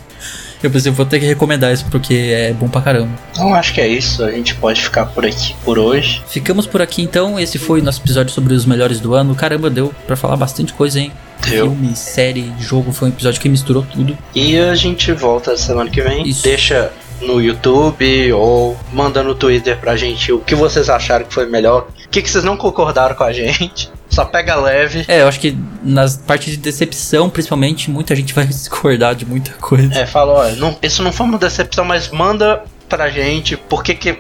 [0.62, 3.10] Eu pensei, vou ter que recomendar isso porque é bom pra caramba.
[3.32, 4.22] Então acho que é isso.
[4.22, 6.22] A gente pode ficar por aqui por hoje.
[6.28, 7.38] Ficamos por aqui então.
[7.38, 9.34] Esse foi o nosso episódio sobre os melhores do ano.
[9.34, 11.10] Caramba, deu pra falar bastante coisa, hein?
[11.48, 11.66] Deu.
[11.66, 12.92] Filme, série, jogo.
[12.92, 14.16] Foi um episódio que misturou tudo.
[14.32, 16.28] E a gente volta semana que vem.
[16.28, 16.44] Isso.
[16.44, 16.92] Deixa
[17.22, 21.88] no YouTube ou manda no Twitter pra gente o que vocês acharam que foi melhor.
[22.04, 23.90] O que, que vocês não concordaram com a gente.
[24.10, 25.06] Só pega leve.
[25.08, 29.52] É, eu acho que nas partes de decepção, principalmente, muita gente vai discordar de muita
[29.52, 29.94] coisa.
[29.98, 33.94] É, fala, ó, não, isso não foi uma decepção, mas manda pra gente por que
[33.94, 34.18] que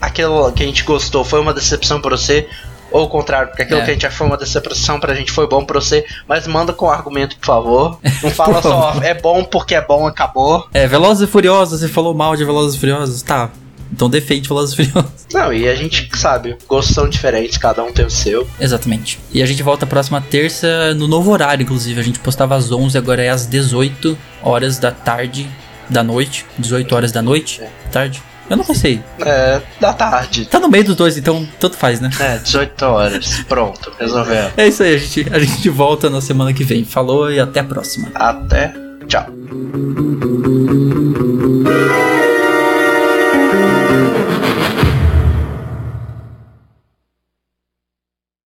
[0.00, 2.48] aquilo que a gente gostou foi uma decepção pra você.
[2.96, 3.84] Ou o contrário, porque aquilo É.
[3.84, 6.88] que a gente achou uma decepção pra gente foi bom pra você, mas manda com
[6.90, 7.98] argumento, por favor.
[8.22, 10.66] Não fala só, é bom porque é bom, acabou.
[10.72, 13.20] É, Velozes e Furiosos, você falou mal de Velozes e Furiosos?
[13.22, 13.50] Tá.
[13.92, 15.10] Então defende Velozes e Furiosos.
[15.34, 18.48] Não, e a gente sabe, gostos são diferentes, cada um tem o seu.
[18.58, 19.20] Exatamente.
[19.30, 22.00] E a gente volta próxima terça no novo horário, inclusive.
[22.00, 25.46] A gente postava às 11, agora é às 18 horas da tarde,
[25.90, 26.46] da noite.
[26.58, 27.60] 18 horas da noite,
[27.92, 28.22] tarde.
[28.48, 29.02] Eu não sei.
[29.20, 30.46] É, da tarde.
[30.46, 32.10] Tá no meio dos dois, então tanto faz, né?
[32.20, 33.44] É, 18 horas.
[33.48, 34.52] Pronto, resolvemos.
[34.56, 36.84] É isso aí, a gente, a gente volta na semana que vem.
[36.84, 38.10] Falou e até a próxima.
[38.14, 38.72] Até.
[39.06, 39.26] Tchau.